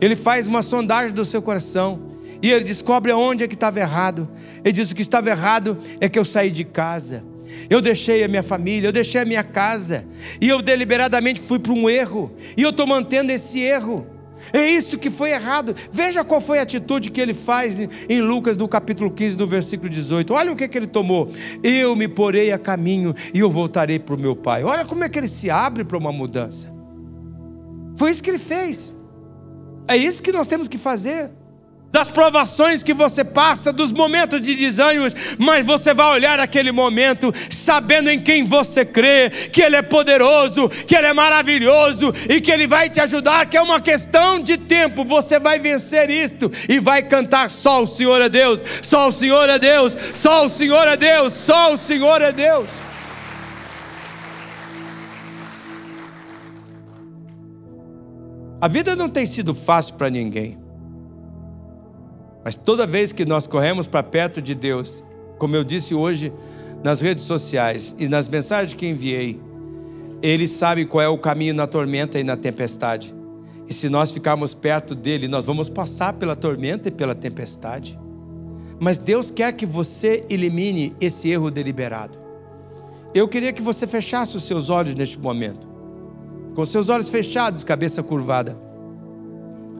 ele 0.00 0.16
faz 0.16 0.48
uma 0.48 0.62
sondagem 0.62 1.12
do 1.12 1.24
seu 1.24 1.42
coração, 1.42 2.10
e 2.40 2.50
ele 2.50 2.64
descobre 2.64 3.12
aonde 3.12 3.44
é 3.44 3.48
que 3.48 3.54
estava 3.54 3.78
errado. 3.78 4.28
Ele 4.64 4.72
diz: 4.72 4.90
o 4.90 4.94
que 4.94 5.02
estava 5.02 5.30
errado 5.30 5.78
é 6.00 6.08
que 6.08 6.18
eu 6.18 6.24
saí 6.24 6.50
de 6.50 6.64
casa 6.64 7.22
eu 7.68 7.80
deixei 7.80 8.22
a 8.24 8.28
minha 8.28 8.42
família, 8.42 8.88
eu 8.88 8.92
deixei 8.92 9.20
a 9.20 9.24
minha 9.24 9.42
casa, 9.42 10.04
e 10.40 10.48
eu 10.48 10.60
deliberadamente 10.60 11.40
fui 11.40 11.58
para 11.58 11.72
um 11.72 11.88
erro, 11.88 12.32
e 12.56 12.62
eu 12.62 12.70
estou 12.70 12.86
mantendo 12.86 13.32
esse 13.32 13.60
erro. 13.60 14.06
É 14.52 14.70
isso 14.70 14.98
que 14.98 15.10
foi 15.10 15.30
errado. 15.30 15.74
Veja 15.90 16.24
qual 16.24 16.40
foi 16.40 16.58
a 16.58 16.62
atitude 16.62 17.10
que 17.10 17.20
ele 17.20 17.34
faz 17.34 17.78
em 18.08 18.20
Lucas, 18.22 18.56
no 18.56 18.66
capítulo 18.66 19.10
15, 19.10 19.36
do 19.36 19.46
versículo 19.46 19.90
18. 19.90 20.32
Olha 20.32 20.52
o 20.52 20.56
que, 20.56 20.66
que 20.66 20.78
ele 20.78 20.86
tomou. 20.86 21.30
Eu 21.62 21.94
me 21.94 22.08
porei 22.08 22.52
a 22.52 22.58
caminho 22.58 23.14
e 23.34 23.40
eu 23.40 23.50
voltarei 23.50 23.98
para 23.98 24.14
o 24.14 24.18
meu 24.18 24.34
pai. 24.34 24.64
Olha 24.64 24.84
como 24.84 25.04
é 25.04 25.08
que 25.08 25.18
ele 25.18 25.28
se 25.28 25.50
abre 25.50 25.84
para 25.84 25.98
uma 25.98 26.12
mudança. 26.12 26.72
Foi 27.96 28.10
isso 28.10 28.22
que 28.22 28.30
ele 28.30 28.38
fez. 28.38 28.96
É 29.86 29.96
isso 29.96 30.22
que 30.22 30.32
nós 30.32 30.46
temos 30.46 30.68
que 30.68 30.78
fazer 30.78 31.30
das 31.92 32.10
provações 32.10 32.82
que 32.82 32.94
você 32.94 33.22
passa, 33.22 33.70
dos 33.70 33.92
momentos 33.92 34.40
de 34.40 34.54
desânimos, 34.54 35.14
mas 35.38 35.64
você 35.64 35.92
vai 35.92 36.10
olhar 36.10 36.40
aquele 36.40 36.72
momento 36.72 37.32
sabendo 37.50 38.08
em 38.08 38.18
quem 38.18 38.44
você 38.44 38.82
crê, 38.82 39.28
que 39.28 39.60
Ele 39.60 39.76
é 39.76 39.82
poderoso, 39.82 40.70
que 40.70 40.96
Ele 40.96 41.08
é 41.08 41.12
maravilhoso 41.12 42.14
e 42.30 42.40
que 42.40 42.50
Ele 42.50 42.66
vai 42.66 42.88
te 42.88 42.98
ajudar, 42.98 43.44
que 43.44 43.58
é 43.58 43.62
uma 43.62 43.78
questão 43.78 44.40
de 44.40 44.56
tempo, 44.56 45.04
você 45.04 45.38
vai 45.38 45.58
vencer 45.58 46.08
isto 46.08 46.50
e 46.66 46.80
vai 46.80 47.02
cantar 47.02 47.50
só 47.50 47.82
o 47.82 47.86
Senhor 47.86 48.22
é 48.22 48.28
Deus, 48.30 48.64
só 48.80 49.08
o 49.08 49.12
Senhor 49.12 49.50
é 49.50 49.58
Deus, 49.58 49.94
só 50.14 50.46
o 50.46 50.48
Senhor 50.48 50.88
é 50.88 50.96
Deus, 50.96 51.34
só 51.34 51.74
o 51.74 51.78
Senhor 51.78 52.22
é 52.22 52.32
Deus. 52.32 52.70
A 58.62 58.68
vida 58.68 58.94
não 58.94 59.10
tem 59.10 59.26
sido 59.26 59.52
fácil 59.52 59.94
para 59.94 60.08
ninguém. 60.08 60.61
Mas 62.44 62.56
toda 62.56 62.86
vez 62.86 63.12
que 63.12 63.24
nós 63.24 63.46
corremos 63.46 63.86
para 63.86 64.02
perto 64.02 64.42
de 64.42 64.54
Deus, 64.54 65.04
como 65.38 65.56
eu 65.56 65.64
disse 65.64 65.94
hoje 65.94 66.32
nas 66.82 67.00
redes 67.00 67.24
sociais 67.24 67.94
e 67.98 68.08
nas 68.08 68.28
mensagens 68.28 68.74
que 68.74 68.86
enviei, 68.86 69.40
Ele 70.20 70.48
sabe 70.48 70.84
qual 70.84 71.02
é 71.02 71.08
o 71.08 71.18
caminho 71.18 71.54
na 71.54 71.66
tormenta 71.66 72.18
e 72.18 72.24
na 72.24 72.36
tempestade. 72.36 73.14
E 73.68 73.72
se 73.72 73.88
nós 73.88 74.10
ficarmos 74.10 74.54
perto 74.54 74.94
dele, 74.94 75.28
nós 75.28 75.44
vamos 75.44 75.68
passar 75.68 76.12
pela 76.14 76.34
tormenta 76.34 76.88
e 76.88 76.92
pela 76.92 77.14
tempestade. 77.14 77.98
Mas 78.78 78.98
Deus 78.98 79.30
quer 79.30 79.52
que 79.52 79.64
você 79.64 80.26
elimine 80.28 80.94
esse 81.00 81.30
erro 81.30 81.50
deliberado. 81.50 82.18
Eu 83.14 83.28
queria 83.28 83.52
que 83.52 83.62
você 83.62 83.86
fechasse 83.86 84.36
os 84.36 84.42
seus 84.42 84.70
olhos 84.70 84.94
neste 84.94 85.18
momento, 85.18 85.68
com 86.54 86.64
seus 86.64 86.88
olhos 86.88 87.08
fechados, 87.08 87.62
cabeça 87.62 88.02
curvada. 88.02 88.58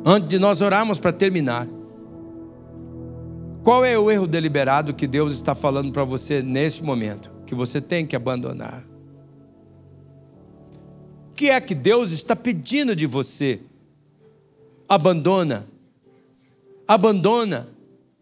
Antes 0.04 0.28
de 0.28 0.38
nós 0.38 0.62
orarmos 0.62 0.98
para 0.98 1.12
terminar. 1.12 1.66
Qual 3.62 3.84
é 3.84 3.96
o 3.96 4.10
erro 4.10 4.26
deliberado 4.26 4.92
que 4.92 5.06
Deus 5.06 5.32
está 5.32 5.54
falando 5.54 5.92
para 5.92 6.04
você 6.04 6.42
neste 6.42 6.82
momento? 6.82 7.30
Que 7.46 7.54
você 7.54 7.80
tem 7.80 8.04
que 8.04 8.16
abandonar? 8.16 8.84
O 11.30 11.34
que 11.34 11.48
é 11.48 11.60
que 11.60 11.74
Deus 11.74 12.10
está 12.10 12.34
pedindo 12.34 12.96
de 12.96 13.06
você? 13.06 13.60
Abandona. 14.88 15.66
Abandona. 16.88 17.68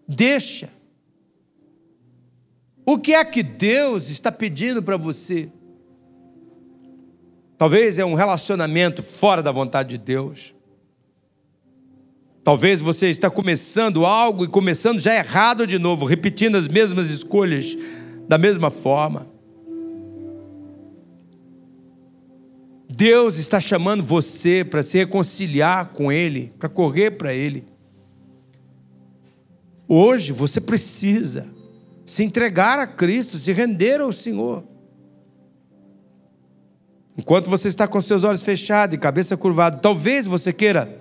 Deixa. 0.06 0.70
O 2.84 2.98
que 2.98 3.14
é 3.14 3.24
que 3.24 3.42
Deus 3.42 4.10
está 4.10 4.30
pedindo 4.30 4.82
para 4.82 4.96
você? 4.96 5.50
Talvez 7.56 7.98
é 7.98 8.04
um 8.04 8.14
relacionamento 8.14 9.02
fora 9.02 9.42
da 9.42 9.52
vontade 9.52 9.90
de 9.90 9.98
Deus. 9.98 10.54
Talvez 12.50 12.82
você 12.82 13.08
está 13.08 13.30
começando 13.30 14.04
algo 14.04 14.44
e 14.44 14.48
começando 14.48 14.98
já 14.98 15.14
errado 15.14 15.68
de 15.68 15.78
novo, 15.78 16.04
repetindo 16.04 16.56
as 16.56 16.66
mesmas 16.66 17.08
escolhas 17.08 17.76
da 18.26 18.36
mesma 18.36 18.72
forma. 18.72 19.28
Deus 22.88 23.38
está 23.38 23.60
chamando 23.60 24.02
você 24.02 24.64
para 24.64 24.82
se 24.82 24.98
reconciliar 24.98 25.92
com 25.92 26.10
Ele, 26.10 26.52
para 26.58 26.68
correr 26.68 27.12
para 27.12 27.32
Ele. 27.32 27.64
Hoje 29.86 30.32
você 30.32 30.60
precisa 30.60 31.48
se 32.04 32.24
entregar 32.24 32.80
a 32.80 32.86
Cristo, 32.88 33.36
se 33.36 33.52
render 33.52 34.00
ao 34.00 34.10
Senhor. 34.10 34.64
Enquanto 37.16 37.48
você 37.48 37.68
está 37.68 37.86
com 37.86 38.00
seus 38.00 38.24
olhos 38.24 38.42
fechados 38.42 38.96
e 38.96 38.98
cabeça 38.98 39.36
curvada, 39.36 39.78
talvez 39.78 40.26
você 40.26 40.52
queira 40.52 40.99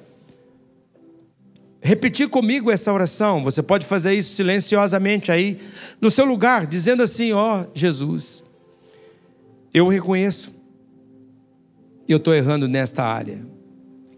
repetir 1.81 2.29
comigo 2.29 2.71
essa 2.71 2.91
oração. 2.91 3.43
Você 3.43 3.63
pode 3.63 3.85
fazer 3.85 4.13
isso 4.13 4.35
silenciosamente 4.35 5.31
aí, 5.31 5.59
no 5.99 6.11
seu 6.11 6.25
lugar, 6.25 6.65
dizendo 6.65 7.03
assim: 7.03 7.31
Ó 7.31 7.61
oh, 7.61 7.65
Jesus, 7.73 8.43
eu 9.73 9.87
reconheço, 9.87 10.53
eu 12.07 12.17
estou 12.17 12.33
errando 12.33 12.67
nesta 12.67 13.03
área. 13.03 13.45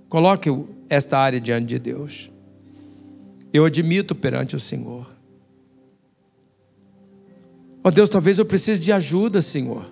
Coloque 0.10 0.50
esta 0.90 1.18
área 1.18 1.40
diante 1.40 1.68
de 1.68 1.80
Deus. 1.80 2.30
Eu 3.54 3.66
admito 3.66 4.16
perante 4.16 4.56
o 4.56 4.60
Senhor. 4.60 5.08
Ó 7.84 7.90
oh 7.90 7.92
Deus, 7.92 8.10
talvez 8.10 8.38
eu 8.38 8.46
precise 8.46 8.80
de 8.80 8.92
ajuda, 8.92 9.42
Senhor. 9.42 9.92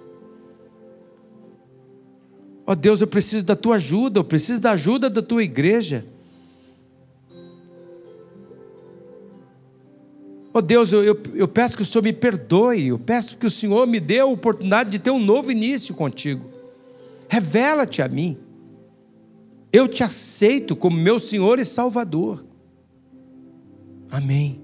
Ó 2.66 2.72
oh 2.72 2.76
Deus, 2.76 3.02
eu 3.02 3.08
preciso 3.08 3.46
da 3.46 3.56
tua 3.56 3.78
ajuda, 3.78 4.20
eu 4.20 4.24
preciso 4.24 4.62
da 4.62 4.72
ajuda 4.72 5.10
da 5.10 5.22
tua 5.22 5.44
igreja. 5.44 6.06
Oh 10.60 10.62
Deus, 10.62 10.92
eu, 10.92 11.02
eu, 11.06 11.18
eu, 11.36 11.48
peço 11.48 11.78
que 11.78 11.84
o 11.84 11.86
Senhor 11.86 12.04
me 12.04 12.12
perdoe, 12.12 12.88
eu 12.88 13.00
peço 13.00 13.38
que 13.38 13.46
o 13.46 13.50
Senhor 13.50 13.88
me 13.88 13.98
dê 13.98 14.20
a 14.20 14.26
oportunidade 14.26 14.90
de 14.90 15.00
ter 15.00 15.10
um 15.10 15.18
novo 15.18 15.50
início 15.54 15.96
contigo. 15.96 16.50
Revela-te 17.30 18.02
a 18.02 18.10
mim. 18.10 18.38
Eu 19.72 19.88
te 19.88 20.04
aceito 20.04 20.76
como 20.76 20.98
meu 20.98 21.18
Senhor 21.18 21.60
e 21.60 21.66
Salvador. 21.66 22.44
Amém. 24.12 24.62